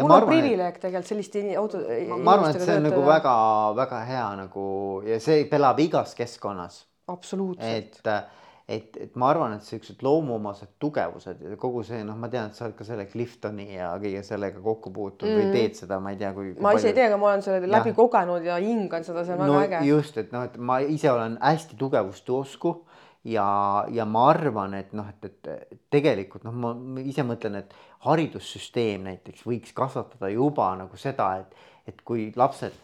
mul 0.00 0.16
on 0.16 0.26
privileeg 0.28 0.80
tegelikult 0.80 1.12
sellist 1.12 1.38
auto. 1.58 1.84
ma 2.16 2.36
arvan, 2.36 2.50
et 2.52 2.64
see 2.64 2.78
on 2.78 2.88
nagu 2.88 3.04
väga-väga 3.08 4.02
hea 4.08 4.26
nagu 4.44 4.66
ja 5.08 5.20
see 5.20 5.46
pelab 5.50 5.80
igas 5.84 6.16
keskkonnas 6.18 6.82
absoluutselt. 7.12 8.00
et, 8.04 8.42
et, 8.68 8.96
et 9.06 9.16
ma 9.20 9.28
arvan, 9.32 9.56
et 9.56 9.66
siuksed 9.66 10.02
loomuomased 10.04 10.76
tugevused 10.80 11.42
ja 11.44 11.58
kogu 11.60 11.82
see, 11.86 12.00
noh, 12.06 12.16
ma 12.20 12.30
tean, 12.32 12.50
et 12.50 12.58
sa 12.58 12.66
oled 12.66 12.76
ka 12.78 12.86
selle 12.88 13.06
Cliftoni 13.10 13.68
ja 13.74 13.92
kõige 14.00 14.22
sellega 14.26 14.62
kokku 14.64 14.92
puutunud 14.94 15.34
mm. 15.34 15.42
või 15.42 15.58
teed 15.58 15.78
seda, 15.82 16.00
ma 16.00 16.14
ei 16.14 16.20
tea, 16.20 16.32
kui. 16.36 16.54
ma 16.64 16.74
ise 16.76 16.90
ei 16.92 16.96
tea, 16.96 17.10
aga 17.10 17.20
ma 17.20 17.30
olen 17.32 17.44
selle 17.44 17.68
läbi 17.68 17.92
ja. 17.92 17.98
kogenud 17.98 18.48
ja 18.48 18.58
hingan 18.62 19.06
seda, 19.06 19.26
see 19.26 19.36
on 19.36 19.46
no, 19.46 19.60
väga 19.60 19.82
äge. 19.82 19.92
just, 19.92 20.20
et 20.22 20.34
noh, 20.34 20.46
et 20.48 20.56
ma 20.58 20.80
ise 20.84 21.12
olen 21.12 21.38
hästi 21.42 21.80
tugevuste 21.80 22.36
usku 22.38 22.76
ja, 23.24 23.48
ja 23.92 24.08
ma 24.08 24.28
arvan, 24.32 24.76
et 24.80 24.96
noh, 24.96 25.08
et, 25.12 25.28
et 25.48 25.82
tegelikult 25.92 26.44
noh, 26.46 26.56
ma 26.56 27.04
ise 27.04 27.24
mõtlen, 27.26 27.60
et 27.62 27.76
haridussüsteem 28.04 29.06
näiteks 29.08 29.44
võiks 29.48 29.76
kasvatada 29.76 30.28
juba 30.32 30.70
nagu 30.80 30.98
seda, 31.00 31.30
et, 31.42 31.68
et 31.88 32.02
kui 32.04 32.30
lapsed 32.36 32.76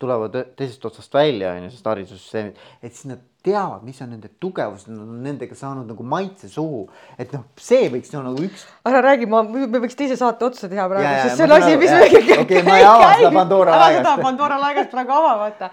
tulevad 0.00 0.36
teisest 0.56 0.84
otsast 0.88 1.14
välja, 1.14 1.52
on 1.56 1.66
ju, 1.66 1.74
sest 1.74 1.88
haridussüsteemid, 1.90 2.58
et 2.80 2.94
siis 2.94 3.10
nad 3.10 3.22
teavad, 3.44 3.84
mis 3.84 4.00
on 4.04 4.10
nende 4.12 4.28
tugevused, 4.42 4.90
nad 4.92 5.00
on 5.04 5.22
nendega 5.24 5.56
saanud 5.56 5.88
nagu 5.88 6.04
maitse 6.04 6.48
suhu. 6.52 6.82
et 7.20 7.32
noh, 7.32 7.46
see 7.60 7.88
võiks 7.92 8.12
olla 8.14 8.28
nagu 8.28 8.44
üks. 8.48 8.66
ära 8.88 9.00
räägi, 9.04 9.28
ma, 9.30 9.42
me 9.44 9.80
võiks 9.80 9.96
teise 9.96 10.18
saate 10.20 10.44
otsa 10.48 10.68
teha 10.72 10.86
praegu, 10.92 11.08
sest 11.24 11.40
see 11.40 11.48
on 11.48 11.56
asi, 11.56 11.72
mis 11.80 11.94
meil 11.94 12.14
kõik. 12.16 12.44
okei, 12.44 12.62
ma 12.66 12.76
ei 12.80 12.86
ava 12.88 13.08
seda 13.16 13.32
Pandora 13.38 13.76
laegast. 13.76 13.96
ära 13.96 14.04
seda 14.04 14.28
Pandora 14.28 14.60
laegast 14.60 14.92
praegu 14.92 15.16
avamata. 15.16 15.70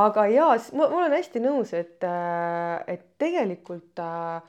aga 0.00 0.26
jaa, 0.32 0.50
ma, 0.72 0.90
ma 0.90 1.00
olen 1.04 1.16
hästi 1.18 1.42
nõus, 1.46 1.72
et, 1.78 1.96
äh, 2.06 2.94
et 2.96 3.06
tegelikult 3.22 4.02
äh, 4.02 4.42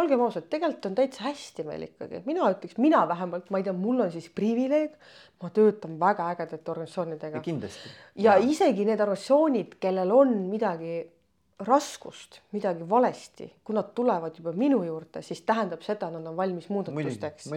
olgem 0.00 0.24
ausad, 0.24 0.48
tegelikult 0.52 0.90
on 0.90 0.96
täitsa 0.98 1.26
hästi 1.28 1.64
meil 1.68 1.86
ikkagi, 1.88 2.22
mina 2.26 2.48
ütleks, 2.52 2.78
mina 2.80 3.04
vähemalt, 3.08 3.48
ma 3.52 3.60
ei 3.60 3.66
tea, 3.66 3.76
mul 3.76 4.04
on 4.06 4.12
siis 4.14 4.28
privileeg, 4.34 4.96
ma 5.42 5.52
töötan 5.54 5.96
väga 6.00 6.28
ägedate 6.34 6.74
organisatsioonidega. 6.74 7.44
kindlasti. 7.44 7.94
ja 8.24 8.36
isegi 8.40 8.86
need 8.88 9.00
organisatsioonid, 9.00 9.78
kellel 9.82 10.14
on 10.16 10.36
midagi 10.50 11.00
raskust, 11.66 12.40
midagi 12.56 12.86
valesti, 12.88 13.50
kui 13.64 13.76
nad 13.76 13.92
tulevad 13.96 14.36
juba 14.38 14.54
minu 14.56 14.80
juurde, 14.86 15.20
siis 15.24 15.42
tähendab 15.44 15.84
seda, 15.84 16.08
nad 16.12 16.26
on 16.26 16.36
valmis 16.36 16.70
muudatusteks. 16.72 17.50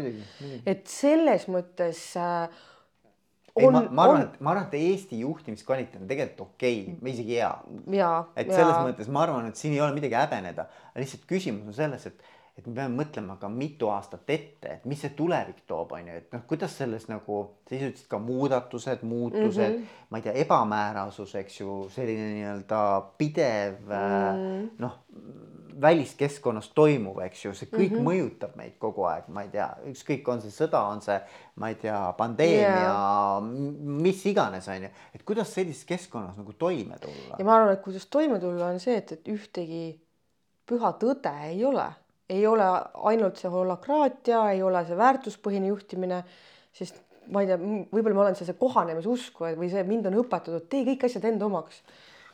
et 0.67 0.85
selles 0.91 1.47
mõttes 1.51 2.05
äh, 2.19 2.63
ei, 3.55 3.69
ma 3.69 3.83
ma 3.89 4.05
arvan 4.07 4.23
et 4.25 4.39
ma 4.41 4.53
arvan, 4.53 4.67
et 4.67 4.75
Eesti 4.79 5.19
juhtimiskvaliteet 5.21 6.01
on 6.01 6.07
tegelikult 6.09 6.55
okei 6.55 6.79
okay,, 6.95 7.11
isegi 7.13 7.37
hea. 7.37 7.51
et 8.35 8.49
selles 8.49 8.73
jaa, 8.73 8.85
mõttes 8.87 9.11
ma 9.13 9.25
arvan, 9.27 9.49
et 9.49 9.59
siin 9.59 9.75
ei 9.75 9.81
ole 9.85 9.93
midagi 9.95 10.17
häbeneda, 10.17 10.65
lihtsalt 10.97 11.27
küsimus 11.29 11.69
on 11.69 11.77
selles, 11.77 12.07
et, 12.09 12.25
et 12.53 12.67
me 12.67 12.75
peame 12.77 12.93
mõtlema 13.01 13.39
ka 13.41 13.49
mitu 13.49 13.89
aastat 13.89 14.29
ette, 14.29 14.75
et 14.75 14.83
mis 14.89 14.99
see 15.01 15.15
tulevik 15.17 15.63
toob, 15.69 15.95
on 15.97 16.09
ju, 16.09 16.17
et 16.21 16.35
noh, 16.35 16.43
kuidas 16.49 16.75
selles 16.77 17.07
nagu, 17.09 17.39
sa 17.65 17.73
ise 17.77 17.89
ütlesid 17.89 18.09
ka 18.11 18.19
muudatused, 18.21 19.01
muutused 19.09 19.63
mm, 19.63 19.79
-hmm. 19.79 20.03
ma 20.09 20.19
ei 20.19 20.27
tea, 20.27 20.35
ebamäärasus, 20.43 21.33
eks 21.41 21.59
ju, 21.61 21.79
selline 21.93 22.27
nii-öelda 22.35 22.83
pidev 23.17 23.89
mm. 23.89 24.69
noh, 24.85 24.99
väliskeskkonnas 25.81 26.69
toimuv, 26.77 27.17
eks 27.25 27.45
ju, 27.45 27.53
see 27.57 27.71
kõik 27.71 27.95
mm 27.95 27.97
-hmm. 27.97 28.05
mõjutab 28.09 28.53
meid 28.55 28.77
kogu 28.79 29.07
aeg, 29.09 29.27
ma 29.33 29.47
ei 29.47 29.49
tea, 29.49 29.67
ükskõik, 29.89 30.29
on 30.29 30.45
see 30.45 30.53
sõda, 30.53 30.83
on 30.93 31.01
see, 31.01 31.17
ma 31.55 31.73
ei 31.73 31.79
tea, 31.81 32.13
pandeemia 32.17 32.85
yeah., 32.85 33.49
mis 33.81 34.25
iganes, 34.29 34.67
on 34.69 34.85
ju, 34.85 34.93
et 35.15 35.23
kuidas 35.25 35.53
sellises 35.53 35.85
keskkonnas 35.89 36.37
nagu 36.37 36.53
toime 36.53 37.01
tulla 37.01 37.39
ja 37.39 37.45
ma 37.45 37.55
arvan, 37.55 37.73
et 37.73 37.81
kuidas 37.81 38.05
toime 38.05 38.39
tulla, 38.39 38.69
on 38.69 38.79
see, 38.79 38.97
et, 38.97 39.11
et 39.11 39.27
ühtegi 39.27 39.83
püha 40.69 40.93
tõde 41.01 41.33
ei 41.49 41.65
ole, 41.65 41.89
ei 42.33 42.43
ole 42.49 42.65
ainult 43.11 43.37
see 43.41 43.51
holakraatia, 43.53 44.43
ei 44.55 44.61
ole 44.65 44.81
see 44.87 44.97
väärtuspõhine 44.99 45.69
juhtimine, 45.71 46.23
sest 46.73 46.99
ma 47.31 47.43
ei 47.43 47.47
tea, 47.47 47.57
võib-olla 47.93 48.17
ma 48.17 48.25
olen 48.27 48.35
see 48.39 48.53
kohanemisusku 48.59 49.51
või 49.59 49.69
see 49.71 49.83
mind 49.87 50.09
on 50.09 50.17
õpetatud, 50.25 50.65
tee 50.71 50.83
kõik 50.89 51.05
asjad 51.07 51.23
enda 51.29 51.45
omaks. 51.47 51.83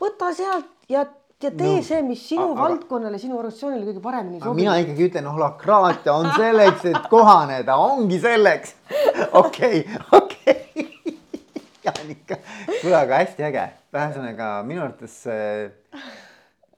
võta 0.01 0.31
sealt 0.33 0.69
ja, 0.89 1.03
ja 1.43 1.51
tee 1.51 1.75
No, 1.77 1.83
see, 1.85 2.01
mis 2.03 2.23
sinu 2.29 2.49
aga- 2.53 2.61
valdkonnale, 2.65 3.19
sinu 3.21 3.37
organisatsioonile 3.37 3.85
kõige 3.91 4.01
paremini 4.03 4.39
sobib. 4.41 4.57
mina 4.63 4.77
ikkagi 4.81 5.05
ütlen, 5.09 5.27
holakraatia 5.31 6.13
on 6.13 6.31
selleks, 6.35 6.85
et 6.89 7.05
kohaneda, 7.11 7.75
ongi 7.79 8.19
selleks. 8.19 8.73
okei, 9.33 9.83
okei. 10.11 10.57
Jaanika, 11.85 12.35
kuule, 12.81 12.95
aga 12.99 13.21
hästi 13.21 13.45
äge, 13.47 13.67
ühesõnaga 13.95 14.49
minu 14.67 14.83
arvates 14.83 15.15
äh, 15.31 16.01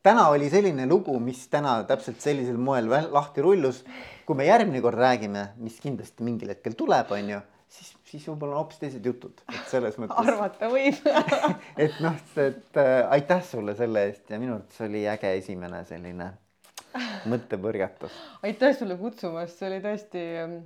täna 0.03 0.27
oli 0.33 0.49
selline 0.49 0.87
lugu, 0.89 1.15
mis 1.19 1.45
täna 1.51 1.81
täpselt 1.89 2.21
sellisel 2.21 2.57
moel 2.57 2.89
lahti 2.89 3.41
rullus. 3.41 3.83
kui 4.25 4.35
me 4.37 4.45
järgmine 4.45 4.81
kord 4.81 4.99
räägime, 4.99 5.49
mis 5.59 5.79
kindlasti 5.83 6.23
mingil 6.23 6.53
hetkel 6.53 6.77
tuleb, 6.77 7.09
on 7.11 7.29
ju, 7.29 7.39
siis, 7.67 7.89
siis 8.07 8.27
võib-olla 8.29 8.55
on 8.55 8.61
hoopis 8.61 8.79
teised 8.79 9.05
jutud, 9.05 9.41
et 9.49 9.65
selles 9.71 9.97
mõttes, 9.99 10.19
arvata 10.27 10.69
võib. 10.71 11.01
et 11.85 11.97
noh, 12.03 12.21
et 12.39 12.79
äh, 12.79 12.93
aitäh 13.17 13.43
sulle 13.47 13.75
selle 13.79 14.05
eest 14.09 14.31
ja 14.31 14.39
minu 14.39 14.55
arvates 14.59 14.85
oli 14.87 15.03
äge 15.09 15.33
esimene 15.41 15.83
selline 15.89 16.31
mõttepõrgatus. 17.31 18.15
aitäh 18.47 18.77
sulle 18.77 18.97
kutsumast, 18.99 19.57
see 19.57 19.69
oli 19.69 19.81
tõesti 19.83 20.23
ähm, 20.43 20.57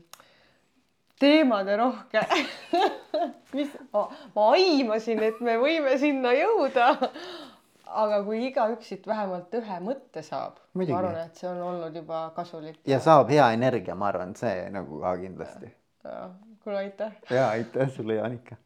teemaderohke. 1.21 2.25
mis, 3.55 3.75
ma 3.93 4.49
aimasin, 4.51 5.23
et 5.23 5.41
me 5.45 5.57
võime 5.61 5.97
sinna 6.01 6.33
jõuda. 6.35 6.91
Aga 8.03 8.21
kui 8.27 8.41
igaüks 8.49 8.91
siit 8.91 9.07
vähemalt 9.07 9.53
ühe 9.59 9.79
mõtte 9.87 10.23
saab, 10.25 10.59
ma 10.73 10.85
arvan, 10.97 11.21
et 11.25 11.39
see 11.39 11.49
on 11.49 11.61
olnud 11.69 11.95
juba 11.95 12.25
kasulik. 12.35 12.81
ja 12.87 12.99
saab 12.99 13.31
hea 13.33 13.47
energia, 13.55 13.95
ma 13.95 14.11
arvan, 14.11 14.35
see 14.35 14.69
nagu 14.75 15.01
ka 15.01 15.15
kindlasti. 15.23 15.71
kuule, 16.03 16.77
aitäh. 16.77 17.17
ja 17.29 17.49
aitäh 17.49 17.89
sulle, 17.95 18.19
Jaanika 18.21 18.59